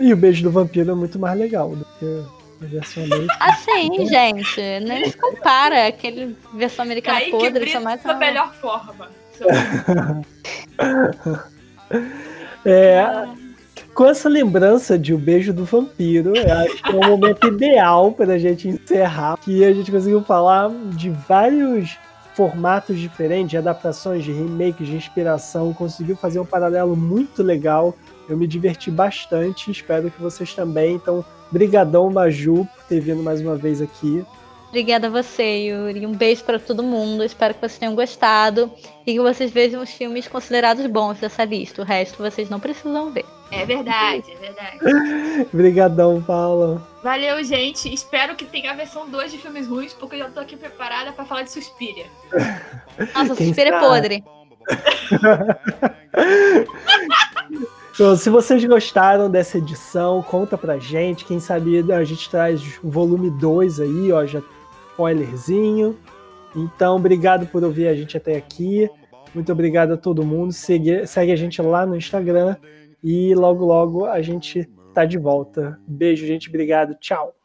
E 0.00 0.12
o 0.12 0.16
beijo 0.16 0.44
do 0.44 0.52
vampiro 0.52 0.92
é 0.92 0.94
muito 0.94 1.18
mais 1.18 1.36
legal 1.36 1.74
do 1.74 1.84
que 1.98 2.24
a 2.62 2.66
versão 2.66 3.02
americana. 3.02 3.36
Assim, 3.40 4.06
gente, 4.06 4.60
nem 4.86 5.10
se 5.10 5.16
compara. 5.16 5.88
Aquele 5.88 6.36
versão 6.54 6.84
americana 6.84 7.18
Kaique 7.18 7.32
podre, 7.32 7.64
isso 7.64 7.76
é 7.76 7.80
mais. 7.80 8.00
Da 8.04 8.14
melhor 8.14 8.54
forma. 8.54 9.10
é, 12.68 13.28
com 13.94 14.06
essa 14.06 14.28
lembrança 14.28 14.98
de 14.98 15.14
O 15.14 15.18
Beijo 15.18 15.52
do 15.52 15.64
Vampiro, 15.64 16.32
acho 16.32 16.82
que 16.82 16.90
é 16.90 16.94
o 16.94 17.08
momento 17.08 17.46
ideal 17.46 18.12
para 18.12 18.34
a 18.34 18.38
gente 18.38 18.68
encerrar. 18.68 19.38
Que 19.38 19.64
a 19.64 19.72
gente 19.72 19.90
conseguiu 19.90 20.22
falar 20.22 20.70
de 20.94 21.10
vários 21.10 21.96
formatos 22.34 22.98
diferentes, 22.98 23.50
de 23.50 23.56
adaptações, 23.56 24.24
de 24.24 24.32
remakes, 24.32 24.86
de 24.86 24.96
inspiração. 24.96 25.72
Conseguiu 25.74 26.16
fazer 26.16 26.38
um 26.38 26.46
paralelo 26.46 26.94
muito 26.94 27.42
legal 27.42 27.94
eu 28.28 28.36
me 28.36 28.46
diverti 28.46 28.90
bastante, 28.90 29.70
espero 29.70 30.10
que 30.10 30.20
vocês 30.20 30.52
também. 30.54 30.96
Então, 30.96 31.24
brigadão, 31.50 32.10
Maju, 32.10 32.68
por 32.76 32.84
ter 32.86 33.00
vindo 33.00 33.22
mais 33.22 33.40
uma 33.40 33.56
vez 33.56 33.80
aqui. 33.80 34.24
Obrigada 34.68 35.06
a 35.06 35.10
você, 35.10 35.68
Yuri. 35.68 36.06
Um 36.06 36.12
beijo 36.12 36.44
para 36.44 36.58
todo 36.58 36.82
mundo. 36.82 37.24
Espero 37.24 37.54
que 37.54 37.60
vocês 37.60 37.78
tenham 37.78 37.94
gostado 37.94 38.70
e 39.06 39.14
que 39.14 39.20
vocês 39.20 39.50
vejam 39.50 39.82
os 39.82 39.90
filmes 39.90 40.28
considerados 40.28 40.86
bons 40.86 41.18
dessa 41.18 41.44
lista. 41.44 41.80
O 41.80 41.84
resto 41.84 42.22
vocês 42.22 42.50
não 42.50 42.60
precisam 42.60 43.10
ver. 43.10 43.24
É 43.50 43.64
verdade, 43.64 44.24
é 44.30 44.36
verdade. 44.36 45.48
Obrigadão, 45.52 46.22
Paula. 46.22 46.86
Valeu, 47.02 47.42
gente. 47.42 47.92
Espero 47.92 48.36
que 48.36 48.44
tenha 48.44 48.72
a 48.72 48.74
versão 48.74 49.08
2 49.08 49.32
de 49.32 49.38
filmes 49.38 49.66
ruins, 49.66 49.94
porque 49.94 50.16
eu 50.16 50.20
já 50.20 50.28
tô 50.28 50.40
aqui 50.40 50.54
preparada 50.54 51.12
para 51.12 51.24
falar 51.24 51.42
de 51.42 51.50
Suspiria. 51.50 52.04
Nossa, 53.14 53.34
Suspiria 53.34 53.74
é 53.74 53.80
podre. 53.80 54.24
Então, 57.94 58.14
se 58.14 58.30
vocês 58.30 58.64
gostaram 58.64 59.28
dessa 59.28 59.58
edição, 59.58 60.22
conta 60.22 60.56
pra 60.56 60.78
gente. 60.78 61.24
Quem 61.24 61.40
sabe 61.40 61.84
a 61.92 62.04
gente 62.04 62.30
traz 62.30 62.62
o 62.80 62.88
volume 62.88 63.28
2 63.28 63.80
aí, 63.80 64.12
ó, 64.12 64.24
já 64.24 64.40
spoilerzinho. 64.98 65.96
Então, 66.56 66.96
obrigado 66.96 67.46
por 67.46 67.62
ouvir 67.62 67.86
a 67.86 67.94
gente 67.94 68.16
até 68.16 68.36
aqui. 68.36 68.90
Muito 69.32 69.52
obrigado 69.52 69.92
a 69.92 69.96
todo 69.96 70.26
mundo. 70.26 70.52
Segue, 70.52 71.06
segue 71.06 71.30
a 71.30 71.36
gente 71.36 71.62
lá 71.62 71.86
no 71.86 71.96
Instagram 71.96 72.56
e 73.02 73.32
logo 73.34 73.64
logo 73.64 74.06
a 74.06 74.20
gente 74.20 74.68
tá 74.92 75.04
de 75.04 75.16
volta. 75.16 75.78
Beijo, 75.86 76.26
gente. 76.26 76.48
Obrigado. 76.48 76.96
Tchau. 76.96 77.37